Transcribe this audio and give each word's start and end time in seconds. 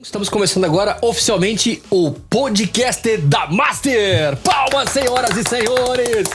Estamos 0.00 0.28
começando 0.28 0.62
agora 0.64 0.96
oficialmente 1.02 1.82
o 1.90 2.12
podcast 2.12 3.16
da 3.16 3.48
Master. 3.48 4.36
Palmas, 4.44 4.90
senhoras 4.90 5.36
e 5.36 5.42
senhores! 5.42 6.28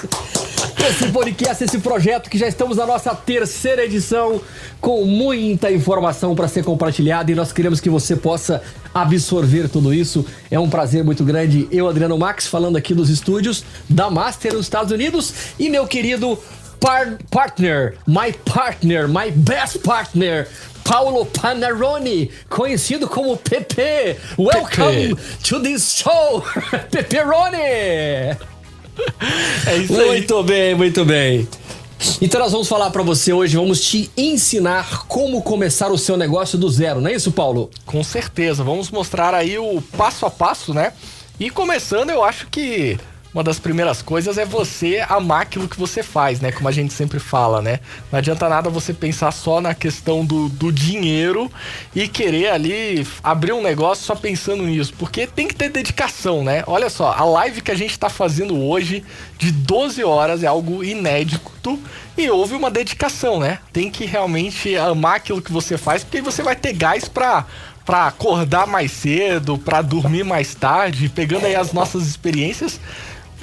Esse 0.86 1.10
podcast, 1.14 1.64
esse 1.64 1.80
projeto 1.80 2.30
que 2.30 2.38
já 2.38 2.46
estamos 2.46 2.76
na 2.76 2.86
nossa 2.86 3.16
terceira 3.16 3.86
edição, 3.86 4.42
com 4.82 5.06
muita 5.06 5.72
informação 5.72 6.36
para 6.36 6.50
ser 6.50 6.66
compartilhada 6.66 7.32
e 7.32 7.36
nós 7.36 7.54
queremos 7.54 7.80
que 7.80 7.90
você 7.90 8.18
possa 8.18 8.62
absorver 8.94 9.70
tudo 9.70 9.94
isso. 9.94 10.26
É 10.52 10.60
um 10.60 10.70
prazer 10.70 11.02
muito 11.02 11.24
grande. 11.24 11.66
Eu, 11.72 11.88
Adriano 11.88 12.18
Max, 12.18 12.46
falando 12.48 12.76
aqui 12.76 12.94
dos 12.94 13.10
estúdios 13.10 13.64
da 13.90 14.10
Master 14.12 14.52
nos 14.56 14.66
Estados 14.66 14.92
Unidos 14.92 15.34
e 15.58 15.70
meu 15.70 15.88
querido 15.88 16.38
par 16.82 17.18
partner, 17.32 17.96
my 18.06 18.34
partner, 18.44 19.08
my 19.08 19.32
best 19.32 19.80
partner, 19.80 20.50
Paulo 20.84 21.26
Panarone, 21.26 22.30
conhecido 22.50 23.08
como 23.08 23.38
Pepe. 23.38 24.18
Welcome 24.38 25.16
to 25.44 25.60
this 25.62 25.96
show, 25.96 26.44
Peperoni. 26.92 27.58
É 27.58 28.38
isso 29.78 30.00
aí. 30.00 30.08
Muito 30.08 30.44
bem, 30.44 30.76
muito 30.76 31.06
bem. 31.06 31.48
Então 32.22 32.42
nós 32.42 32.52
vamos 32.52 32.68
falar 32.68 32.90
para 32.90 33.02
você 33.02 33.32
hoje, 33.32 33.56
vamos 33.56 33.80
te 33.80 34.12
ensinar 34.18 35.06
como 35.08 35.42
começar 35.42 35.90
o 35.92 35.98
seu 35.98 36.18
negócio 36.18 36.58
do 36.58 36.70
zero, 36.70 37.00
não 37.00 37.10
é 37.10 37.14
isso, 37.14 37.32
Paulo? 37.32 37.70
Com 37.86 38.04
certeza, 38.04 38.64
vamos 38.64 38.92
mostrar 38.92 39.34
aí 39.34 39.58
o 39.58 39.82
passo 39.98 40.26
a 40.26 40.30
passo, 40.30 40.74
né? 40.74 40.92
E 41.40 41.50
começando, 41.50 42.10
eu 42.10 42.24
acho 42.24 42.48
que 42.48 43.00
uma 43.34 43.44
das 43.44 43.58
primeiras 43.58 44.02
coisas 44.02 44.38
é 44.38 44.46
você 44.46 45.04
amar 45.10 45.42
aquilo 45.42 45.68
que 45.68 45.80
você 45.80 46.04
faz, 46.04 46.40
né? 46.40 46.52
Como 46.52 46.68
a 46.68 46.72
gente 46.72 46.94
sempre 46.94 47.20
fala, 47.20 47.62
né? 47.62 47.80
Não 48.12 48.20
adianta 48.20 48.48
nada 48.48 48.70
você 48.70 48.94
pensar 48.94 49.32
só 49.32 49.60
na 49.60 49.74
questão 49.74 50.24
do, 50.24 50.50
do 50.50 50.72
dinheiro 50.72 51.52
e 51.96 52.08
querer 52.08 52.52
ali 52.52 53.08
abrir 53.24 53.52
um 53.54 53.62
negócio 53.62 54.06
só 54.06 54.14
pensando 54.14 54.64
nisso, 54.64 54.94
porque 55.00 55.26
tem 55.26 55.48
que 55.48 55.56
ter 55.56 55.70
dedicação, 55.70 56.44
né? 56.44 56.64
Olha 56.68 56.90
só, 56.90 57.12
a 57.12 57.26
live 57.26 57.62
que 57.62 57.72
a 57.72 57.76
gente 57.76 57.98
tá 57.98 58.10
fazendo 58.10 58.60
hoje 58.60 59.04
de 59.40 59.52
12 59.52 60.04
horas 60.04 60.44
é 60.44 60.48
algo 60.48 60.84
inédito 60.84 61.80
e 62.16 62.30
houve 62.30 62.54
uma 62.54 62.70
dedicação, 62.70 63.40
né? 63.40 63.58
Tem 63.72 63.90
que 63.90 64.06
realmente 64.06 64.76
amar 64.76 65.16
aquilo 65.16 65.42
que 65.42 65.52
você 65.52 65.76
faz, 65.76 66.04
porque 66.04 66.22
você 66.22 66.44
vai 66.44 66.56
ter 66.56 66.74
gás 66.74 67.08
para 67.08 67.46
para 67.86 68.08
acordar 68.08 68.66
mais 68.66 68.94
cedo, 68.94 69.58
para 69.58 69.82
dormir 69.82 70.24
mais 70.24 70.56
tarde, 70.56 71.10
pegando 71.10 71.46
aí 71.46 71.54
as 71.54 71.74
nossas 71.74 72.08
experiências 72.08 72.80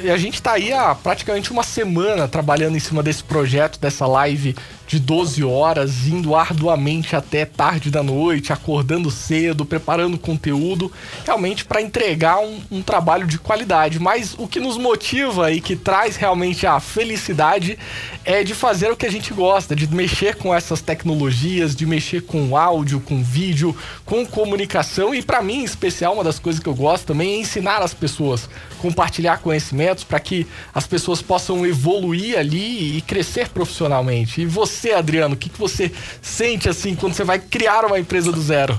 a 0.09 0.17
gente 0.17 0.35
está 0.35 0.53
aí 0.53 0.73
há 0.73 0.95
praticamente 0.95 1.51
uma 1.53 1.63
semana 1.63 2.29
trabalhando 2.29 2.77
em 2.77 2.81
cima 2.81 3.03
desse 3.03 3.23
projeto, 3.25 3.79
dessa 3.79 4.07
live 4.07 4.57
de 4.91 4.99
12 4.99 5.45
horas, 5.45 6.09
indo 6.09 6.35
arduamente 6.35 7.15
até 7.15 7.45
tarde 7.45 7.93
da 7.93 8.03
noite, 8.03 8.53
acordando 8.53 9.09
cedo, 9.09 9.65
preparando 9.65 10.19
conteúdo, 10.19 10.91
realmente 11.25 11.65
para 11.65 11.81
entregar 11.81 12.41
um, 12.41 12.61
um, 12.73 12.83
trabalho 12.83 13.25
de 13.25 13.39
qualidade. 13.39 14.01
Mas 14.01 14.35
o 14.37 14.49
que 14.49 14.59
nos 14.59 14.77
motiva 14.77 15.53
e 15.53 15.61
que 15.61 15.77
traz 15.77 16.17
realmente 16.17 16.67
a 16.67 16.81
felicidade 16.81 17.79
é 18.25 18.43
de 18.43 18.53
fazer 18.53 18.91
o 18.91 18.97
que 18.97 19.07
a 19.07 19.13
gente 19.13 19.33
gosta, 19.33 19.77
de 19.77 19.87
mexer 19.95 20.35
com 20.35 20.53
essas 20.53 20.81
tecnologias, 20.81 21.77
de 21.77 21.87
mexer 21.87 22.23
com 22.23 22.57
áudio, 22.57 22.99
com 22.99 23.23
vídeo, 23.23 23.77
com 24.05 24.27
comunicação 24.27 25.15
e 25.15 25.23
para 25.23 25.41
mim, 25.41 25.61
em 25.61 25.65
especial, 25.65 26.15
uma 26.15 26.25
das 26.25 26.41
coisas 26.41 26.61
que 26.61 26.69
eu 26.69 26.75
gosto 26.75 27.07
também 27.07 27.35
é 27.35 27.39
ensinar 27.39 27.81
as 27.81 27.95
pessoas, 27.95 28.49
compartilhar 28.81 29.39
conhecimentos 29.39 30.03
para 30.03 30.19
que 30.19 30.49
as 30.75 30.85
pessoas 30.85 31.23
possam 31.23 31.65
evoluir 31.65 32.37
ali 32.37 32.97
e 32.97 33.01
crescer 33.03 33.51
profissionalmente. 33.51 34.41
E 34.41 34.47
você 34.47 34.80
você, 34.81 34.93
Adriano, 34.93 35.35
o 35.35 35.37
que, 35.37 35.51
que 35.51 35.59
você 35.59 35.93
sente 36.23 36.69
assim 36.69 36.95
quando 36.95 37.13
você 37.13 37.25
vai 37.25 37.39
criar 37.39 37.85
uma 37.85 37.99
empresa 37.99 38.33
do 38.33 38.41
zero? 38.41 38.79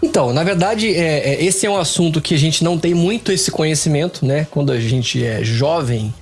Então, 0.00 0.32
na 0.32 0.44
verdade, 0.44 0.94
é, 0.94 1.34
é, 1.34 1.44
esse 1.44 1.66
é 1.66 1.70
um 1.70 1.76
assunto 1.76 2.20
que 2.20 2.34
a 2.34 2.38
gente 2.38 2.62
não 2.62 2.78
tem 2.78 2.94
muito 2.94 3.32
esse 3.32 3.50
conhecimento, 3.50 4.24
né? 4.24 4.46
Quando 4.50 4.70
a 4.70 4.78
gente 4.78 5.24
é 5.24 5.42
jovem, 5.42 6.14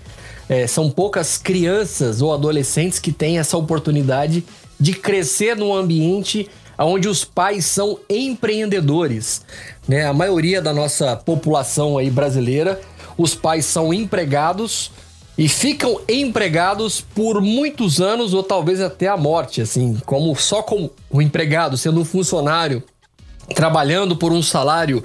é, 0.48 0.66
são 0.66 0.90
poucas 0.90 1.36
crianças 1.36 2.22
ou 2.22 2.32
adolescentes 2.32 2.98
que 2.98 3.12
têm 3.12 3.38
essa 3.38 3.56
oportunidade 3.58 4.44
de 4.80 4.94
crescer 4.94 5.54
num 5.54 5.74
ambiente 5.74 6.48
onde 6.78 7.06
os 7.06 7.24
pais 7.24 7.66
são 7.66 7.98
empreendedores. 8.08 9.42
Né? 9.86 10.06
A 10.06 10.12
maioria 10.12 10.60
da 10.60 10.72
nossa 10.72 11.14
população 11.14 11.98
aí 11.98 12.10
brasileira, 12.10 12.80
os 13.16 13.34
pais 13.34 13.66
são 13.66 13.94
empregados 13.94 14.90
e 15.36 15.48
ficam 15.48 16.00
empregados 16.08 17.00
por 17.00 17.40
muitos 17.40 18.00
anos 18.00 18.32
ou 18.32 18.42
talvez 18.42 18.80
até 18.80 19.08
a 19.08 19.16
morte, 19.16 19.60
assim, 19.60 20.00
como 20.06 20.34
só 20.36 20.62
como 20.62 20.90
o 21.10 21.20
empregado, 21.20 21.76
sendo 21.76 22.00
um 22.00 22.04
funcionário, 22.04 22.82
trabalhando 23.54 24.16
por 24.16 24.32
um 24.32 24.42
salário 24.42 25.02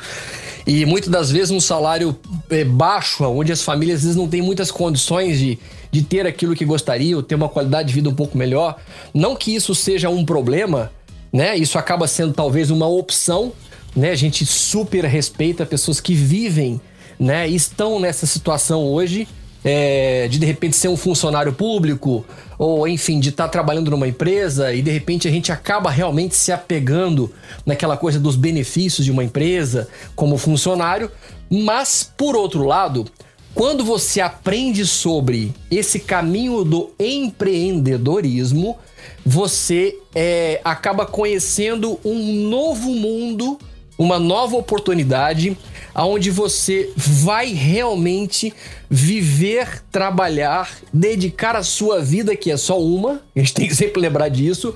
e 0.67 0.85
muitas 0.85 1.09
das 1.09 1.31
vezes 1.31 1.49
um 1.49 1.59
salário 1.59 2.15
é, 2.49 2.63
baixo, 2.63 3.23
onde 3.23 3.51
as 3.51 3.63
famílias 3.63 3.97
às 3.97 4.03
vezes 4.03 4.15
não 4.15 4.27
têm 4.27 4.41
muitas 4.41 4.69
condições 4.69 5.39
de, 5.39 5.57
de 5.91 6.03
ter 6.03 6.27
aquilo 6.27 6.55
que 6.55 6.63
gostariam, 6.63 7.23
ter 7.23 7.33
uma 7.33 7.49
qualidade 7.49 7.87
de 7.87 7.95
vida 7.95 8.07
um 8.07 8.13
pouco 8.13 8.37
melhor. 8.37 8.77
Não 9.11 9.35
que 9.35 9.55
isso 9.55 9.73
seja 9.73 10.11
um 10.11 10.23
problema, 10.23 10.91
né? 11.33 11.57
Isso 11.57 11.79
acaba 11.79 12.07
sendo 12.07 12.33
talvez 12.33 12.69
uma 12.69 12.87
opção, 12.87 13.51
né? 13.95 14.11
A 14.11 14.15
gente 14.15 14.45
super 14.45 15.05
respeita 15.05 15.65
pessoas 15.65 15.99
que 15.99 16.13
vivem, 16.13 16.79
né? 17.19 17.47
Estão 17.47 17.99
nessa 17.99 18.27
situação 18.27 18.83
hoje 18.83 19.27
é, 19.63 20.27
de 20.27 20.39
de 20.39 20.45
repente 20.45 20.75
ser 20.75 20.87
um 20.87 20.97
funcionário 20.97 21.53
público, 21.53 22.25
ou 22.57 22.87
enfim, 22.87 23.19
de 23.19 23.29
estar 23.29 23.45
tá 23.45 23.49
trabalhando 23.49 23.91
numa 23.91 24.07
empresa 24.07 24.73
e 24.73 24.81
de 24.81 24.91
repente 24.91 25.27
a 25.27 25.31
gente 25.31 25.51
acaba 25.51 25.89
realmente 25.89 26.35
se 26.35 26.51
apegando 26.51 27.31
naquela 27.65 27.97
coisa 27.97 28.19
dos 28.19 28.35
benefícios 28.35 29.05
de 29.05 29.11
uma 29.11 29.23
empresa 29.23 29.87
como 30.15 30.37
funcionário, 30.37 31.11
mas 31.49 32.11
por 32.17 32.35
outro 32.35 32.65
lado, 32.65 33.05
quando 33.53 33.83
você 33.83 34.21
aprende 34.21 34.85
sobre 34.85 35.53
esse 35.71 35.99
caminho 35.99 36.63
do 36.63 36.91
empreendedorismo, 36.99 38.77
você 39.25 39.97
é, 40.13 40.61
acaba 40.63 41.05
conhecendo 41.05 41.99
um 42.05 42.49
novo 42.49 42.89
mundo, 42.89 43.57
uma 43.97 44.19
nova 44.19 44.55
oportunidade 44.55 45.57
aonde 45.99 46.31
você 46.31 46.89
vai 46.95 47.51
realmente 47.51 48.53
viver, 48.89 49.83
trabalhar, 49.91 50.71
dedicar 50.93 51.57
a 51.57 51.61
sua 51.61 51.99
vida, 51.99 52.37
que 52.37 52.49
é 52.49 52.55
só 52.55 52.81
uma, 52.81 53.21
a 53.35 53.39
gente 53.39 53.53
tem 53.53 53.67
que 53.67 53.75
sempre 53.75 54.01
lembrar 54.01 54.29
disso, 54.29 54.73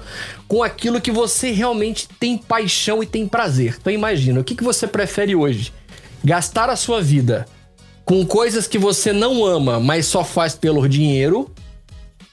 com 0.49 0.61
aquilo 0.61 0.99
que 0.99 1.11
você 1.11 1.51
realmente 1.51 2.09
tem 2.19 2.37
paixão 2.37 3.01
e 3.01 3.05
tem 3.05 3.25
prazer. 3.25 3.77
Então 3.79 3.93
imagina, 3.93 4.41
o 4.41 4.43
que, 4.43 4.53
que 4.53 4.65
você 4.65 4.85
prefere 4.85 5.33
hoje? 5.33 5.71
Gastar 6.21 6.69
a 6.69 6.75
sua 6.75 7.01
vida 7.01 7.45
com 8.03 8.25
coisas 8.25 8.67
que 8.67 8.77
você 8.77 9.13
não 9.13 9.45
ama, 9.45 9.79
mas 9.79 10.05
só 10.05 10.25
faz 10.25 10.55
pelo 10.55 10.89
dinheiro, 10.89 11.49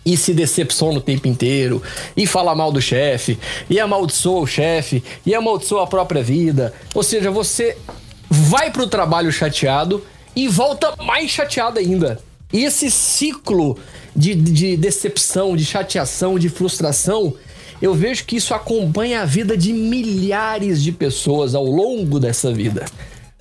e 0.04 0.16
se 0.16 0.32
decepciona 0.32 0.98
o 0.98 1.02
tempo 1.02 1.28
inteiro, 1.28 1.80
e 2.16 2.26
fala 2.26 2.56
mal 2.56 2.72
do 2.72 2.80
chefe, 2.80 3.38
e 3.68 3.78
amaldiçoa 3.78 4.40
o 4.40 4.46
chefe, 4.48 5.04
e 5.24 5.32
amaldiçoa 5.32 5.84
a 5.84 5.86
própria 5.86 6.22
vida. 6.22 6.72
Ou 6.92 7.04
seja, 7.04 7.30
você 7.30 7.76
vai 8.30 8.70
para 8.70 8.82
o 8.82 8.86
trabalho 8.86 9.32
chateado 9.32 10.02
e 10.36 10.46
volta 10.46 10.94
mais 11.02 11.30
chateado 11.30 11.80
ainda. 11.80 12.20
E 12.52 12.64
esse 12.64 12.90
ciclo 12.90 13.76
de, 14.14 14.34
de 14.34 14.76
decepção, 14.76 15.56
de 15.56 15.64
chateação, 15.64 16.38
de 16.38 16.48
frustração, 16.48 17.34
eu 17.82 17.92
vejo 17.92 18.24
que 18.24 18.36
isso 18.36 18.54
acompanha 18.54 19.22
a 19.22 19.24
vida 19.24 19.56
de 19.56 19.72
milhares 19.72 20.82
de 20.82 20.92
pessoas 20.92 21.54
ao 21.54 21.64
longo 21.64 22.20
dessa 22.20 22.52
vida. 22.52 22.84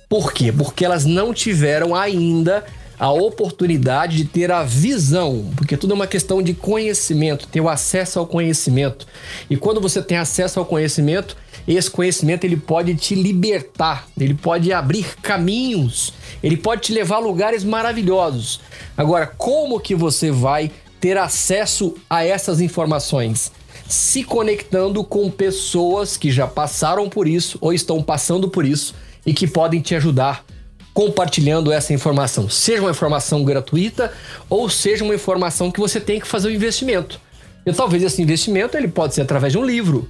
Por 0.08 0.32
quê? 0.32 0.52
Porque 0.52 0.84
elas 0.84 1.04
não 1.04 1.32
tiveram 1.32 1.94
ainda 1.94 2.64
a 2.98 3.10
oportunidade 3.10 4.16
de 4.18 4.24
ter 4.26 4.50
a 4.50 4.62
visão, 4.62 5.50
porque 5.56 5.76
tudo 5.76 5.92
é 5.92 5.94
uma 5.94 6.06
questão 6.06 6.42
de 6.42 6.52
conhecimento, 6.52 7.46
ter 7.46 7.60
o 7.60 7.68
acesso 7.68 8.18
ao 8.18 8.26
conhecimento. 8.26 9.06
E 9.48 9.56
quando 9.56 9.80
você 9.80 10.02
tem 10.02 10.18
acesso 10.18 10.58
ao 10.58 10.66
conhecimento, 10.66 11.36
esse 11.76 11.90
conhecimento 11.90 12.44
ele 12.44 12.56
pode 12.56 12.94
te 12.94 13.14
libertar, 13.14 14.08
ele 14.18 14.34
pode 14.34 14.72
abrir 14.72 15.16
caminhos, 15.22 16.12
ele 16.42 16.56
pode 16.56 16.82
te 16.82 16.92
levar 16.92 17.16
a 17.16 17.20
lugares 17.20 17.62
maravilhosos. 17.62 18.60
Agora, 18.96 19.26
como 19.26 19.78
que 19.78 19.94
você 19.94 20.30
vai 20.30 20.70
ter 21.00 21.16
acesso 21.16 21.94
a 22.08 22.24
essas 22.24 22.60
informações? 22.60 23.52
Se 23.88 24.24
conectando 24.24 25.04
com 25.04 25.30
pessoas 25.30 26.16
que 26.16 26.30
já 26.30 26.46
passaram 26.46 27.08
por 27.08 27.28
isso 27.28 27.58
ou 27.60 27.72
estão 27.72 28.02
passando 28.02 28.48
por 28.48 28.64
isso 28.64 28.94
e 29.24 29.32
que 29.32 29.46
podem 29.46 29.80
te 29.80 29.94
ajudar 29.94 30.44
compartilhando 30.92 31.70
essa 31.70 31.92
informação, 31.92 32.48
seja 32.48 32.82
uma 32.82 32.90
informação 32.90 33.44
gratuita 33.44 34.12
ou 34.48 34.68
seja 34.68 35.04
uma 35.04 35.14
informação 35.14 35.70
que 35.70 35.80
você 35.80 36.00
tem 36.00 36.18
que 36.18 36.26
fazer 36.26 36.48
um 36.48 36.52
investimento. 36.52 37.20
E 37.64 37.72
talvez 37.72 38.02
esse 38.02 38.20
investimento 38.20 38.76
ele 38.76 38.88
pode 38.88 39.14
ser 39.14 39.22
através 39.22 39.52
de 39.52 39.58
um 39.58 39.64
livro, 39.64 40.08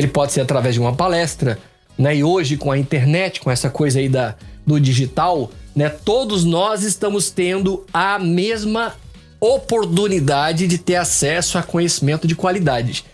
ele 0.00 0.08
pode 0.08 0.32
ser 0.32 0.40
através 0.40 0.74
de 0.74 0.80
uma 0.80 0.94
palestra, 0.94 1.58
né? 1.98 2.16
E 2.16 2.24
hoje 2.24 2.56
com 2.56 2.72
a 2.72 2.78
internet, 2.78 3.40
com 3.40 3.50
essa 3.50 3.68
coisa 3.68 3.98
aí 3.98 4.08
da, 4.08 4.34
do 4.66 4.80
digital, 4.80 5.50
né? 5.76 5.90
Todos 5.90 6.44
nós 6.44 6.82
estamos 6.82 7.30
tendo 7.30 7.84
a 7.92 8.18
mesma 8.18 8.94
oportunidade 9.38 10.66
de 10.66 10.78
ter 10.78 10.96
acesso 10.96 11.58
a 11.58 11.62
conhecimento 11.62 12.26
de 12.26 12.34
qualidade. 12.34 13.04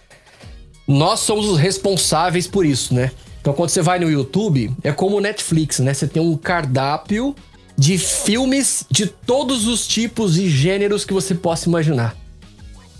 Nós 0.86 1.20
somos 1.20 1.46
os 1.46 1.58
responsáveis 1.58 2.46
por 2.46 2.64
isso, 2.64 2.94
né? 2.94 3.10
Então, 3.40 3.52
quando 3.52 3.70
você 3.70 3.82
vai 3.82 3.98
no 3.98 4.10
YouTube, 4.10 4.72
é 4.82 4.92
como 4.92 5.16
o 5.16 5.20
Netflix, 5.20 5.80
né? 5.80 5.92
Você 5.92 6.06
tem 6.06 6.22
um 6.22 6.36
cardápio 6.36 7.34
de 7.76 7.98
filmes 7.98 8.84
de 8.90 9.06
todos 9.06 9.66
os 9.66 9.86
tipos 9.86 10.38
e 10.38 10.48
gêneros 10.48 11.04
que 11.04 11.12
você 11.12 11.34
possa 11.34 11.68
imaginar. 11.68 12.16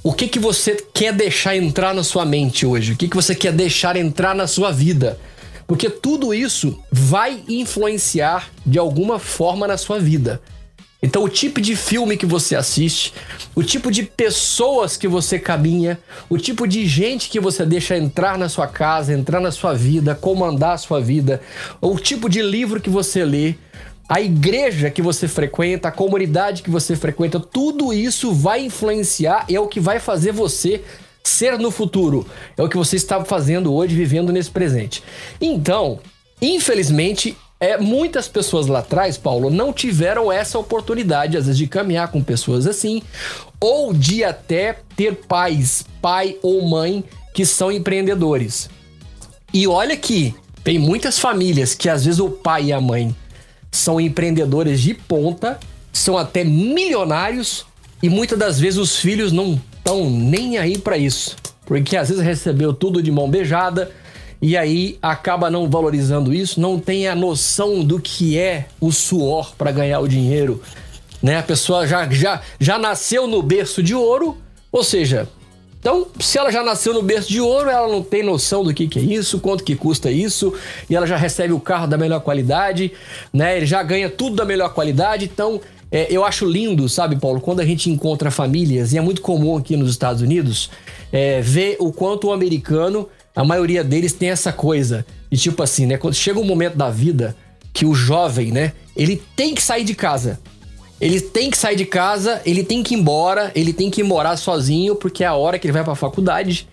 O 0.07 0.13
que, 0.13 0.29
que 0.29 0.39
você 0.39 0.77
quer 0.95 1.13
deixar 1.13 1.57
entrar 1.57 1.93
na 1.93 2.05
sua 2.05 2.25
mente 2.25 2.65
hoje? 2.65 2.93
O 2.93 2.97
que, 2.97 3.09
que 3.09 3.17
você 3.17 3.35
quer 3.35 3.53
deixar 3.53 3.97
entrar 3.97 4.37
na 4.37 4.47
sua 4.47 4.71
vida? 4.71 5.19
Porque 5.67 5.91
tudo 5.91 6.33
isso 6.33 6.81
vai 6.93 7.43
influenciar 7.49 8.49
de 8.65 8.79
alguma 8.79 9.19
forma 9.19 9.67
na 9.67 9.77
sua 9.77 9.99
vida. 9.99 10.41
Então, 11.03 11.25
o 11.25 11.29
tipo 11.29 11.61
de 11.61 11.75
filme 11.75 12.17
que 12.17 12.25
você 12.25 12.55
assiste, 12.55 13.13
o 13.53 13.65
tipo 13.65 13.91
de 13.91 14.05
pessoas 14.05 14.97
que 14.97 15.09
você 15.09 15.41
caminha, 15.41 15.99
o 16.31 16.39
tipo 16.39 16.69
de 16.69 16.87
gente 16.87 17.29
que 17.29 17.41
você 17.41 17.67
deixa 17.67 17.97
entrar 17.97 18.39
na 18.39 18.49
sua 18.49 18.69
casa, 18.69 19.13
entrar 19.13 19.41
na 19.41 19.51
sua 19.51 19.75
vida, 19.75 20.15
comandar 20.15 20.75
a 20.75 20.79
sua 20.79 21.01
vida, 21.01 21.41
o 21.81 21.99
tipo 21.99 22.29
de 22.29 22.43
livro 22.43 22.81
que 22.81 22.89
você 22.89 23.25
lê, 23.25 23.57
a 24.09 24.21
igreja 24.21 24.91
que 24.91 25.03
você 25.03 25.27
frequenta, 25.27 25.89
a 25.89 25.93
comunidade 25.93 26.63
que 26.63 26.71
você 26.71 26.95
frequenta, 26.95 27.41
tudo 27.41 27.93
isso 27.93 28.33
vai 28.33 28.65
influenciar 28.65 29.45
e 29.49 29.57
é 29.57 29.61
o 29.61 29.67
que 29.67 29.81
vai 29.81 29.99
fazer 29.99 30.33
você 30.33 30.83
ser 31.25 31.59
no 31.59 31.71
futuro. 31.71 32.25
É 32.57 32.63
o 32.63 32.69
que 32.69 32.77
você 32.77 32.97
está 32.97 33.25
fazendo 33.25 33.75
hoje, 33.75 33.97
vivendo 33.97 34.33
nesse 34.33 34.51
presente. 34.51 35.03
Então, 35.41 35.99
infelizmente, 36.41 37.37
é, 37.59 37.77
muitas 37.79 38.29
pessoas 38.29 38.69
lá 38.69 38.79
atrás, 38.79 39.17
Paulo, 39.17 39.51
não 39.51 39.73
tiveram 39.73 40.31
essa 40.31 40.59
oportunidade, 40.59 41.37
às 41.37 41.47
vezes, 41.47 41.59
de 41.59 41.67
caminhar 41.67 42.09
com 42.09 42.23
pessoas 42.23 42.67
assim, 42.67 43.03
ou 43.59 43.93
de 43.93 44.23
até 44.23 44.79
ter 44.95 45.17
pais, 45.17 45.85
pai 46.01 46.37
ou 46.43 46.63
mãe, 46.63 47.03
que 47.35 47.45
são 47.45 47.73
empreendedores. 47.73 48.71
E 49.53 49.67
olha 49.67 49.97
que 49.97 50.35
tem 50.63 50.79
muitas 50.79 51.19
famílias 51.19 51.75
que 51.75 51.89
às 51.89 52.05
vezes 52.05 52.21
o 52.21 52.29
pai 52.29 52.67
e 52.67 52.73
a 52.73 52.81
mãe 52.81 53.15
são 53.77 54.01
empreendedores 54.01 54.81
de 54.81 54.95
ponta, 54.95 55.59
são 55.93 56.17
até 56.17 56.45
milionários 56.45 57.67
e 58.03 58.09
muitas 58.09 58.39
das 58.39 58.59
vezes 58.59 58.79
os 58.79 58.97
filhos 58.97 59.33
não 59.33 59.61
estão 59.77 60.11
nem 60.11 60.59
aí 60.59 60.79
para 60.79 60.99
isso, 60.99 61.37
porque 61.65 61.97
às 61.97 62.09
vezes 62.09 62.23
recebeu 62.23 62.73
tudo 62.73 63.03
de 63.03 63.11
mão 63.11 63.29
beijada 63.29 63.91
e 64.41 64.57
aí 64.57 64.99
acaba 65.01 65.51
não 65.51 65.69
valorizando 65.69 66.35
isso, 66.35 66.61
não 66.61 66.79
tem 66.79 67.09
a 67.09 67.15
noção 67.15 67.83
do 67.83 67.99
que 67.99 68.39
é 68.39 68.67
o 68.81 68.93
suor 68.93 69.55
para 69.57 69.73
ganhar 69.73 70.01
o 70.01 70.09
dinheiro, 70.09 70.61
né? 71.23 71.39
A 71.39 71.43
pessoa 71.43 71.87
já, 71.87 72.09
já, 72.11 72.43
já 72.61 72.79
nasceu 72.79 73.27
no 73.27 73.43
berço 73.43 73.83
de 73.83 73.95
ouro, 73.95 74.37
ou 74.71 74.85
seja, 74.85 75.27
então, 75.87 76.05
se 76.19 76.37
ela 76.37 76.51
já 76.51 76.65
nasceu 76.65 76.93
no 76.93 77.01
berço 77.01 77.29
de 77.29 77.41
ouro, 77.41 77.71
ela 77.71 77.87
não 77.87 78.03
tem 78.03 78.21
noção 78.21 78.65
do 78.65 78.75
que, 78.75 78.89
que 78.89 78.99
é 78.99 79.03
isso, 79.03 79.39
quanto 79.39 79.63
que 79.63 79.77
custa 79.77 80.11
isso, 80.11 80.53
e 80.91 80.97
ela 80.97 81.07
já 81.07 81.17
recebe 81.17 81.53
o 81.53 81.61
carro 81.61 81.87
da 81.87 81.97
melhor 81.97 82.19
qualidade, 82.19 82.91
né? 83.33 83.57
Ele 83.57 83.67
já 83.67 83.85
ganha 83.85 84.11
tudo 84.11 84.35
da 84.35 84.45
melhor 84.45 84.75
qualidade. 84.75 85.31
Então, 85.33 85.61
é, 85.89 86.09
eu 86.11 86.25
acho 86.25 86.45
lindo, 86.45 86.89
sabe, 86.89 87.15
Paulo, 87.15 87.41
quando 87.41 87.61
a 87.61 87.65
gente 87.65 87.89
encontra 87.89 88.33
famílias, 88.33 88.93
e 88.93 88.99
é 88.99 89.01
muito 89.01 89.23
comum 89.23 89.57
aqui 89.57 89.77
nos 89.77 89.89
Estados 89.89 90.23
Unidos, 90.23 90.71
é, 91.13 91.41
ver 91.41 91.77
o 91.79 91.93
quanto 91.93 92.27
o 92.27 92.33
americano, 92.33 93.09
a 93.33 93.45
maioria 93.45 93.85
deles 93.85 94.13
tem 94.13 94.31
essa 94.31 94.53
coisa, 94.53 95.07
de 95.31 95.39
tipo 95.39 95.63
assim, 95.63 95.87
né? 95.87 95.97
Quando 95.97 96.15
chega 96.15 96.41
um 96.41 96.45
momento 96.45 96.77
da 96.77 96.91
vida 96.91 97.37
que 97.73 97.87
o 97.87 97.95
jovem, 97.95 98.51
né, 98.51 98.73
ele 98.97 99.23
tem 99.37 99.55
que 99.55 99.63
sair 99.63 99.85
de 99.85 99.95
casa. 99.95 100.41
Ele 101.01 101.21
tem 101.21 101.51
que 101.51 101.59
sair 101.59 101.77
de 101.77 101.85
casa, 101.85 102.41
ele 102.47 102.65
tem 102.65 102.83
que 102.83 102.95
ir 102.95 102.99
embora, 102.99 103.53
ele 103.55 103.73
tem 103.73 103.91
que 103.91 104.01
ir 104.01 104.05
morar 104.05 104.37
sozinho, 104.37 104.97
porque 104.97 105.23
é 105.23 105.27
a 105.27 105.35
hora 105.35 105.59
que 105.59 105.67
ele 105.67 105.73
vai 105.73 105.85
para 105.85 105.93
a 105.93 105.97
faculdade. 105.97 106.67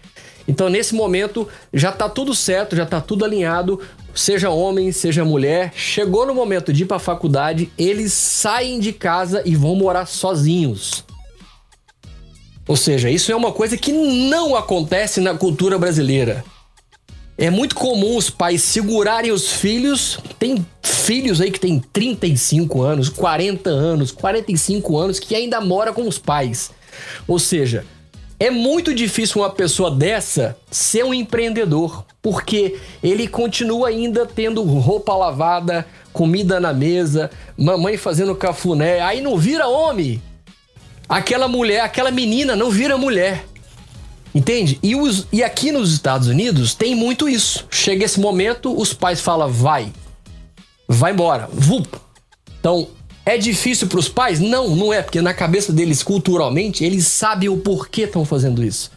Então, 0.48 0.70
nesse 0.70 0.96
momento, 0.96 1.48
já 1.74 1.92
tá 1.92 2.08
tudo 2.08 2.34
certo, 2.34 2.76
já 2.76 2.86
tá 2.86 3.02
tudo 3.02 3.26
alinhado, 3.26 3.80
seja 4.14 4.50
homem, 4.50 4.92
seja 4.92 5.26
mulher. 5.26 5.74
Chegou 5.76 6.26
no 6.26 6.34
momento 6.34 6.72
de 6.72 6.84
ir 6.84 6.86
para 6.86 6.98
a 6.98 7.02
faculdade, 7.02 7.72
eles 7.78 8.14
saem 8.14 8.80
de 8.80 8.94
casa 8.94 9.42
e 9.46 9.56
vão 9.56 9.76
morar 9.76 10.06
sozinhos. 10.06 11.04
Ou 12.68 12.78
seja, 12.78 13.10
isso 13.10 13.32
é 13.32 13.36
uma 13.36 13.52
coisa 13.52 13.78
que 13.78 13.92
não 13.92 14.56
acontece 14.56 15.20
na 15.20 15.34
cultura 15.34 15.78
brasileira. 15.78 16.46
É 17.38 17.50
muito 17.50 17.76
comum 17.76 18.16
os 18.16 18.30
pais 18.30 18.62
segurarem 18.62 19.32
os 19.32 19.52
filhos. 19.52 20.20
Tem 20.40 20.66
filhos 21.06 21.42
aí 21.42 21.52
que 21.52 21.60
tem 21.60 21.80
35 21.92 22.82
anos, 22.82 23.10
40 23.10 23.70
anos, 23.70 24.12
45 24.12 24.98
anos 24.98 25.20
que 25.20 25.36
ainda 25.36 25.62
mora 25.62 25.94
com 25.94 26.08
os 26.08 26.18
pais. 26.18 26.72
Ou 27.28 27.40
seja, 27.40 27.86
é 28.40 28.50
muito 28.50 28.94
difícil 28.94 29.42
uma 29.42 29.50
pessoa 29.50 29.90
dessa 29.90 30.58
ser 30.70 31.06
um 31.06 31.14
empreendedor, 31.14 32.06
porque 32.22 32.78
ele 33.02 33.28
continua 33.28 33.90
ainda 33.90 34.26
tendo 34.26 34.64
roupa 34.64 35.16
lavada, 35.16 35.86
comida 36.12 36.60
na 36.60 36.74
mesa, 36.74 37.30
mamãe 37.58 37.98
fazendo 37.98 38.36
cafuné, 38.36 39.02
aí 39.02 39.22
não 39.22 39.38
vira 39.38 39.68
homem. 39.68 40.22
Aquela 41.08 41.48
mulher, 41.48 41.82
aquela 41.82 42.12
menina 42.12 42.56
não 42.56 42.70
vira 42.70 42.98
mulher. 42.98 43.46
Entende? 44.34 44.80
E, 44.82 44.96
os, 44.96 45.28
e 45.32 45.44
aqui 45.44 45.72
nos 45.72 45.94
Estados 45.94 46.28
Unidos 46.28 46.74
tem 46.74 46.96
muito 46.96 47.30
isso. 47.30 47.68
Chega 47.70 48.04
esse 48.04 48.20
momento, 48.20 48.76
os 48.76 48.94
pais 48.94 49.22
falam, 49.22 49.48
vai. 49.48 49.92
Vai 50.94 51.12
embora. 51.12 51.50
Vup. 51.52 51.88
Então, 52.60 52.88
é 53.26 53.38
difícil 53.38 53.88
para 53.88 54.00
os 54.00 54.08
pais? 54.08 54.40
Não, 54.40 54.76
não 54.76 54.94
é, 54.94 55.02
porque 55.02 55.22
na 55.22 55.34
cabeça 55.34 55.72
deles, 55.72 56.04
culturalmente, 56.04 56.84
eles 56.84 57.08
sabem 57.08 57.50
o 57.50 57.58
porquê 57.58 58.04
estão 58.04 58.24
fazendo 58.24 58.64
isso. 58.64 58.92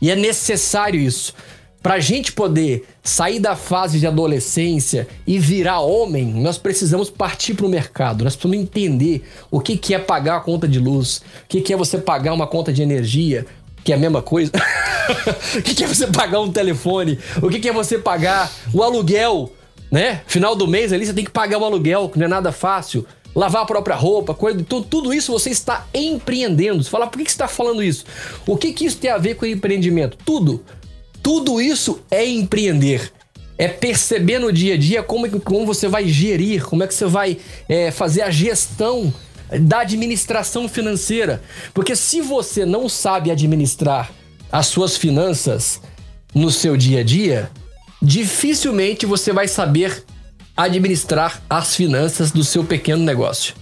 E 0.00 0.10
é 0.10 0.16
necessário 0.16 1.00
isso. 1.00 1.34
Para 1.82 1.94
a 1.94 2.00
gente 2.00 2.32
poder 2.32 2.86
sair 3.02 3.40
da 3.40 3.56
fase 3.56 3.98
de 3.98 4.06
adolescência 4.06 5.08
e 5.26 5.38
virar 5.38 5.80
homem, 5.80 6.26
nós 6.26 6.58
precisamos 6.58 7.08
partir 7.08 7.54
para 7.54 7.64
o 7.64 7.70
mercado. 7.70 8.22
Nós 8.22 8.36
precisamos 8.36 8.62
entender 8.62 9.22
o 9.50 9.60
que, 9.60 9.78
que 9.78 9.94
é 9.94 9.98
pagar 9.98 10.36
a 10.36 10.40
conta 10.40 10.68
de 10.68 10.78
luz, 10.78 11.22
o 11.44 11.48
que, 11.48 11.62
que 11.62 11.72
é 11.72 11.76
você 11.76 11.96
pagar 11.96 12.34
uma 12.34 12.46
conta 12.46 12.70
de 12.70 12.82
energia, 12.82 13.46
que 13.82 13.92
é 13.92 13.96
a 13.96 13.98
mesma 13.98 14.20
coisa. 14.20 14.52
o 15.56 15.62
que 15.62 15.82
é 15.82 15.86
você 15.86 16.06
pagar 16.06 16.40
um 16.40 16.52
telefone? 16.52 17.18
O 17.40 17.48
que 17.48 17.66
é 17.66 17.72
você 17.72 17.98
pagar 17.98 18.52
o 18.74 18.82
aluguel, 18.82 19.50
né? 19.90 20.22
Final 20.26 20.54
do 20.54 20.66
mês 20.66 20.92
ali 20.92 21.04
você 21.04 21.12
tem 21.12 21.24
que 21.24 21.30
pagar 21.30 21.58
o 21.58 21.64
aluguel, 21.64 22.08
que 22.08 22.18
não 22.18 22.26
é 22.26 22.28
nada 22.28 22.52
fácil. 22.52 23.06
Lavar 23.34 23.62
a 23.62 23.66
própria 23.66 23.94
roupa, 23.94 24.34
coisa, 24.34 24.62
tudo, 24.64 24.86
tudo 24.86 25.14
isso 25.14 25.32
você 25.32 25.50
está 25.50 25.86
empreendendo. 25.94 26.82
Você 26.82 26.90
fala, 26.90 27.06
por 27.06 27.18
que, 27.18 27.24
você 27.24 27.30
está 27.30 27.46
falando 27.46 27.82
isso? 27.82 28.04
O 28.46 28.56
que, 28.56 28.72
que 28.72 28.84
isso 28.84 28.98
tem 28.98 29.10
a 29.10 29.18
ver 29.18 29.34
com 29.34 29.46
empreendimento? 29.46 30.16
Tudo. 30.24 30.64
Tudo 31.22 31.60
isso 31.60 32.00
é 32.10 32.26
empreender. 32.26 33.12
É 33.56 33.68
perceber 33.68 34.38
no 34.38 34.52
dia 34.52 34.74
a 34.74 34.76
dia 34.76 35.02
como, 35.02 35.40
como 35.42 35.66
você 35.66 35.86
vai 35.86 36.08
gerir, 36.08 36.64
como 36.64 36.82
é 36.82 36.88
que 36.88 36.94
você 36.94 37.04
vai 37.04 37.38
é, 37.68 37.90
fazer 37.90 38.22
a 38.22 38.30
gestão 38.30 39.12
da 39.60 39.80
administração 39.80 40.68
financeira. 40.68 41.42
Porque 41.72 41.94
se 41.94 42.20
você 42.20 42.64
não 42.64 42.88
sabe 42.88 43.30
administrar 43.30 44.10
as 44.50 44.66
suas 44.66 44.96
finanças 44.96 45.80
no 46.34 46.50
seu 46.50 46.76
dia 46.76 47.00
a 47.00 47.04
dia, 47.04 47.50
dificilmente 48.00 49.06
você 49.06 49.32
vai 49.32 49.48
saber 49.48 50.04
administrar 50.56 51.40
as 51.48 51.74
finanças 51.74 52.30
do 52.30 52.44
seu 52.44 52.64
pequeno 52.64 53.02
negócio. 53.02 53.54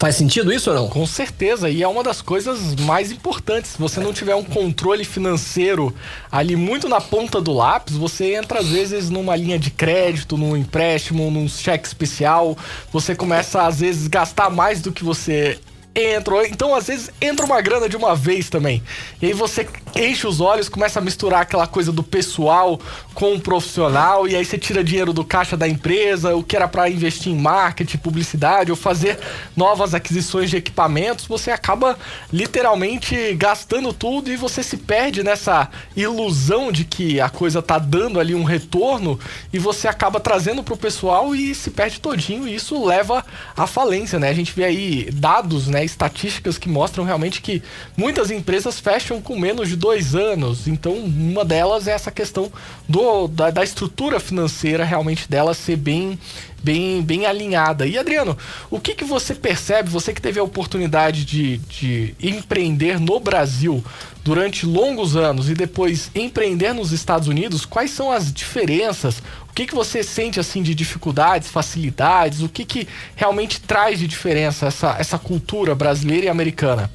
Faz 0.00 0.16
sentido 0.16 0.50
isso 0.50 0.70
ou 0.70 0.76
não? 0.76 0.88
Com 0.88 1.06
certeza, 1.06 1.68
e 1.68 1.82
é 1.82 1.86
uma 1.86 2.02
das 2.02 2.22
coisas 2.22 2.74
mais 2.76 3.12
importantes. 3.12 3.72
Se 3.72 3.78
você 3.78 4.00
não 4.00 4.14
tiver 4.14 4.34
um 4.34 4.42
controle 4.42 5.04
financeiro 5.04 5.94
ali 6.32 6.56
muito 6.56 6.88
na 6.88 7.02
ponta 7.02 7.38
do 7.38 7.52
lápis, 7.52 7.98
você 7.98 8.34
entra 8.34 8.60
às 8.60 8.68
vezes 8.68 9.10
numa 9.10 9.36
linha 9.36 9.58
de 9.58 9.70
crédito, 9.70 10.38
num 10.38 10.56
empréstimo, 10.56 11.30
num 11.30 11.46
cheque 11.46 11.86
especial, 11.86 12.56
você 12.90 13.14
começa 13.14 13.66
às 13.66 13.80
vezes 13.80 14.08
gastar 14.08 14.48
mais 14.48 14.80
do 14.80 14.90
que 14.90 15.04
você 15.04 15.58
entra. 15.94 16.46
Então, 16.46 16.74
às 16.74 16.86
vezes, 16.86 17.10
entra 17.20 17.44
uma 17.44 17.60
grana 17.60 17.88
de 17.88 17.96
uma 17.96 18.14
vez 18.14 18.48
também. 18.48 18.82
E 19.20 19.26
aí 19.26 19.32
você 19.32 19.66
enche 19.94 20.26
os 20.26 20.40
olhos, 20.40 20.68
começa 20.68 20.98
a 20.98 21.02
misturar 21.02 21.42
aquela 21.42 21.66
coisa 21.66 21.90
do 21.92 22.02
pessoal 22.02 22.80
com 23.14 23.34
o 23.34 23.40
profissional, 23.40 24.26
e 24.26 24.36
aí 24.36 24.44
você 24.44 24.56
tira 24.56 24.84
dinheiro 24.84 25.12
do 25.12 25.24
caixa 25.24 25.56
da 25.56 25.68
empresa, 25.68 26.34
o 26.34 26.42
que 26.42 26.56
era 26.56 26.68
para 26.68 26.88
investir 26.88 27.32
em 27.32 27.36
marketing, 27.36 27.98
publicidade, 27.98 28.70
ou 28.70 28.76
fazer 28.76 29.18
novas 29.56 29.94
aquisições 29.94 30.48
de 30.48 30.56
equipamentos, 30.56 31.26
você 31.26 31.50
acaba 31.50 31.98
literalmente 32.32 33.34
gastando 33.34 33.92
tudo 33.92 34.30
e 34.30 34.36
você 34.36 34.62
se 34.62 34.76
perde 34.76 35.22
nessa 35.22 35.68
ilusão 35.96 36.72
de 36.72 36.84
que 36.84 37.20
a 37.20 37.28
coisa 37.28 37.60
tá 37.60 37.78
dando 37.78 38.20
ali 38.20 38.34
um 38.34 38.44
retorno 38.44 39.18
e 39.52 39.58
você 39.58 39.88
acaba 39.88 40.20
trazendo 40.20 40.62
pro 40.62 40.76
pessoal 40.76 41.34
e 41.34 41.54
se 41.54 41.70
perde 41.70 42.00
todinho, 42.00 42.46
e 42.46 42.54
isso 42.54 42.84
leva 42.84 43.24
à 43.56 43.66
falência, 43.66 44.18
né? 44.18 44.30
A 44.30 44.34
gente 44.34 44.52
vê 44.52 44.64
aí 44.64 45.10
dados, 45.12 45.66
né, 45.66 45.79
estatísticas 45.84 46.58
que 46.58 46.68
mostram 46.68 47.04
realmente 47.04 47.40
que 47.40 47.62
muitas 47.96 48.30
empresas 48.30 48.78
fecham 48.78 49.20
com 49.20 49.38
menos 49.38 49.68
de 49.68 49.76
dois 49.76 50.14
anos. 50.14 50.66
Então, 50.66 50.92
uma 50.94 51.44
delas 51.44 51.86
é 51.86 51.92
essa 51.92 52.10
questão 52.10 52.50
do, 52.88 53.28
da, 53.28 53.50
da 53.50 53.62
estrutura 53.62 54.20
financeira 54.20 54.84
realmente 54.84 55.28
dela 55.28 55.54
ser 55.54 55.76
bem 55.76 56.18
bem, 56.62 57.02
bem 57.02 57.26
alinhada. 57.26 57.86
E 57.86 57.98
Adriano, 57.98 58.36
o 58.70 58.80
que, 58.80 58.94
que 58.94 59.04
você 59.04 59.34
percebe, 59.34 59.88
você 59.88 60.12
que 60.12 60.22
teve 60.22 60.38
a 60.38 60.42
oportunidade 60.42 61.24
de, 61.24 61.58
de 61.58 62.14
empreender 62.20 63.00
no 63.00 63.18
Brasil 63.18 63.84
durante 64.22 64.66
longos 64.66 65.16
anos 65.16 65.48
e 65.48 65.54
depois 65.54 66.10
empreender 66.14 66.72
nos 66.72 66.92
Estados 66.92 67.28
Unidos, 67.28 67.64
quais 67.64 67.90
são 67.90 68.12
as 68.12 68.32
diferenças? 68.32 69.22
O 69.48 69.52
que, 69.54 69.66
que 69.66 69.74
você 69.74 70.02
sente 70.02 70.38
assim 70.38 70.62
de 70.62 70.74
dificuldades, 70.74 71.48
facilidades? 71.48 72.42
O 72.42 72.48
que, 72.48 72.64
que 72.64 72.88
realmente 73.16 73.60
traz 73.60 73.98
de 73.98 74.06
diferença 74.06 74.66
essa, 74.66 74.96
essa 74.98 75.18
cultura 75.18 75.74
brasileira 75.74 76.26
e 76.26 76.28
americana? 76.28 76.90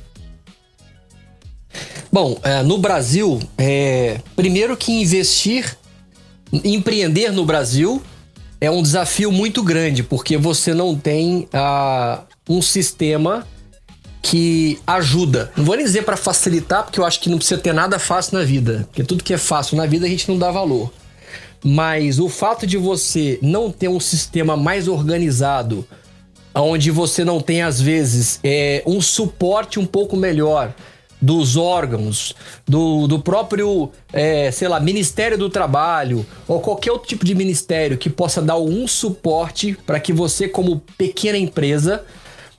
Bom, 2.12 2.40
é, 2.44 2.64
no 2.64 2.78
Brasil, 2.78 3.42
é, 3.58 4.22
primeiro 4.36 4.78
que 4.78 4.92
investir, 4.94 5.78
empreender 6.64 7.32
no 7.32 7.46
Brasil 7.46 8.02
é 8.60 8.70
um 8.70 8.82
desafio 8.82 9.32
muito 9.32 9.62
grande, 9.64 10.04
porque 10.04 10.38
você 10.38 10.74
não 10.74 10.96
tem 10.96 11.48
uh, 11.54 12.22
um 12.50 12.62
sistema 12.62 13.46
que 14.22 14.80
ajuda. 14.88 15.52
Não 15.56 15.64
vou 15.64 15.76
nem 15.76 15.86
dizer 15.86 16.04
para 16.04 16.18
facilitar, 16.18 16.84
porque 16.84 17.00
eu 17.00 17.06
acho 17.06 17.20
que 17.20 17.30
não 17.30 17.38
precisa 17.38 17.60
ter 17.62 17.74
nada 17.74 18.00
fácil 18.00 18.38
na 18.38 18.44
vida, 18.44 18.86
porque 18.88 19.04
tudo 19.04 19.24
que 19.24 19.34
é 19.34 19.38
fácil 19.38 19.78
na 19.78 19.86
vida 19.86 20.06
a 20.06 20.10
gente 20.10 20.28
não 20.28 20.38
dá 20.38 20.50
valor. 20.50 20.92
Mas 21.64 22.20
o 22.20 22.30
fato 22.30 22.66
de 22.66 22.78
você 22.78 23.38
não 23.42 23.72
ter 23.72 23.88
um 23.88 24.00
sistema 24.00 24.58
mais 24.58 24.88
organizado, 24.88 25.88
onde 26.54 26.90
você 26.92 27.24
não 27.24 27.42
tem 27.42 27.62
às 27.62 27.82
vezes 27.82 28.40
é, 28.44 28.82
um 28.86 29.02
suporte 29.02 29.80
um 29.80 29.86
pouco 29.86 30.16
melhor 30.16 30.74
dos 31.26 31.58
órgãos, 31.58 32.36
do, 32.68 33.08
do 33.08 33.18
próprio, 33.18 33.90
é, 34.14 34.52
sei 34.52 34.68
lá, 34.68 34.80
Ministério 34.80 35.40
do 35.40 35.50
Trabalho 35.50 36.24
ou 36.48 36.60
qualquer 36.60 36.92
outro 36.92 37.08
tipo 37.08 37.26
de 37.26 37.34
ministério 37.34 37.98
que 37.98 38.12
possa 38.12 38.44
dar 38.44 38.54
algum 38.54 38.88
suporte 38.88 39.76
para 39.88 40.00
que 40.00 40.14
você, 40.14 40.48
como 40.48 40.84
pequena 40.96 41.36
empresa, 41.36 42.04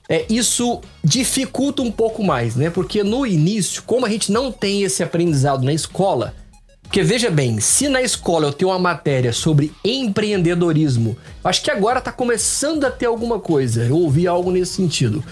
é, 0.09 0.25
isso 0.29 0.81
dificulta 1.01 1.81
um 1.81 1.91
pouco 1.91 2.21
mais, 2.21 2.57
né? 2.57 2.69
Porque 2.69 3.03
no 3.03 3.25
início, 3.25 3.83
como 3.83 4.05
a 4.05 4.09
gente 4.09 4.33
não 4.33 4.51
tem 4.51 4.83
esse 4.83 5.01
aprendizado 5.01 5.63
na 5.63 5.71
escola, 5.71 6.33
porque 6.81 7.03
veja 7.03 7.29
bem, 7.29 7.61
se 7.61 7.87
na 7.87 8.01
escola 8.01 8.47
eu 8.47 8.53
tenho 8.53 8.71
uma 8.71 8.79
matéria 8.79 9.31
sobre 9.31 9.73
empreendedorismo, 9.83 11.17
acho 11.41 11.61
que 11.61 11.71
agora 11.71 11.99
está 11.99 12.11
começando 12.11 12.83
a 12.83 12.91
ter 12.91 13.05
alguma 13.05 13.39
coisa, 13.39 13.85
eu 13.85 13.97
ouvi 13.97 14.27
algo 14.27 14.51
nesse 14.51 14.73
sentido. 14.73 15.23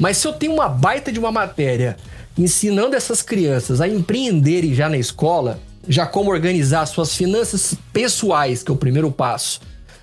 Mas 0.00 0.16
se 0.16 0.26
eu 0.26 0.32
tenho 0.32 0.52
uma 0.52 0.68
baita 0.68 1.12
de 1.12 1.18
uma 1.20 1.30
matéria 1.32 1.96
ensinando 2.36 2.96
essas 2.96 3.22
crianças 3.22 3.80
a 3.80 3.88
empreenderem 3.88 4.74
já 4.74 4.88
na 4.88 4.96
escola, 4.96 5.58
já 5.88 6.06
como 6.06 6.30
organizar 6.30 6.86
suas 6.86 7.14
finanças 7.14 7.74
pessoais, 7.92 8.62
que 8.62 8.70
é 8.70 8.74
o 8.74 8.78
primeiro 8.78 9.10
passo, 9.10 9.60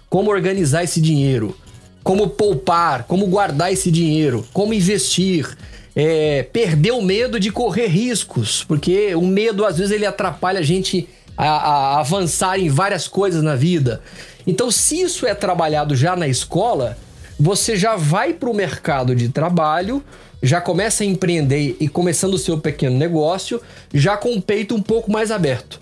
como 0.09 0.31
organizar 0.31 0.83
esse 0.83 0.99
dinheiro, 0.99 1.55
como 2.03 2.29
poupar, 2.29 3.03
como 3.03 3.27
guardar 3.27 3.71
esse 3.71 3.91
dinheiro, 3.91 4.45
como 4.53 4.73
investir, 4.73 5.57
é, 5.95 6.43
perder 6.43 6.91
o 6.91 7.01
medo 7.01 7.39
de 7.39 7.51
correr 7.51 7.87
riscos, 7.87 8.63
porque 8.67 9.15
o 9.15 9.21
medo 9.21 9.65
às 9.65 9.77
vezes 9.77 9.91
ele 9.91 10.05
atrapalha 10.05 10.59
a 10.59 10.63
gente 10.63 11.07
a, 11.37 11.47
a 11.47 11.99
avançar 11.99 12.59
em 12.59 12.69
várias 12.69 13.07
coisas 13.07 13.41
na 13.41 13.55
vida. 13.55 14.01
Então, 14.45 14.71
se 14.71 15.01
isso 15.01 15.25
é 15.25 15.33
trabalhado 15.33 15.95
já 15.95 16.15
na 16.15 16.27
escola, 16.27 16.97
você 17.39 17.75
já 17.75 17.95
vai 17.95 18.33
para 18.33 18.49
o 18.49 18.53
mercado 18.53 19.15
de 19.15 19.29
trabalho 19.29 20.03
já 20.41 20.61
começa 20.61 21.03
a 21.03 21.05
empreender 21.05 21.75
e 21.79 21.87
começando 21.87 22.33
o 22.33 22.39
seu 22.39 22.57
pequeno 22.57 22.97
negócio, 22.97 23.61
já 23.93 24.15
com 24.15 24.33
o 24.33 24.41
peito 24.41 24.75
um 24.75 24.81
pouco 24.81 25.11
mais 25.11 25.31
aberto. 25.31 25.79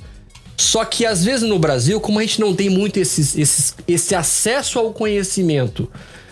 Só 0.58 0.84
que 0.84 1.06
às 1.06 1.24
vezes 1.24 1.48
no 1.48 1.60
Brasil, 1.60 2.02
como 2.02 2.18
a 2.18 2.24
gente 2.24 2.42
não 2.42 2.56
tem 2.56 2.70
muito 2.70 2.98
esse, 2.98 3.40
esse, 3.40 3.74
esse 3.88 4.16
acesso 4.16 4.80
ao 4.80 4.92
conhecimento, 4.92 5.90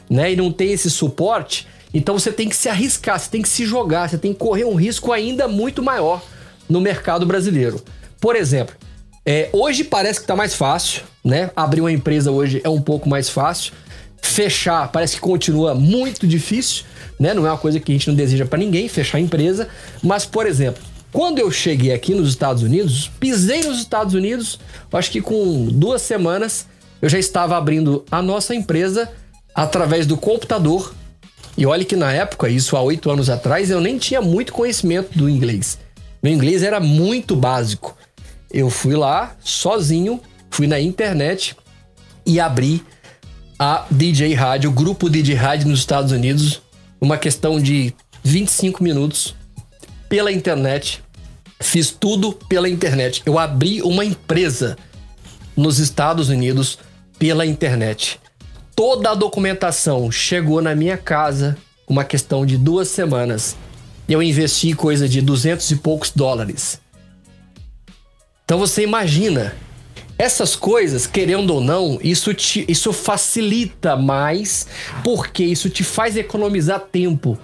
né, 0.10 0.34
e 0.34 0.36
não 0.36 0.52
tem 0.52 0.72
esse 0.72 0.90
suporte, 0.90 1.68
então 1.94 2.18
você 2.18 2.32
tem 2.32 2.50
que 2.50 2.56
se 2.56 2.68
arriscar, 2.68 3.20
você 3.20 3.30
tem 3.30 3.42
que 3.42 3.50
se 3.50 3.66
jogar, 3.66 4.10
você 4.10 4.18
tem 4.18 4.34
que 4.34 4.40
correr 4.40 4.66
um 4.66 4.76
risco 4.76 5.12
ainda 5.12 5.48
muito 5.48 5.84
maior 5.84 6.22
no 6.68 6.82
mercado 6.82 7.26
brasileiro. 7.26 7.82
Por 8.20 8.36
exemplo, 8.36 8.76
é, 9.24 9.50
hoje 9.54 9.84
parece 9.84 10.20
que 10.20 10.24
está 10.24 10.36
mais 10.36 10.56
fácil, 10.56 11.04
né? 11.24 11.52
Abrir 11.56 11.82
uma 11.82 11.92
empresa 11.92 12.32
hoje 12.32 12.62
é 12.64 12.70
um 12.70 12.82
pouco 12.82 13.08
mais 13.08 13.30
fácil. 13.30 13.74
Fechar 14.22 14.92
parece 14.92 15.16
que 15.16 15.22
continua 15.22 15.76
muito 15.76 16.28
difícil 16.28 16.84
né? 17.20 17.34
Não 17.34 17.46
é 17.46 17.52
uma 17.52 17.58
coisa 17.58 17.80
que 17.80 17.92
a 17.92 17.96
gente 17.96 18.08
não 18.08 18.16
deseja 18.16 18.46
para 18.46 18.60
ninguém, 18.60 18.88
fechar 18.88 19.18
a 19.18 19.22
empresa. 19.22 19.68
Mas, 20.02 20.26
por 20.26 20.46
exemplo, 20.46 20.82
quando 21.12 21.40
eu 21.40 21.50
cheguei 21.50 21.94
aqui 21.94 22.14
nos 22.14 22.30
Estados 22.30 22.62
Unidos, 22.62 23.10
pisei 23.20 23.62
nos 23.62 23.80
Estados 23.80 24.14
Unidos, 24.14 24.60
acho 24.92 25.12
que 25.12 25.22
com 25.22 25.68
duas 25.68 26.02
semanas 26.02 26.68
eu 27.02 27.10
já 27.10 27.20
estava 27.20 27.58
abrindo 27.58 28.04
a 28.12 28.22
nossa 28.22 28.54
empresa 28.54 29.10
através 29.54 30.06
do 30.06 30.18
computador. 30.18 30.94
E 31.58 31.66
olha 31.66 31.86
que 31.86 31.96
na 31.96 32.12
época, 32.12 32.50
isso 32.50 32.76
há 32.76 32.82
oito 32.82 33.10
anos 33.10 33.30
atrás, 33.30 33.70
eu 33.70 33.80
nem 33.80 33.98
tinha 33.98 34.22
muito 34.22 34.52
conhecimento 34.52 35.18
do 35.18 35.30
inglês. 35.30 35.78
Meu 36.22 36.34
inglês 36.34 36.64
era 36.64 36.80
muito 36.80 37.36
básico. 37.36 37.96
Eu 38.52 38.70
fui 38.70 38.96
lá 38.96 39.36
sozinho, 39.40 40.20
fui 40.50 40.68
na 40.68 40.80
internet 40.80 41.56
e 42.26 42.40
abri 42.40 42.84
a 43.58 43.86
DJ 43.90 44.34
Rádio, 44.34 44.70
o 44.70 44.74
grupo 44.74 45.10
DJ 45.10 45.36
Rádio 45.36 45.70
nos 45.70 45.80
Estados 45.80 46.12
Unidos, 46.12 46.62
uma 47.00 47.18
questão 47.18 47.60
de 47.60 47.94
25 48.24 48.84
minutos 48.84 49.36
pela 50.10 50.32
internet. 50.32 51.04
Fiz 51.62 51.92
tudo 51.92 52.34
pela 52.34 52.70
internet. 52.70 53.22
Eu 53.26 53.40
abri 53.40 53.82
uma 53.82 54.04
empresa 54.04 54.78
nos 55.56 55.80
Estados 55.80 56.30
Unidos 56.30 56.78
pela 57.18 57.46
internet. 57.46 58.20
Toda 58.76 59.12
a 59.12 59.16
documentação 59.16 60.12
chegou 60.12 60.62
na 60.62 60.76
minha 60.76 60.98
casa, 60.98 61.58
uma 61.88 62.04
questão 62.04 62.46
de 62.46 62.58
duas 62.58 62.90
semanas. 62.90 63.56
Eu 64.08 64.22
investi 64.22 64.74
coisa 64.74 65.08
de 65.08 65.22
duzentos 65.22 65.72
e 65.72 65.78
poucos 65.78 66.12
dólares. 66.12 66.82
Então 68.44 68.60
você 68.60 68.84
imagina 68.84 69.56
essas 70.18 70.56
coisas, 70.56 71.06
querendo 71.06 71.54
ou 71.54 71.62
não, 71.62 72.00
isso, 72.02 72.34
te, 72.34 72.66
isso 72.68 72.94
facilita 72.94 73.96
mais, 73.96 74.68
porque 75.04 75.44
isso 75.44 75.70
te 75.70 75.84
faz 75.84 76.16
economizar 76.16 76.80
tempo. 76.80 77.38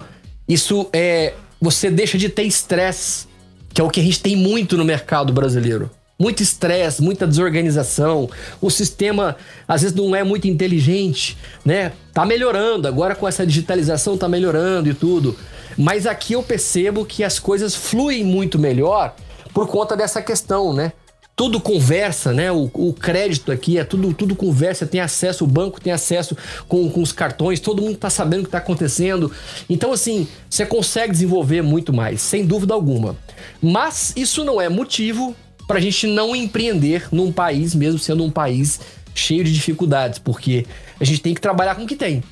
Isso 0.48 0.88
é. 0.92 1.34
Você 1.60 1.90
deixa 1.90 2.18
de 2.18 2.28
ter 2.28 2.42
estresse, 2.42 3.26
que 3.72 3.80
é 3.80 3.84
o 3.84 3.90
que 3.90 4.00
a 4.00 4.02
gente 4.02 4.20
tem 4.20 4.34
muito 4.34 4.76
no 4.76 4.84
mercado 4.84 5.32
brasileiro. 5.32 5.90
Muito 6.18 6.42
estresse, 6.42 7.02
muita 7.02 7.26
desorganização. 7.26 8.28
O 8.60 8.70
sistema 8.70 9.36
às 9.66 9.82
vezes 9.82 9.96
não 9.96 10.14
é 10.14 10.24
muito 10.24 10.48
inteligente, 10.48 11.36
né? 11.64 11.92
Tá 12.12 12.24
melhorando, 12.24 12.88
agora 12.88 13.14
com 13.14 13.28
essa 13.28 13.46
digitalização 13.46 14.16
tá 14.16 14.28
melhorando 14.28 14.88
e 14.88 14.94
tudo. 14.94 15.36
Mas 15.76 16.06
aqui 16.06 16.34
eu 16.34 16.42
percebo 16.42 17.04
que 17.04 17.22
as 17.22 17.38
coisas 17.38 17.74
fluem 17.74 18.24
muito 18.24 18.58
melhor 18.58 19.14
por 19.54 19.68
conta 19.68 19.96
dessa 19.96 20.22
questão, 20.22 20.72
né? 20.72 20.92
Tudo 21.42 21.58
conversa, 21.58 22.32
né? 22.32 22.52
O, 22.52 22.70
o, 22.72 22.92
crédito 22.92 23.50
aqui 23.50 23.76
é 23.76 23.82
tudo, 23.82 24.14
tudo 24.14 24.36
conversa, 24.36 24.86
tem 24.86 25.00
acesso, 25.00 25.42
o 25.42 25.46
banco 25.48 25.80
tem 25.80 25.92
acesso 25.92 26.36
com, 26.68 26.88
com 26.88 27.02
os 27.02 27.10
cartões, 27.10 27.58
todo 27.58 27.82
mundo 27.82 27.96
tá 27.96 28.08
sabendo 28.08 28.42
o 28.42 28.44
que 28.44 28.52
tá 28.52 28.58
acontecendo. 28.58 29.28
Então, 29.68 29.92
assim, 29.92 30.28
você 30.48 30.64
consegue 30.64 31.10
desenvolver 31.10 31.60
muito 31.60 31.92
mais, 31.92 32.22
sem 32.22 32.46
dúvida 32.46 32.74
alguma. 32.74 33.16
Mas 33.60 34.12
isso 34.14 34.44
não 34.44 34.60
é 34.60 34.68
motivo 34.68 35.34
para 35.66 35.78
a 35.78 35.80
gente 35.80 36.06
não 36.06 36.36
empreender 36.36 37.08
num 37.10 37.32
país, 37.32 37.74
mesmo 37.74 37.98
sendo 37.98 38.22
um 38.22 38.30
país 38.30 38.78
cheio 39.12 39.42
de 39.42 39.52
dificuldades, 39.52 40.20
porque 40.20 40.64
a 41.00 41.04
gente 41.04 41.22
tem 41.22 41.34
que 41.34 41.40
trabalhar 41.40 41.74
com 41.74 41.82
o 41.82 41.88
que 41.88 41.96
tem. 41.96 42.22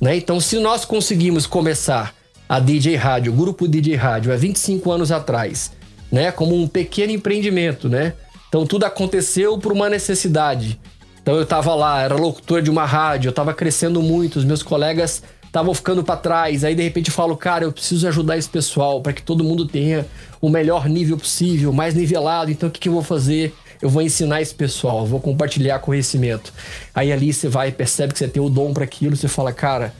Né? 0.00 0.14
Então, 0.14 0.38
se 0.38 0.60
nós 0.60 0.84
conseguimos 0.84 1.44
começar 1.44 2.14
a 2.48 2.60
DJ 2.60 2.94
Rádio, 2.94 3.32
o 3.32 3.36
grupo 3.36 3.66
DJ 3.66 3.96
Rádio, 3.96 4.32
há 4.32 4.36
25 4.36 4.92
anos 4.92 5.10
atrás, 5.10 5.72
né? 6.12 6.30
como 6.30 6.54
um 6.54 6.68
pequeno 6.68 7.10
empreendimento, 7.10 7.88
né? 7.88 8.14
Então 8.50 8.66
tudo 8.66 8.84
aconteceu 8.84 9.56
por 9.56 9.70
uma 9.70 9.88
necessidade. 9.88 10.78
Então 11.22 11.36
eu 11.36 11.44
estava 11.44 11.72
lá, 11.72 12.02
era 12.02 12.16
locutor 12.16 12.60
de 12.60 12.68
uma 12.68 12.84
rádio, 12.84 13.28
eu 13.28 13.30
estava 13.30 13.54
crescendo 13.54 14.02
muito, 14.02 14.40
os 14.40 14.44
meus 14.44 14.60
colegas 14.60 15.22
estavam 15.46 15.72
ficando 15.72 16.02
para 16.02 16.16
trás. 16.16 16.64
Aí 16.64 16.74
de 16.74 16.82
repente 16.82 17.10
eu 17.10 17.14
falo, 17.14 17.36
cara, 17.36 17.62
eu 17.62 17.70
preciso 17.70 18.08
ajudar 18.08 18.36
esse 18.36 18.48
pessoal 18.48 19.00
para 19.00 19.12
que 19.12 19.22
todo 19.22 19.44
mundo 19.44 19.68
tenha 19.68 20.04
o 20.40 20.48
melhor 20.48 20.88
nível 20.88 21.16
possível, 21.16 21.72
mais 21.72 21.94
nivelado. 21.94 22.50
Então 22.50 22.68
o 22.68 22.72
que, 22.72 22.80
que 22.80 22.88
eu 22.88 22.92
vou 22.92 23.04
fazer? 23.04 23.54
Eu 23.80 23.88
vou 23.88 24.02
ensinar 24.02 24.42
esse 24.42 24.54
pessoal, 24.54 25.06
vou 25.06 25.20
compartilhar 25.20 25.78
conhecimento. 25.78 26.52
Aí 26.92 27.12
ali 27.12 27.32
você 27.32 27.48
vai, 27.48 27.70
percebe 27.70 28.12
que 28.12 28.18
você 28.18 28.26
tem 28.26 28.42
o 28.42 28.50
dom 28.50 28.74
para 28.74 28.82
aquilo, 28.82 29.14
você 29.14 29.28
fala, 29.28 29.52
cara, 29.52 29.94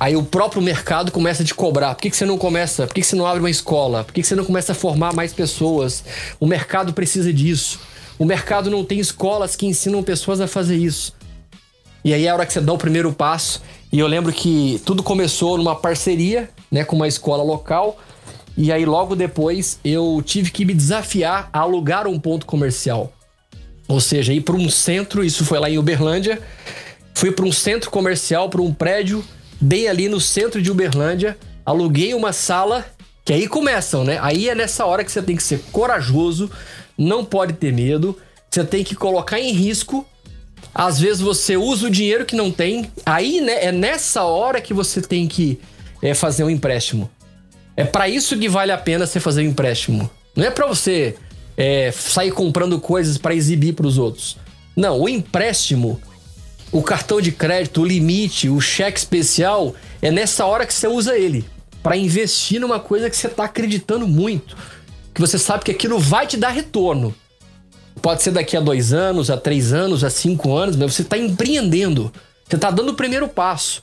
Aí 0.00 0.14
o 0.14 0.22
próprio 0.22 0.62
mercado 0.62 1.10
começa 1.10 1.42
a 1.42 1.46
te 1.46 1.54
cobrar. 1.54 1.94
Por 1.94 2.02
que, 2.02 2.10
que 2.10 2.16
você 2.16 2.24
não 2.24 2.38
começa? 2.38 2.86
Por 2.86 2.94
que, 2.94 3.00
que 3.00 3.06
você 3.06 3.16
não 3.16 3.26
abre 3.26 3.40
uma 3.40 3.50
escola? 3.50 4.04
Por 4.04 4.12
que, 4.12 4.22
que 4.22 4.26
você 4.26 4.36
não 4.36 4.44
começa 4.44 4.72
a 4.72 4.74
formar 4.74 5.12
mais 5.12 5.32
pessoas? 5.32 6.04
O 6.38 6.46
mercado 6.46 6.92
precisa 6.92 7.32
disso. 7.32 7.80
O 8.18 8.24
mercado 8.24 8.70
não 8.70 8.84
tem 8.84 9.00
escolas 9.00 9.56
que 9.56 9.66
ensinam 9.66 10.02
pessoas 10.02 10.40
a 10.40 10.46
fazer 10.46 10.76
isso. 10.76 11.14
E 12.04 12.14
aí 12.14 12.26
é 12.26 12.28
a 12.28 12.34
hora 12.34 12.46
que 12.46 12.52
você 12.52 12.60
dá 12.60 12.72
o 12.72 12.78
primeiro 12.78 13.12
passo. 13.12 13.60
E 13.90 13.98
eu 13.98 14.06
lembro 14.06 14.32
que 14.32 14.80
tudo 14.84 15.02
começou 15.02 15.58
numa 15.58 15.74
parceria 15.74 16.48
né, 16.70 16.84
com 16.84 16.94
uma 16.94 17.08
escola 17.08 17.42
local. 17.42 17.98
E 18.56 18.72
aí, 18.72 18.84
logo 18.84 19.14
depois, 19.14 19.78
eu 19.84 20.20
tive 20.24 20.50
que 20.50 20.64
me 20.64 20.74
desafiar 20.74 21.48
a 21.52 21.60
alugar 21.60 22.06
um 22.06 22.18
ponto 22.18 22.44
comercial. 22.44 23.12
Ou 23.86 24.00
seja, 24.00 24.32
ir 24.32 24.42
para 24.42 24.56
um 24.56 24.68
centro, 24.68 25.24
isso 25.24 25.44
foi 25.44 25.58
lá 25.58 25.70
em 25.70 25.78
Uberlândia. 25.78 26.40
Fui 27.14 27.30
para 27.30 27.44
um 27.44 27.52
centro 27.52 27.90
comercial, 27.90 28.50
para 28.50 28.60
um 28.60 28.72
prédio, 28.72 29.24
bem 29.60 29.88
ali 29.88 30.08
no 30.08 30.20
centro 30.20 30.60
de 30.60 30.70
Uberlândia. 30.70 31.36
Aluguei 31.64 32.14
uma 32.14 32.32
sala, 32.32 32.86
que 33.24 33.32
aí 33.32 33.46
começam, 33.46 34.04
né? 34.04 34.18
Aí 34.22 34.48
é 34.48 34.54
nessa 34.54 34.86
hora 34.86 35.04
que 35.04 35.12
você 35.12 35.22
tem 35.22 35.36
que 35.36 35.42
ser 35.42 35.60
corajoso, 35.72 36.50
não 36.96 37.24
pode 37.24 37.54
ter 37.54 37.72
medo, 37.72 38.16
você 38.50 38.64
tem 38.64 38.82
que 38.82 38.94
colocar 38.94 39.38
em 39.38 39.52
risco. 39.52 40.06
Às 40.74 41.00
vezes 41.00 41.20
você 41.20 41.56
usa 41.56 41.86
o 41.86 41.90
dinheiro 41.90 42.24
que 42.24 42.36
não 42.36 42.50
tem. 42.50 42.90
Aí 43.04 43.40
né, 43.40 43.66
é 43.66 43.72
nessa 43.72 44.24
hora 44.24 44.60
que 44.60 44.72
você 44.72 45.00
tem 45.00 45.26
que 45.26 45.60
é, 46.02 46.14
fazer 46.14 46.44
um 46.44 46.50
empréstimo. 46.50 47.10
É 47.76 47.84
para 47.84 48.08
isso 48.08 48.36
que 48.36 48.48
vale 48.48 48.72
a 48.72 48.78
pena 48.78 49.06
você 49.06 49.20
fazer 49.20 49.42
um 49.42 49.50
empréstimo. 49.50 50.10
Não 50.34 50.44
é 50.44 50.50
para 50.50 50.66
você 50.66 51.16
é, 51.56 51.90
sair 51.90 52.30
comprando 52.30 52.80
coisas 52.80 53.18
para 53.18 53.34
exibir 53.34 53.74
para 53.74 53.86
os 53.86 53.98
outros. 53.98 54.36
Não, 54.76 55.00
o 55.00 55.08
empréstimo, 55.08 56.00
o 56.70 56.82
cartão 56.82 57.20
de 57.20 57.32
crédito, 57.32 57.82
o 57.82 57.86
limite, 57.86 58.48
o 58.48 58.60
cheque 58.60 58.98
especial, 58.98 59.74
é 60.02 60.10
nessa 60.10 60.44
hora 60.44 60.66
que 60.66 60.74
você 60.74 60.86
usa 60.86 61.16
ele 61.16 61.44
para 61.82 61.96
investir 61.96 62.60
numa 62.60 62.78
coisa 62.78 63.08
que 63.08 63.16
você 63.16 63.26
está 63.26 63.44
acreditando 63.44 64.06
muito, 64.06 64.56
que 65.14 65.20
você 65.20 65.38
sabe 65.38 65.64
que 65.64 65.70
aquilo 65.70 65.98
vai 65.98 66.26
te 66.26 66.36
dar 66.36 66.50
retorno. 66.50 67.14
Pode 68.02 68.22
ser 68.22 68.30
daqui 68.30 68.56
a 68.56 68.60
dois 68.60 68.92
anos, 68.92 69.30
a 69.30 69.36
três 69.36 69.72
anos, 69.72 70.04
a 70.04 70.10
cinco 70.10 70.54
anos, 70.56 70.76
mas 70.76 70.94
você 70.94 71.02
está 71.02 71.16
empreendendo, 71.16 72.12
você 72.46 72.56
está 72.56 72.70
dando 72.70 72.90
o 72.90 72.94
primeiro 72.94 73.28
passo. 73.28 73.82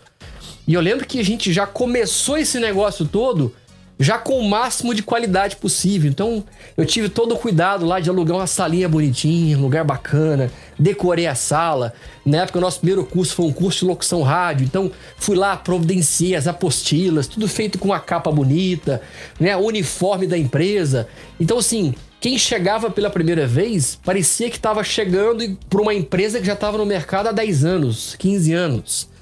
E 0.67 0.73
eu 0.73 0.81
lembro 0.81 1.05
que 1.05 1.19
a 1.19 1.23
gente 1.23 1.51
já 1.51 1.67
começou 1.67 2.37
esse 2.37 2.59
negócio 2.59 3.05
todo 3.05 3.53
já 3.99 4.17
com 4.17 4.39
o 4.39 4.49
máximo 4.49 4.93
de 4.93 5.01
qualidade 5.01 5.55
possível. 5.55 6.09
Então, 6.09 6.43
eu 6.75 6.85
tive 6.85 7.09
todo 7.09 7.33
o 7.33 7.37
cuidado 7.37 7.85
lá 7.85 7.99
de 7.99 8.09
alugar 8.09 8.37
uma 8.37 8.47
salinha 8.47 8.89
bonitinha, 8.89 9.57
um 9.57 9.61
lugar 9.61 9.83
bacana, 9.83 10.51
decorei 10.77 11.27
a 11.27 11.35
sala. 11.35 11.93
Na 12.25 12.43
época, 12.43 12.57
o 12.57 12.61
nosso 12.61 12.79
primeiro 12.79 13.05
curso 13.05 13.35
foi 13.35 13.45
um 13.45 13.53
curso 13.53 13.79
de 13.79 13.85
locução 13.85 14.21
rádio, 14.21 14.65
então 14.65 14.91
fui 15.17 15.35
lá, 15.35 15.55
providenciei 15.55 16.35
as 16.35 16.47
apostilas, 16.47 17.27
tudo 17.27 17.47
feito 17.47 17.79
com 17.79 17.89
uma 17.89 17.99
capa 17.99 18.31
bonita, 18.31 19.01
né, 19.39 19.55
o 19.55 19.61
uniforme 19.61 20.27
da 20.27 20.37
empresa. 20.37 21.07
Então, 21.39 21.57
assim, 21.57 21.93
quem 22.19 22.37
chegava 22.37 22.89
pela 22.89 23.09
primeira 23.09 23.47
vez 23.47 23.99
parecia 24.03 24.49
que 24.49 24.57
estava 24.57 24.83
chegando 24.83 25.57
para 25.69 25.81
uma 25.81 25.93
empresa 25.93 26.39
que 26.39 26.45
já 26.45 26.53
estava 26.53 26.77
no 26.77 26.85
mercado 26.85 27.27
há 27.27 27.31
10 27.31 27.63
anos, 27.63 28.15
15 28.17 28.53
anos. 28.53 29.14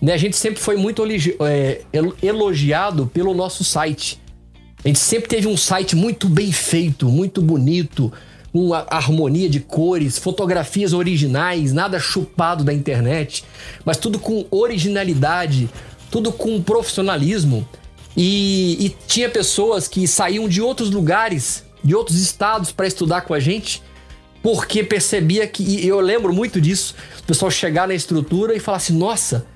Né? 0.00 0.12
A 0.12 0.16
gente 0.16 0.36
sempre 0.36 0.60
foi 0.60 0.76
muito 0.76 1.02
é, 1.40 1.80
elogiado 2.22 3.06
pelo 3.06 3.34
nosso 3.34 3.64
site. 3.64 4.20
A 4.84 4.88
gente 4.88 4.98
sempre 4.98 5.28
teve 5.28 5.48
um 5.48 5.56
site 5.56 5.96
muito 5.96 6.28
bem 6.28 6.52
feito, 6.52 7.08
muito 7.08 7.42
bonito, 7.42 8.12
uma 8.52 8.86
harmonia 8.88 9.48
de 9.48 9.60
cores, 9.60 10.18
fotografias 10.18 10.92
originais, 10.92 11.72
nada 11.72 11.98
chupado 11.98 12.64
da 12.64 12.72
internet, 12.72 13.44
mas 13.84 13.96
tudo 13.96 14.18
com 14.18 14.46
originalidade, 14.50 15.68
tudo 16.10 16.32
com 16.32 16.62
profissionalismo. 16.62 17.68
E, 18.16 18.86
e 18.86 18.96
tinha 19.06 19.28
pessoas 19.28 19.88
que 19.88 20.06
saíam 20.06 20.48
de 20.48 20.62
outros 20.62 20.90
lugares, 20.90 21.64
de 21.84 21.94
outros 21.94 22.18
estados 22.18 22.72
para 22.72 22.86
estudar 22.86 23.22
com 23.22 23.34
a 23.34 23.40
gente, 23.40 23.82
porque 24.42 24.82
percebia 24.82 25.46
que, 25.46 25.62
e 25.62 25.86
eu 25.86 26.00
lembro 26.00 26.32
muito 26.32 26.60
disso, 26.60 26.94
o 27.18 27.22
pessoal 27.24 27.50
chegar 27.50 27.88
na 27.88 27.94
estrutura 27.94 28.54
e 28.54 28.60
falar 28.60 28.78
assim: 28.78 28.96
nossa 28.96 29.46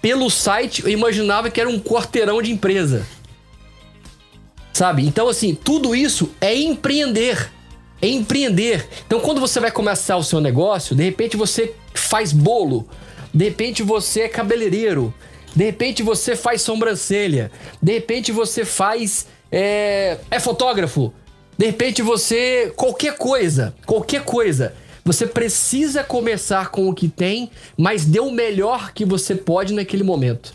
pelo 0.00 0.30
site, 0.30 0.82
eu 0.82 0.88
imaginava 0.88 1.50
que 1.50 1.60
era 1.60 1.68
um 1.68 1.78
quarteirão 1.78 2.40
de 2.40 2.50
empresa. 2.50 3.06
Sabe? 4.72 5.06
Então, 5.06 5.28
assim, 5.28 5.54
tudo 5.54 5.94
isso 5.94 6.30
é 6.40 6.54
empreender. 6.54 7.50
É 8.00 8.08
empreender. 8.08 8.88
Então, 9.06 9.20
quando 9.20 9.40
você 9.40 9.60
vai 9.60 9.70
começar 9.70 10.16
o 10.16 10.24
seu 10.24 10.40
negócio, 10.40 10.96
de 10.96 11.04
repente 11.04 11.36
você 11.36 11.74
faz 11.92 12.32
bolo, 12.32 12.88
de 13.32 13.44
repente 13.44 13.82
você 13.82 14.22
é 14.22 14.28
cabeleireiro, 14.28 15.12
de 15.54 15.64
repente 15.64 16.02
você 16.02 16.34
faz 16.34 16.62
sobrancelha, 16.62 17.50
de 17.82 17.92
repente 17.92 18.32
você 18.32 18.64
faz. 18.64 19.26
É, 19.52 20.18
é 20.30 20.40
fotógrafo, 20.40 21.12
de 21.58 21.66
repente 21.66 22.00
você. 22.00 22.72
qualquer 22.74 23.16
coisa, 23.18 23.74
qualquer 23.84 24.24
coisa. 24.24 24.74
Você 25.04 25.26
precisa 25.26 26.04
começar 26.04 26.70
com 26.70 26.88
o 26.88 26.94
que 26.94 27.08
tem, 27.08 27.50
mas 27.76 28.04
dê 28.04 28.20
o 28.20 28.30
melhor 28.30 28.92
que 28.92 29.04
você 29.04 29.34
pode 29.34 29.72
naquele 29.72 30.02
momento. 30.02 30.52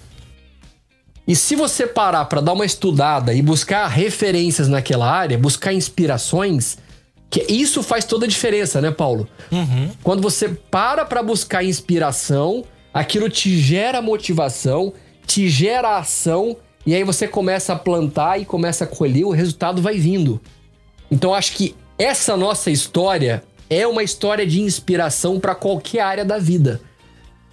E 1.28 1.36
se 1.36 1.56
você 1.56 1.88
parar 1.88 2.26
para 2.26 2.42
dar 2.42 2.54
uma 2.54 2.66
estudada 2.66 3.34
e 3.34 3.42
buscar 3.42 3.88
referências 3.88 4.68
naquela 4.68 5.10
área, 5.10 5.38
buscar 5.38 5.74
inspirações, 5.74 6.78
que 7.30 7.52
isso 7.52 7.82
faz 7.82 8.06
toda 8.06 8.26
a 8.26 8.30
diferença, 8.30 8.80
né, 8.80 8.92
Paulo? 8.92 9.28
Uhum. 9.52 9.90
Quando 10.04 10.22
você 10.22 10.50
para 10.50 11.04
para 11.04 11.24
buscar 11.24 11.64
inspiração, 11.64 12.64
aquilo 12.94 13.28
te 13.28 13.60
gera 13.60 14.02
motivação, 14.02 14.94
te 15.26 15.50
gera 15.50 15.98
ação, 15.98 16.56
e 16.86 16.94
aí 16.94 17.04
você 17.04 17.28
começa 17.28 17.74
a 17.74 17.76
plantar 17.76 18.40
e 18.40 18.46
começa 18.46 18.84
a 18.84 18.88
colher, 18.88 19.26
o 19.26 19.32
resultado 19.32 19.82
vai 19.82 19.98
vindo. 19.98 20.40
Então 21.10 21.34
acho 21.34 21.54
que 21.54 21.76
essa 21.98 22.38
nossa 22.38 22.70
história 22.70 23.44
é 23.70 23.86
uma 23.88 24.04
história 24.04 24.46
de 24.46 24.62
inspiração 24.62 25.40
para 25.40 25.56
qualquer 25.56 26.02
área 26.02 26.26
da 26.26 26.38
vida 26.38 26.82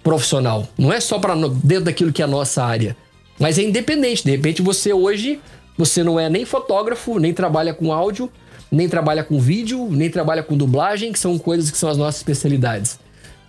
profissional. 0.03 0.67
Não 0.77 0.91
é 0.91 0.99
só 0.99 1.17
para 1.19 1.35
dentro 1.35 1.85
daquilo 1.85 2.11
que 2.11 2.21
é 2.21 2.25
a 2.25 2.27
nossa 2.27 2.63
área, 2.63 2.95
mas 3.39 3.57
é 3.57 3.63
independente. 3.63 4.23
De 4.23 4.31
repente 4.31 4.61
você 4.61 4.93
hoje 4.93 5.39
você 5.77 6.03
não 6.03 6.19
é 6.19 6.29
nem 6.29 6.45
fotógrafo, 6.45 7.19
nem 7.19 7.33
trabalha 7.33 7.73
com 7.73 7.91
áudio, 7.91 8.29
nem 8.71 8.87
trabalha 8.87 9.23
com 9.23 9.39
vídeo, 9.39 9.87
nem 9.89 10.09
trabalha 10.09 10.43
com 10.43 10.57
dublagem, 10.57 11.11
que 11.11 11.19
são 11.19 11.37
coisas 11.37 11.71
que 11.71 11.77
são 11.77 11.89
as 11.89 11.97
nossas 11.97 12.17
especialidades. 12.17 12.99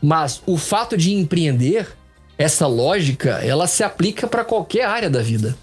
Mas 0.02 0.42
o 0.46 0.56
fato 0.56 0.96
de 0.96 1.12
empreender, 1.12 1.88
essa 2.36 2.66
lógica, 2.66 3.40
ela 3.42 3.66
se 3.66 3.82
aplica 3.82 4.26
para 4.26 4.44
qualquer 4.44 4.84
área 4.84 5.08
da 5.10 5.22
vida. 5.22 5.56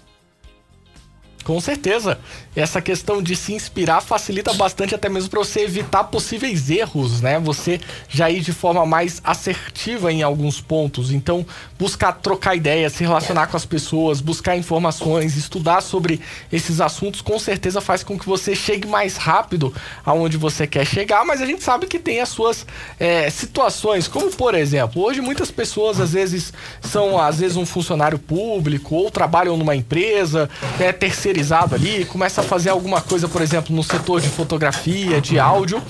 Com 1.44 1.60
certeza. 1.60 2.18
Essa 2.54 2.80
questão 2.80 3.22
de 3.22 3.34
se 3.34 3.52
inspirar 3.52 4.00
facilita 4.00 4.52
bastante 4.54 4.94
até 4.94 5.08
mesmo 5.08 5.30
para 5.30 5.40
você 5.40 5.60
evitar 5.60 6.04
possíveis 6.04 6.70
erros, 6.70 7.20
né? 7.20 7.38
Você 7.40 7.80
já 8.08 8.30
ir 8.30 8.40
de 8.40 8.52
forma 8.52 8.86
mais 8.86 9.20
assertiva 9.24 10.12
em 10.12 10.22
alguns 10.22 10.60
pontos. 10.60 11.10
Então, 11.10 11.44
buscar 11.82 12.12
trocar 12.12 12.54
ideias, 12.54 12.92
se 12.92 13.02
relacionar 13.02 13.48
com 13.48 13.56
as 13.56 13.66
pessoas, 13.66 14.20
buscar 14.20 14.56
informações, 14.56 15.36
estudar 15.36 15.80
sobre 15.80 16.20
esses 16.52 16.80
assuntos, 16.80 17.20
com 17.20 17.36
certeza 17.40 17.80
faz 17.80 18.04
com 18.04 18.16
que 18.16 18.24
você 18.24 18.54
chegue 18.54 18.86
mais 18.86 19.16
rápido 19.16 19.74
aonde 20.06 20.36
você 20.36 20.64
quer 20.64 20.86
chegar. 20.86 21.24
Mas 21.24 21.42
a 21.42 21.46
gente 21.46 21.60
sabe 21.60 21.88
que 21.88 21.98
tem 21.98 22.20
as 22.20 22.28
suas 22.28 22.64
é, 23.00 23.28
situações, 23.30 24.06
como 24.06 24.30
por 24.30 24.54
exemplo, 24.54 25.02
hoje 25.02 25.20
muitas 25.20 25.50
pessoas 25.50 25.98
às 25.98 26.12
vezes 26.12 26.52
são 26.80 27.20
às 27.20 27.40
vezes 27.40 27.56
um 27.56 27.66
funcionário 27.66 28.16
público 28.16 28.94
ou 28.94 29.10
trabalham 29.10 29.56
numa 29.56 29.74
empresa, 29.74 30.48
é 30.78 30.92
terceirizado 30.92 31.74
ali, 31.74 32.04
começa 32.04 32.42
a 32.42 32.44
fazer 32.44 32.70
alguma 32.70 33.00
coisa, 33.00 33.26
por 33.26 33.42
exemplo, 33.42 33.74
no 33.74 33.82
setor 33.82 34.20
de 34.20 34.28
fotografia, 34.28 35.20
de 35.20 35.36
áudio. 35.36 35.82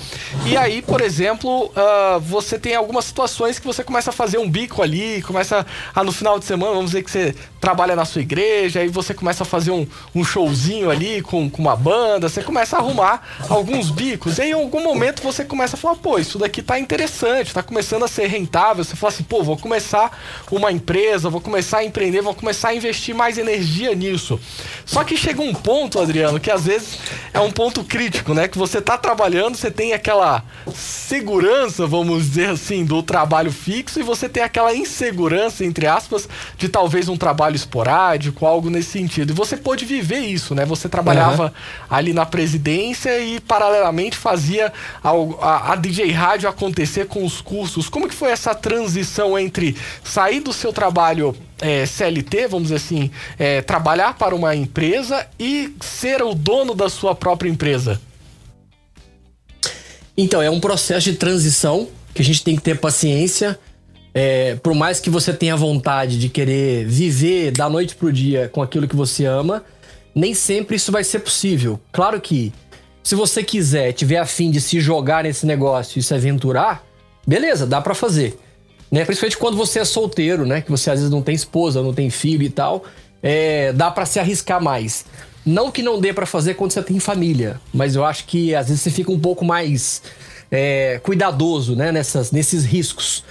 E 0.46 0.56
aí, 0.56 0.80
por 0.80 1.02
exemplo, 1.02 1.66
uh, 1.66 2.18
você 2.18 2.58
tem 2.58 2.74
algumas 2.74 3.04
situações 3.04 3.58
que 3.58 3.66
você 3.66 3.84
começa 3.84 4.08
a 4.08 4.12
fazer 4.12 4.38
um 4.38 4.50
bico 4.50 4.80
ali, 4.80 5.20
começa 5.20 5.66
a 5.94 6.04
no 6.04 6.12
final 6.12 6.38
de 6.38 6.44
semana, 6.44 6.72
vamos 6.72 6.90
dizer 6.90 7.02
que 7.02 7.10
você 7.10 7.34
trabalha 7.60 7.94
na 7.94 8.04
sua 8.04 8.22
igreja, 8.22 8.80
aí 8.80 8.88
você 8.88 9.14
começa 9.14 9.44
a 9.44 9.46
fazer 9.46 9.70
um, 9.70 9.86
um 10.14 10.24
showzinho 10.24 10.90
ali 10.90 11.22
com, 11.22 11.48
com 11.48 11.62
uma 11.62 11.76
banda, 11.76 12.28
você 12.28 12.42
começa 12.42 12.76
a 12.76 12.80
arrumar 12.80 13.22
alguns 13.48 13.90
bicos. 13.90 14.38
E 14.38 14.42
aí, 14.42 14.50
em 14.50 14.54
algum 14.54 14.82
momento 14.82 15.22
você 15.22 15.44
começa 15.44 15.76
a 15.76 15.78
falar, 15.78 15.96
pô, 15.96 16.18
isso 16.18 16.38
daqui 16.38 16.60
tá 16.60 16.78
interessante, 16.78 17.54
tá 17.54 17.62
começando 17.62 18.04
a 18.04 18.08
ser 18.08 18.26
rentável. 18.26 18.82
Você 18.82 18.96
fala 18.96 19.12
assim, 19.12 19.22
pô, 19.22 19.42
vou 19.42 19.56
começar 19.56 20.18
uma 20.50 20.72
empresa, 20.72 21.30
vou 21.30 21.40
começar 21.40 21.78
a 21.78 21.84
empreender, 21.84 22.20
vou 22.20 22.34
começar 22.34 22.70
a 22.70 22.74
investir 22.74 23.14
mais 23.14 23.38
energia 23.38 23.94
nisso. 23.94 24.40
Só 24.84 25.04
que 25.04 25.16
chega 25.16 25.40
um 25.40 25.54
ponto, 25.54 26.00
Adriano, 26.00 26.40
que 26.40 26.50
às 26.50 26.64
vezes 26.66 26.98
é 27.32 27.40
um 27.40 27.50
ponto 27.50 27.84
crítico, 27.84 28.34
né? 28.34 28.48
Que 28.48 28.58
você 28.58 28.80
tá 28.80 28.98
trabalhando, 28.98 29.56
você 29.56 29.70
tem 29.70 29.92
aquela 29.92 30.42
segurança, 30.74 31.86
vamos 31.86 32.24
dizer 32.24 32.50
assim, 32.50 32.84
do 32.84 33.02
trabalho 33.02 33.52
fixo 33.52 34.00
e 34.00 34.02
você 34.02 34.28
tem 34.28 34.42
aquela 34.42 34.74
insegurança, 34.74 35.64
entre 35.72 35.86
aspas, 35.86 36.28
de 36.58 36.68
talvez 36.68 37.08
um 37.08 37.16
trabalho 37.16 37.56
esporádico, 37.56 38.44
algo 38.44 38.68
nesse 38.68 38.90
sentido. 38.90 39.30
E 39.30 39.34
você 39.34 39.56
pôde 39.56 39.86
viver 39.86 40.20
isso, 40.20 40.54
né? 40.54 40.66
Você 40.66 40.86
trabalhava 40.86 41.44
uhum. 41.44 41.50
ali 41.88 42.12
na 42.12 42.26
presidência 42.26 43.18
e 43.18 43.40
paralelamente 43.40 44.16
fazia 44.16 44.70
a, 45.02 45.10
a, 45.40 45.72
a 45.72 45.76
DJ 45.76 46.12
Rádio 46.12 46.48
acontecer 46.48 47.06
com 47.06 47.24
os 47.24 47.40
cursos. 47.40 47.88
Como 47.88 48.06
que 48.06 48.14
foi 48.14 48.30
essa 48.30 48.54
transição 48.54 49.38
entre 49.38 49.74
sair 50.04 50.40
do 50.40 50.52
seu 50.52 50.72
trabalho 50.72 51.34
é, 51.60 51.86
CLT, 51.86 52.48
vamos 52.48 52.64
dizer 52.64 52.76
assim, 52.76 53.10
é, 53.38 53.62
trabalhar 53.62 54.14
para 54.14 54.34
uma 54.34 54.54
empresa 54.54 55.26
e 55.38 55.74
ser 55.80 56.22
o 56.22 56.34
dono 56.34 56.74
da 56.74 56.90
sua 56.90 57.14
própria 57.14 57.48
empresa? 57.48 57.98
Então, 60.16 60.42
é 60.42 60.50
um 60.50 60.60
processo 60.60 61.10
de 61.10 61.16
transição 61.16 61.88
que 62.12 62.20
a 62.20 62.24
gente 62.24 62.44
tem 62.44 62.56
que 62.56 62.62
ter 62.62 62.78
paciência. 62.78 63.58
É, 64.14 64.56
por 64.56 64.74
mais 64.74 65.00
que 65.00 65.08
você 65.08 65.32
tenha 65.32 65.56
vontade 65.56 66.18
de 66.18 66.28
querer 66.28 66.84
viver 66.86 67.50
da 67.50 67.68
noite 67.68 67.94
pro 67.94 68.12
dia 68.12 68.48
com 68.48 68.60
aquilo 68.60 68.86
que 68.86 68.96
você 68.96 69.24
ama, 69.24 69.64
nem 70.14 70.34
sempre 70.34 70.76
isso 70.76 70.92
vai 70.92 71.02
ser 71.02 71.20
possível. 71.20 71.80
Claro 71.90 72.20
que 72.20 72.52
se 73.02 73.14
você 73.14 73.42
quiser, 73.42 73.92
tiver 73.92 74.18
afim 74.18 74.50
de 74.50 74.60
se 74.60 74.80
jogar 74.80 75.24
nesse 75.24 75.46
negócio 75.46 75.98
e 75.98 76.02
se 76.02 76.14
aventurar, 76.14 76.84
beleza, 77.26 77.66
dá 77.66 77.80
para 77.80 77.94
fazer. 77.94 78.38
Né? 78.90 79.04
Principalmente 79.04 79.38
quando 79.38 79.56
você 79.56 79.80
é 79.80 79.84
solteiro, 79.84 80.46
né? 80.46 80.60
Que 80.60 80.70
você 80.70 80.90
às 80.90 80.98
vezes 80.98 81.10
não 81.10 81.22
tem 81.22 81.34
esposa, 81.34 81.82
não 81.82 81.94
tem 81.94 82.10
filho 82.10 82.42
e 82.42 82.50
tal. 82.50 82.84
É, 83.22 83.72
dá 83.72 83.90
para 83.90 84.04
se 84.04 84.20
arriscar 84.20 84.62
mais. 84.62 85.06
Não 85.44 85.70
que 85.70 85.82
não 85.82 85.98
dê 85.98 86.12
para 86.12 86.26
fazer 86.26 86.54
quando 86.54 86.72
você 86.72 86.82
tem 86.82 87.00
família, 87.00 87.60
mas 87.72 87.96
eu 87.96 88.04
acho 88.04 88.26
que 88.26 88.54
às 88.54 88.68
vezes 88.68 88.82
você 88.82 88.90
fica 88.90 89.10
um 89.10 89.18
pouco 89.18 89.44
mais 89.44 90.02
é, 90.50 91.00
cuidadoso 91.02 91.74
né? 91.74 91.90
Nessas, 91.90 92.30
nesses 92.30 92.64
riscos. 92.64 93.24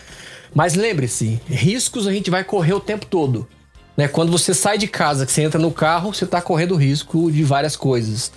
Mas 0.54 0.76
lembre-se, 0.76 1.42
riscos 1.48 2.08
a 2.08 2.12
gente 2.12 2.30
vai 2.30 2.44
correr 2.44 2.74
o 2.74 2.80
tempo 2.80 3.06
todo. 3.06 3.48
Né? 3.96 4.08
Quando 4.08 4.32
você 4.32 4.54
sai 4.54 4.78
de 4.78 4.88
casa, 4.88 5.26
que 5.26 5.32
você 5.32 5.44
entra 5.44 5.60
no 5.60 5.72
carro, 5.72 6.14
você 6.14 6.26
está 6.26 6.42
correndo 6.42 6.76
risco 6.76 7.32
de 7.32 7.44
várias 7.44 7.76
coisas. 7.76 8.32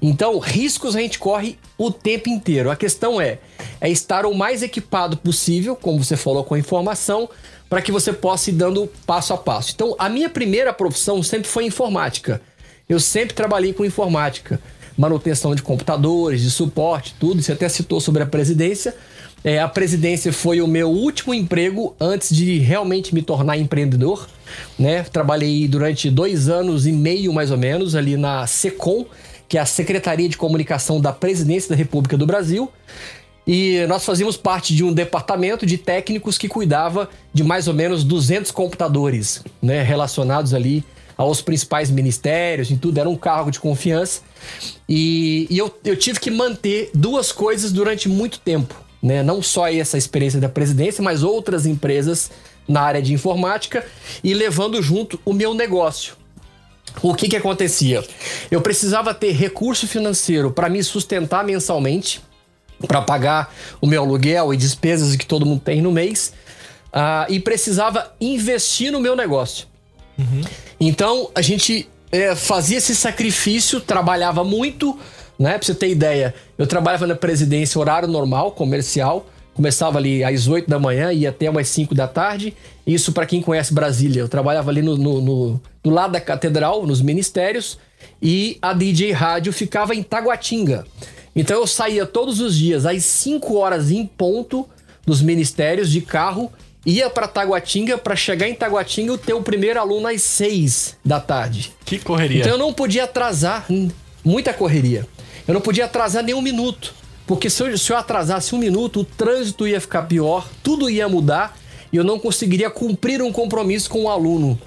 Então, 0.00 0.40
riscos 0.40 0.96
a 0.96 1.00
gente 1.00 1.18
corre 1.18 1.56
o 1.78 1.90
tempo 1.92 2.28
inteiro. 2.28 2.70
A 2.70 2.76
questão 2.76 3.20
é, 3.20 3.38
é 3.80 3.88
estar 3.88 4.26
o 4.26 4.34
mais 4.34 4.62
equipado 4.62 5.16
possível, 5.16 5.76
como 5.76 6.02
você 6.02 6.16
falou, 6.16 6.42
com 6.42 6.54
a 6.54 6.58
informação, 6.58 7.28
para 7.70 7.80
que 7.80 7.92
você 7.92 8.12
possa 8.12 8.50
ir 8.50 8.54
dando 8.54 8.90
passo 9.06 9.32
a 9.32 9.38
passo. 9.38 9.70
Então, 9.72 9.94
a 9.98 10.08
minha 10.08 10.28
primeira 10.28 10.72
profissão 10.72 11.22
sempre 11.22 11.48
foi 11.48 11.64
informática. 11.64 12.42
Eu 12.88 12.98
sempre 12.98 13.32
trabalhei 13.32 13.72
com 13.72 13.84
informática, 13.84 14.60
manutenção 14.98 15.54
de 15.54 15.62
computadores, 15.62 16.42
de 16.42 16.50
suporte, 16.50 17.14
tudo. 17.20 17.40
Você 17.40 17.52
até 17.52 17.68
citou 17.68 18.00
sobre 18.00 18.24
a 18.24 18.26
presidência. 18.26 18.96
É, 19.44 19.58
a 19.58 19.68
presidência 19.68 20.32
foi 20.32 20.60
o 20.60 20.68
meu 20.68 20.88
último 20.88 21.34
emprego 21.34 21.96
antes 22.00 22.34
de 22.34 22.58
realmente 22.58 23.14
me 23.14 23.22
tornar 23.22 23.56
empreendedor. 23.58 24.28
Né? 24.78 25.02
Trabalhei 25.02 25.66
durante 25.66 26.10
dois 26.10 26.48
anos 26.48 26.86
e 26.86 26.92
meio, 26.92 27.32
mais 27.32 27.50
ou 27.50 27.58
menos, 27.58 27.96
ali 27.96 28.16
na 28.16 28.46
SECOM, 28.46 29.04
que 29.48 29.58
é 29.58 29.60
a 29.60 29.66
Secretaria 29.66 30.28
de 30.28 30.36
Comunicação 30.36 31.00
da 31.00 31.12
Presidência 31.12 31.70
da 31.70 31.76
República 31.76 32.16
do 32.16 32.26
Brasil. 32.26 32.70
E 33.44 33.84
nós 33.88 34.04
fazíamos 34.04 34.36
parte 34.36 34.74
de 34.74 34.84
um 34.84 34.92
departamento 34.92 35.66
de 35.66 35.76
técnicos 35.76 36.38
que 36.38 36.46
cuidava 36.46 37.08
de 37.34 37.42
mais 37.42 37.66
ou 37.66 37.74
menos 37.74 38.04
200 38.04 38.52
computadores, 38.52 39.42
né, 39.60 39.82
relacionados 39.82 40.54
ali 40.54 40.84
aos 41.16 41.42
principais 41.42 41.90
ministérios 41.90 42.70
e 42.70 42.76
tudo. 42.76 42.98
Era 42.98 43.08
um 43.08 43.16
cargo 43.16 43.50
de 43.50 43.58
confiança. 43.58 44.22
E, 44.88 45.48
e 45.50 45.58
eu, 45.58 45.74
eu 45.84 45.96
tive 45.96 46.20
que 46.20 46.30
manter 46.30 46.90
duas 46.94 47.32
coisas 47.32 47.72
durante 47.72 48.08
muito 48.08 48.38
tempo. 48.38 48.81
Né? 49.02 49.22
Não 49.22 49.42
só 49.42 49.68
essa 49.68 49.98
experiência 49.98 50.40
da 50.40 50.48
presidência, 50.48 51.02
mas 51.02 51.22
outras 51.22 51.66
empresas 51.66 52.30
na 52.68 52.80
área 52.80 53.02
de 53.02 53.12
informática 53.12 53.84
e 54.22 54.32
levando 54.32 54.80
junto 54.80 55.18
o 55.24 55.32
meu 55.32 55.52
negócio 55.52 56.14
o 57.00 57.14
que 57.14 57.28
que 57.28 57.36
acontecia? 57.36 58.04
Eu 58.50 58.60
precisava 58.60 59.14
ter 59.14 59.32
recurso 59.32 59.86
financeiro 59.86 60.50
para 60.50 60.68
me 60.68 60.82
sustentar 60.82 61.44
mensalmente, 61.44 62.20
para 62.86 63.00
pagar 63.00 63.54
o 63.80 63.86
meu 63.86 64.02
aluguel 64.02 64.52
e 64.52 64.56
despesas 64.56 65.14
que 65.16 65.24
todo 65.24 65.46
mundo 65.46 65.60
tem 65.60 65.80
no 65.80 65.92
mês, 65.92 66.32
uh, 66.92 67.32
e 67.32 67.38
precisava 67.38 68.12
investir 68.20 68.90
no 68.90 69.00
meu 69.00 69.16
negócio. 69.16 69.66
Uhum. 70.18 70.42
Então 70.78 71.30
a 71.34 71.40
gente 71.40 71.88
é, 72.10 72.34
fazia 72.34 72.78
esse 72.78 72.94
sacrifício, 72.94 73.80
trabalhava 73.80 74.44
muito, 74.44 74.98
né? 75.38 75.58
Pra 75.58 75.66
você 75.66 75.74
ter 75.74 75.88
ideia, 75.88 76.34
eu 76.56 76.66
trabalhava 76.66 77.06
na 77.06 77.14
presidência 77.14 77.80
horário 77.80 78.08
normal, 78.08 78.52
comercial, 78.52 79.26
Começava 79.54 79.98
ali 79.98 80.24
às 80.24 80.48
8 80.48 80.68
da 80.68 80.78
manhã 80.78 81.12
e 81.12 81.20
ia 81.20 81.28
até 81.28 81.48
umas 81.48 81.68
5 81.68 81.94
da 81.94 82.08
tarde. 82.08 82.54
Isso 82.86 83.12
para 83.12 83.26
quem 83.26 83.42
conhece 83.42 83.74
Brasília. 83.74 84.20
Eu 84.20 84.28
trabalhava 84.28 84.70
ali 84.70 84.80
no, 84.80 84.96
no, 84.96 85.20
no, 85.20 85.60
do 85.84 85.90
lado 85.90 86.12
da 86.12 86.20
catedral, 86.20 86.86
nos 86.86 87.02
ministérios, 87.02 87.78
e 88.20 88.58
a 88.62 88.72
DJ 88.72 89.12
Rádio 89.12 89.52
ficava 89.52 89.94
em 89.94 90.02
Taguatinga. 90.02 90.86
Então 91.36 91.60
eu 91.60 91.66
saía 91.66 92.06
todos 92.06 92.40
os 92.40 92.56
dias 92.56 92.86
às 92.86 93.04
5 93.04 93.54
horas 93.56 93.90
em 93.90 94.06
ponto 94.06 94.66
dos 95.04 95.20
ministérios 95.20 95.90
de 95.90 96.00
carro, 96.00 96.50
ia 96.86 97.10
para 97.10 97.28
Taguatinga 97.28 97.98
para 97.98 98.16
chegar 98.16 98.48
em 98.48 98.54
Taguatinga 98.54 99.14
e 99.14 99.18
ter 99.18 99.34
o 99.34 99.42
primeiro 99.42 99.78
aluno 99.78 100.08
às 100.08 100.22
6 100.22 100.96
da 101.04 101.20
tarde. 101.20 101.72
Que 101.84 101.98
correria. 101.98 102.40
Então 102.40 102.52
eu 102.52 102.58
não 102.58 102.72
podia 102.72 103.04
atrasar, 103.04 103.66
muita 104.24 104.54
correria. 104.54 105.06
Eu 105.46 105.54
não 105.54 105.60
podia 105.60 105.84
atrasar 105.86 106.22
nem 106.22 106.34
um 106.34 106.42
minuto. 106.42 106.94
Porque 107.26 107.48
se 107.48 107.62
eu, 107.62 107.78
se 107.78 107.92
eu 107.92 107.96
atrasasse 107.96 108.54
um 108.54 108.58
minuto, 108.58 109.00
o 109.00 109.04
trânsito 109.04 109.66
ia 109.66 109.80
ficar 109.80 110.02
pior, 110.02 110.48
tudo 110.62 110.90
ia 110.90 111.08
mudar 111.08 111.56
e 111.92 111.96
eu 111.96 112.04
não 112.04 112.18
conseguiria 112.18 112.70
cumprir 112.70 113.22
um 113.22 113.32
compromisso 113.32 113.88
com 113.88 114.04
o 114.04 114.08
aluno. 114.08 114.58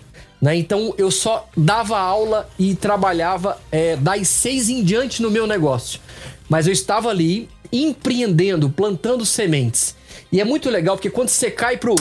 Né? 0.41 0.55
Então 0.55 0.93
eu 0.97 1.11
só 1.11 1.49
dava 1.55 1.97
aula 1.97 2.49
e 2.57 2.75
trabalhava 2.75 3.59
é, 3.71 3.95
das 3.95 4.27
seis 4.27 4.69
em 4.69 4.83
diante 4.83 5.21
no 5.21 5.31
meu 5.31 5.45
negócio. 5.47 5.99
Mas 6.47 6.67
eu 6.67 6.73
estava 6.73 7.09
ali 7.09 7.49
empreendendo, 7.71 8.69
plantando 8.69 9.25
sementes. 9.25 9.95
E 10.31 10.39
é 10.39 10.45
muito 10.45 10.69
legal 10.69 10.95
porque 10.95 11.09
quando 11.09 11.29
você 11.29 11.49
cai 11.49 11.77
pro, 11.77 11.95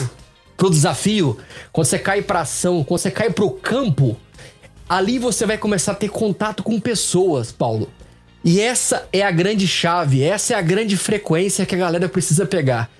pro 0.55 0.69
desafio, 0.69 1.37
quando 1.71 1.87
você 1.87 1.99
cai 1.99 2.21
pra 2.21 2.41
ação, 2.41 2.83
quando 2.83 2.99
você 2.99 3.11
cai 3.11 3.29
pro 3.29 3.49
campo, 3.49 4.15
ali 4.87 5.17
você 5.19 5.45
vai 5.45 5.57
começar 5.57 5.93
a 5.93 5.95
ter 5.95 6.09
contato 6.09 6.63
com 6.63 6.79
pessoas, 6.79 7.51
Paulo. 7.51 7.89
E 8.45 8.61
essa 8.61 9.09
é 9.11 9.23
a 9.23 9.31
grande 9.31 9.67
chave, 9.67 10.21
essa 10.21 10.53
é 10.53 10.55
a 10.55 10.61
grande 10.61 10.95
frequência 10.95 11.65
que 11.65 11.73
a 11.73 11.79
galera 11.79 12.07
precisa 12.07 12.45
pegar. 12.45 12.91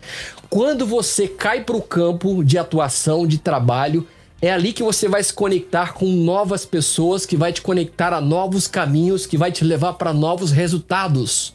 Quando 0.49 0.87
você 0.87 1.27
cai 1.27 1.63
para 1.63 1.75
o 1.75 1.81
campo 1.83 2.43
de 2.43 2.57
atuação, 2.57 3.27
de 3.27 3.37
trabalho, 3.37 4.07
é 4.41 4.51
ali 4.51 4.73
que 4.73 4.81
você 4.81 5.07
vai 5.07 5.23
se 5.23 5.31
conectar 5.31 5.93
com 5.93 6.07
novas 6.07 6.65
pessoas, 6.65 7.27
que 7.27 7.37
vai 7.37 7.53
te 7.53 7.61
conectar 7.61 8.11
a 8.11 8.19
novos 8.19 8.67
caminhos, 8.67 9.27
que 9.27 9.37
vai 9.37 9.51
te 9.51 9.63
levar 9.63 9.93
para 9.93 10.11
novos 10.11 10.49
resultados. 10.49 11.53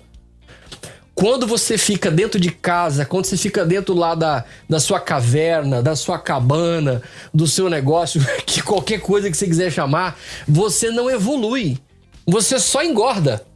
Quando 1.12 1.44
você 1.44 1.76
fica 1.76 2.12
dentro 2.12 2.38
de 2.38 2.52
casa, 2.52 3.04
quando 3.04 3.24
você 3.24 3.36
fica 3.36 3.64
dentro 3.66 3.92
lá 3.92 4.14
da, 4.14 4.44
da 4.68 4.78
sua 4.78 5.00
caverna, 5.00 5.82
da 5.82 5.96
sua 5.96 6.16
cabana, 6.16 7.02
do 7.34 7.44
seu 7.44 7.68
negócio, 7.68 8.24
que 8.46 8.62
qualquer 8.62 9.00
coisa 9.00 9.28
que 9.28 9.36
você 9.36 9.48
quiser 9.48 9.72
chamar, 9.72 10.16
você 10.46 10.92
não 10.92 11.10
evolui. 11.10 11.76
Você 12.24 12.60
só 12.60 12.84
engorda 12.84 13.49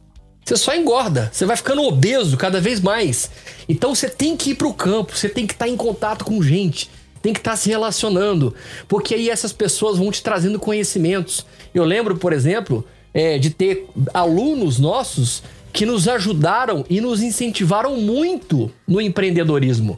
você 0.45 0.55
só 0.55 0.75
engorda, 0.75 1.31
você 1.33 1.43
vai 1.43 1.57
ficando 1.57 1.81
obeso 1.81 2.37
cada 2.37 2.61
vez 2.61 2.79
mais. 2.79 3.31
Então 3.67 3.95
você 3.95 4.07
tem 4.07 4.37
que 4.37 4.51
ir 4.51 4.55
para 4.55 4.67
o 4.67 4.73
campo, 4.73 5.17
você 5.17 5.27
tem 5.27 5.47
que 5.47 5.53
estar 5.53 5.65
tá 5.65 5.71
em 5.71 5.75
contato 5.75 6.23
com 6.23 6.43
gente, 6.43 6.91
tem 7.19 7.33
que 7.33 7.39
estar 7.39 7.51
tá 7.51 7.57
se 7.57 7.67
relacionando, 7.67 8.53
porque 8.87 9.15
aí 9.15 9.27
essas 9.27 9.51
pessoas 9.51 9.97
vão 9.97 10.11
te 10.11 10.21
trazendo 10.21 10.59
conhecimentos. 10.59 11.43
Eu 11.73 11.83
lembro, 11.83 12.15
por 12.15 12.31
exemplo, 12.31 12.85
é, 13.11 13.39
de 13.39 13.49
ter 13.49 13.87
alunos 14.13 14.77
nossos 14.77 15.41
que 15.73 15.83
nos 15.83 16.07
ajudaram 16.07 16.85
e 16.87 17.01
nos 17.01 17.23
incentivaram 17.23 17.97
muito 17.97 18.71
no 18.87 19.01
empreendedorismo. 19.01 19.97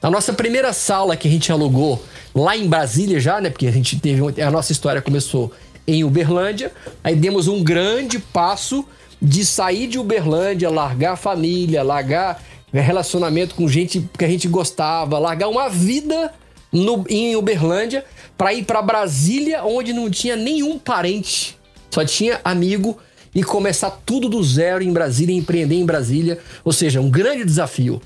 A 0.00 0.08
nossa 0.08 0.32
primeira 0.32 0.72
sala 0.72 1.16
que 1.16 1.26
a 1.26 1.30
gente 1.30 1.50
alugou 1.50 2.00
lá 2.32 2.56
em 2.56 2.68
Brasília 2.68 3.18
já, 3.18 3.40
né? 3.40 3.50
Porque 3.50 3.66
a 3.66 3.72
gente 3.72 3.98
teve 3.98 4.40
a 4.40 4.50
nossa 4.50 4.70
história 4.70 5.02
começou 5.02 5.52
em 5.86 6.04
Uberlândia, 6.04 6.72
aí 7.02 7.16
demos 7.16 7.48
um 7.48 7.64
grande 7.64 8.20
passo 8.20 8.86
de 9.22 9.46
sair 9.46 9.86
de 9.86 10.00
Uberlândia, 10.00 10.68
largar 10.68 11.12
a 11.12 11.16
família, 11.16 11.84
largar 11.84 12.42
relacionamento 12.72 13.54
com 13.54 13.68
gente 13.68 14.08
que 14.18 14.24
a 14.24 14.28
gente 14.28 14.48
gostava, 14.48 15.18
largar 15.18 15.48
uma 15.48 15.68
vida 15.68 16.32
no, 16.72 17.04
em 17.08 17.36
Uberlândia 17.36 18.04
para 18.36 18.52
ir 18.52 18.64
para 18.64 18.82
Brasília, 18.82 19.62
onde 19.62 19.92
não 19.92 20.10
tinha 20.10 20.34
nenhum 20.34 20.78
parente, 20.78 21.56
só 21.90 22.04
tinha 22.04 22.40
amigo 22.42 22.98
e 23.34 23.44
começar 23.44 23.90
tudo 24.04 24.28
do 24.28 24.42
zero 24.42 24.82
em 24.82 24.92
Brasília, 24.92 25.36
empreender 25.36 25.76
em 25.76 25.86
Brasília, 25.86 26.38
ou 26.64 26.72
seja, 26.72 27.00
um 27.00 27.10
grande 27.10 27.44
desafio. 27.44 28.02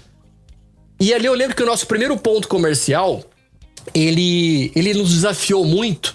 E 1.01 1.15
ali 1.15 1.27
eu 1.27 1.35
lembro 1.35 1.57
que 1.57 1.63
o 1.63 1.67
nosso 1.67 1.87
primeiro 1.87 2.17
ponto 2.17 2.47
comercial, 2.47 3.25
ele, 3.95 4.71
ele 4.75 4.95
nos 4.95 5.15
desafiou 5.15 5.65
muito, 5.65 6.15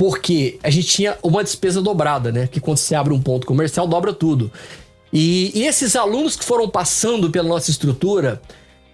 porque 0.00 0.58
a 0.62 0.70
gente 0.70 0.86
tinha 0.86 1.18
uma 1.22 1.44
despesa 1.44 1.82
dobrada, 1.82 2.32
né? 2.32 2.46
Que 2.50 2.58
quando 2.58 2.78
você 2.78 2.94
abre 2.94 3.12
um 3.12 3.20
ponto 3.20 3.46
comercial, 3.46 3.86
dobra 3.86 4.14
tudo. 4.14 4.50
E, 5.12 5.52
e 5.54 5.66
esses 5.66 5.94
alunos 5.94 6.36
que 6.36 6.42
foram 6.42 6.70
passando 6.70 7.28
pela 7.28 7.46
nossa 7.46 7.70
estrutura 7.70 8.40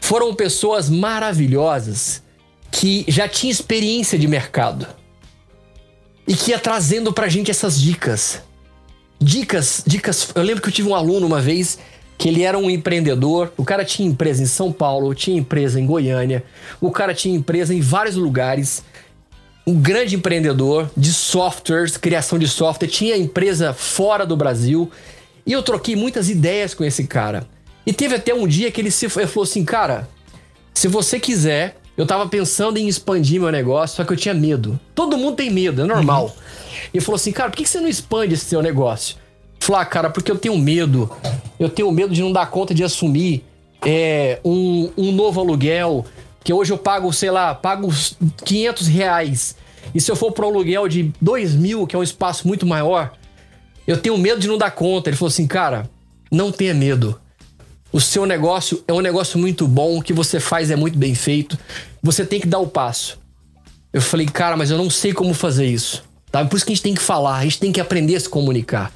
foram 0.00 0.34
pessoas 0.34 0.90
maravilhosas 0.90 2.24
que 2.72 3.04
já 3.06 3.28
tinham 3.28 3.52
experiência 3.52 4.18
de 4.18 4.26
mercado 4.26 4.84
e 6.26 6.34
que 6.34 6.50
ia 6.50 6.58
trazendo 6.58 7.12
pra 7.12 7.28
gente 7.28 7.52
essas 7.52 7.80
dicas. 7.80 8.42
Dicas, 9.20 9.84
dicas. 9.86 10.32
Eu 10.34 10.42
lembro 10.42 10.60
que 10.60 10.70
eu 10.70 10.72
tive 10.72 10.88
um 10.88 10.94
aluno 10.96 11.24
uma 11.24 11.40
vez 11.40 11.78
que 12.18 12.28
ele 12.28 12.42
era 12.42 12.58
um 12.58 12.68
empreendedor. 12.68 13.52
O 13.56 13.64
cara 13.64 13.84
tinha 13.84 14.08
empresa 14.08 14.42
em 14.42 14.46
São 14.46 14.72
Paulo, 14.72 15.14
tinha 15.14 15.38
empresa 15.38 15.78
em 15.78 15.86
Goiânia, 15.86 16.42
o 16.80 16.90
cara 16.90 17.14
tinha 17.14 17.36
empresa 17.36 17.72
em 17.72 17.80
vários 17.80 18.16
lugares 18.16 18.82
um 19.66 19.74
grande 19.74 20.14
empreendedor 20.14 20.90
de 20.96 21.12
softwares, 21.12 21.96
criação 21.96 22.38
de 22.38 22.46
software, 22.46 22.88
tinha 22.88 23.16
empresa 23.16 23.72
fora 23.72 24.24
do 24.24 24.36
Brasil. 24.36 24.90
E 25.44 25.52
eu 25.52 25.62
troquei 25.62 25.96
muitas 25.96 26.30
ideias 26.30 26.74
com 26.74 26.84
esse 26.84 27.06
cara. 27.06 27.46
E 27.84 27.92
teve 27.92 28.14
até 28.14 28.34
um 28.34 28.46
dia 28.46 28.70
que 28.70 28.80
ele, 28.80 28.90
se, 28.90 29.06
ele 29.06 29.26
falou 29.26 29.44
assim: 29.44 29.64
Cara, 29.64 30.08
se 30.74 30.88
você 30.88 31.18
quiser, 31.18 31.76
eu 31.96 32.04
tava 32.04 32.28
pensando 32.28 32.76
em 32.76 32.86
expandir 32.86 33.40
meu 33.40 33.50
negócio, 33.50 33.96
só 33.96 34.04
que 34.04 34.12
eu 34.12 34.16
tinha 34.16 34.34
medo. 34.34 34.78
Todo 34.94 35.16
mundo 35.16 35.36
tem 35.36 35.50
medo, 35.50 35.80
é 35.80 35.84
normal. 35.86 36.26
Uhum. 36.26 36.32
E 36.92 37.00
falou 37.00 37.16
assim, 37.16 37.32
cara, 37.32 37.48
por 37.48 37.56
que 37.56 37.66
você 37.66 37.80
não 37.80 37.88
expande 37.88 38.34
esse 38.34 38.44
seu 38.44 38.60
negócio? 38.60 39.16
Falou, 39.58 39.80
ah, 39.80 39.84
cara, 39.86 40.10
porque 40.10 40.30
eu 40.30 40.36
tenho 40.36 40.56
medo. 40.58 41.10
Eu 41.58 41.70
tenho 41.70 41.90
medo 41.90 42.12
de 42.12 42.20
não 42.20 42.30
dar 42.30 42.50
conta 42.50 42.74
de 42.74 42.84
assumir 42.84 43.42
é, 43.84 44.38
um, 44.44 44.90
um 44.96 45.12
novo 45.12 45.40
aluguel. 45.40 46.04
Que 46.46 46.52
hoje 46.52 46.72
eu 46.72 46.78
pago, 46.78 47.12
sei 47.12 47.28
lá, 47.28 47.52
pago 47.56 47.92
500 48.44 48.86
reais. 48.86 49.56
E 49.92 50.00
se 50.00 50.08
eu 50.08 50.14
for 50.14 50.30
para 50.30 50.46
um 50.46 50.50
aluguel 50.50 50.86
de 50.86 51.12
2 51.20 51.56
mil, 51.56 51.88
que 51.88 51.96
é 51.96 51.98
um 51.98 52.04
espaço 52.04 52.46
muito 52.46 52.64
maior, 52.64 53.14
eu 53.84 53.98
tenho 53.98 54.16
medo 54.16 54.40
de 54.40 54.46
não 54.46 54.56
dar 54.56 54.70
conta. 54.70 55.10
Ele 55.10 55.16
falou 55.16 55.26
assim, 55.26 55.48
cara, 55.48 55.90
não 56.30 56.52
tenha 56.52 56.72
medo. 56.72 57.20
O 57.92 58.00
seu 58.00 58.24
negócio 58.24 58.84
é 58.86 58.92
um 58.92 59.00
negócio 59.00 59.40
muito 59.40 59.66
bom, 59.66 59.98
o 59.98 60.02
que 60.02 60.12
você 60.12 60.38
faz 60.38 60.70
é 60.70 60.76
muito 60.76 60.96
bem 60.96 61.16
feito. 61.16 61.58
Você 62.00 62.24
tem 62.24 62.38
que 62.38 62.46
dar 62.46 62.60
o 62.60 62.68
passo. 62.68 63.18
Eu 63.92 64.00
falei, 64.00 64.26
cara, 64.26 64.56
mas 64.56 64.70
eu 64.70 64.78
não 64.78 64.88
sei 64.88 65.12
como 65.12 65.34
fazer 65.34 65.66
isso. 65.66 66.04
Tá? 66.30 66.44
Por 66.44 66.54
isso 66.56 66.64
que 66.64 66.70
a 66.70 66.76
gente 66.76 66.84
tem 66.84 66.94
que 66.94 67.02
falar, 67.02 67.38
a 67.38 67.42
gente 67.42 67.58
tem 67.58 67.72
que 67.72 67.80
aprender 67.80 68.14
a 68.14 68.20
se 68.20 68.28
comunicar. 68.28 68.92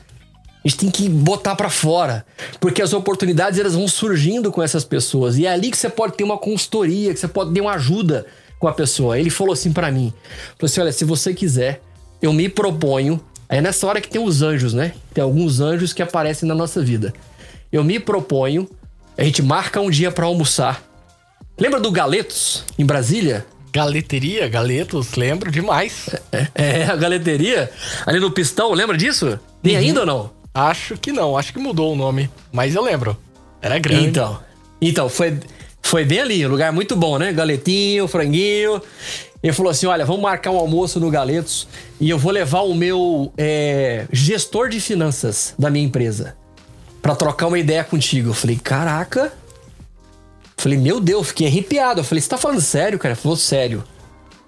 A 0.62 0.68
gente 0.68 0.78
tem 0.78 0.90
que 0.90 1.08
botar 1.08 1.56
para 1.56 1.70
fora, 1.70 2.24
porque 2.60 2.82
as 2.82 2.92
oportunidades 2.92 3.58
elas 3.58 3.74
vão 3.74 3.88
surgindo 3.88 4.52
com 4.52 4.62
essas 4.62 4.84
pessoas 4.84 5.38
e 5.38 5.46
é 5.46 5.52
ali 5.52 5.70
que 5.70 5.76
você 5.76 5.88
pode 5.88 6.14
ter 6.14 6.24
uma 6.24 6.36
consultoria, 6.36 7.14
que 7.14 7.20
você 7.20 7.28
pode 7.28 7.52
ter 7.52 7.62
uma 7.62 7.72
ajuda 7.72 8.26
com 8.58 8.68
a 8.68 8.72
pessoa. 8.72 9.18
Ele 9.18 9.30
falou 9.30 9.54
assim 9.54 9.72
para 9.72 9.90
mim, 9.90 10.12
falou 10.58 10.70
assim, 10.70 10.80
olha, 10.82 10.92
se 10.92 11.04
você 11.04 11.32
quiser, 11.32 11.80
eu 12.20 12.32
me 12.32 12.48
proponho. 12.48 13.18
Aí 13.48 13.58
é 13.58 13.60
nessa 13.62 13.86
hora 13.86 14.00
que 14.00 14.08
tem 14.08 14.22
os 14.22 14.42
anjos, 14.42 14.74
né? 14.74 14.92
Tem 15.14 15.24
alguns 15.24 15.60
anjos 15.60 15.94
que 15.94 16.02
aparecem 16.02 16.46
na 16.46 16.54
nossa 16.54 16.82
vida. 16.82 17.12
Eu 17.72 17.82
me 17.82 17.98
proponho, 17.98 18.68
a 19.16 19.24
gente 19.24 19.42
marca 19.42 19.80
um 19.80 19.90
dia 19.90 20.12
para 20.12 20.26
almoçar. 20.26 20.82
Lembra 21.58 21.80
do 21.80 21.90
Galetos 21.90 22.64
em 22.78 22.84
Brasília? 22.84 23.46
Galeteria, 23.72 24.48
Galetos, 24.48 25.14
lembro 25.14 25.50
demais. 25.50 26.10
É, 26.30 26.46
é, 26.54 26.84
a 26.84 26.96
galeteria 26.96 27.70
ali 28.06 28.20
no 28.20 28.30
Pistão, 28.30 28.72
lembra 28.72 28.96
disso? 28.96 29.38
Tem 29.62 29.74
uhum. 29.74 29.80
ainda 29.80 30.00
ou 30.00 30.06
não? 30.06 30.39
Acho 30.52 30.96
que 30.96 31.12
não, 31.12 31.36
acho 31.36 31.52
que 31.52 31.58
mudou 31.58 31.92
o 31.92 31.96
nome, 31.96 32.28
mas 32.52 32.74
eu 32.74 32.82
lembro. 32.82 33.16
Era 33.62 33.78
grande. 33.78 34.06
Então, 34.06 34.40
então 34.80 35.08
foi, 35.08 35.38
foi 35.82 36.04
bem 36.04 36.20
ali, 36.20 36.46
um 36.46 36.50
lugar 36.50 36.72
muito 36.72 36.96
bom, 36.96 37.18
né? 37.18 37.32
Galetinho, 37.32 38.08
franguinho. 38.08 38.82
Ele 39.42 39.52
falou 39.52 39.70
assim: 39.70 39.86
olha, 39.86 40.04
vamos 40.04 40.22
marcar 40.22 40.50
um 40.50 40.58
almoço 40.58 40.98
no 40.98 41.10
Galetos 41.10 41.68
e 42.00 42.10
eu 42.10 42.18
vou 42.18 42.32
levar 42.32 42.60
o 42.60 42.74
meu 42.74 43.32
é, 43.38 44.06
gestor 44.12 44.68
de 44.68 44.80
finanças 44.80 45.54
da 45.58 45.70
minha 45.70 45.84
empresa 45.84 46.36
para 47.00 47.14
trocar 47.14 47.46
uma 47.46 47.58
ideia 47.58 47.82
contigo. 47.84 48.30
Eu 48.30 48.34
falei, 48.34 48.56
caraca. 48.56 49.32
falei, 50.56 50.78
meu 50.78 51.00
Deus, 51.00 51.28
fiquei 51.28 51.46
arrepiado. 51.46 52.00
Eu 52.00 52.04
falei, 52.04 52.20
você 52.20 52.28
tá 52.28 52.36
falando 52.36 52.60
sério, 52.60 52.98
cara? 52.98 53.16
Falou, 53.16 53.36
sério. 53.36 53.82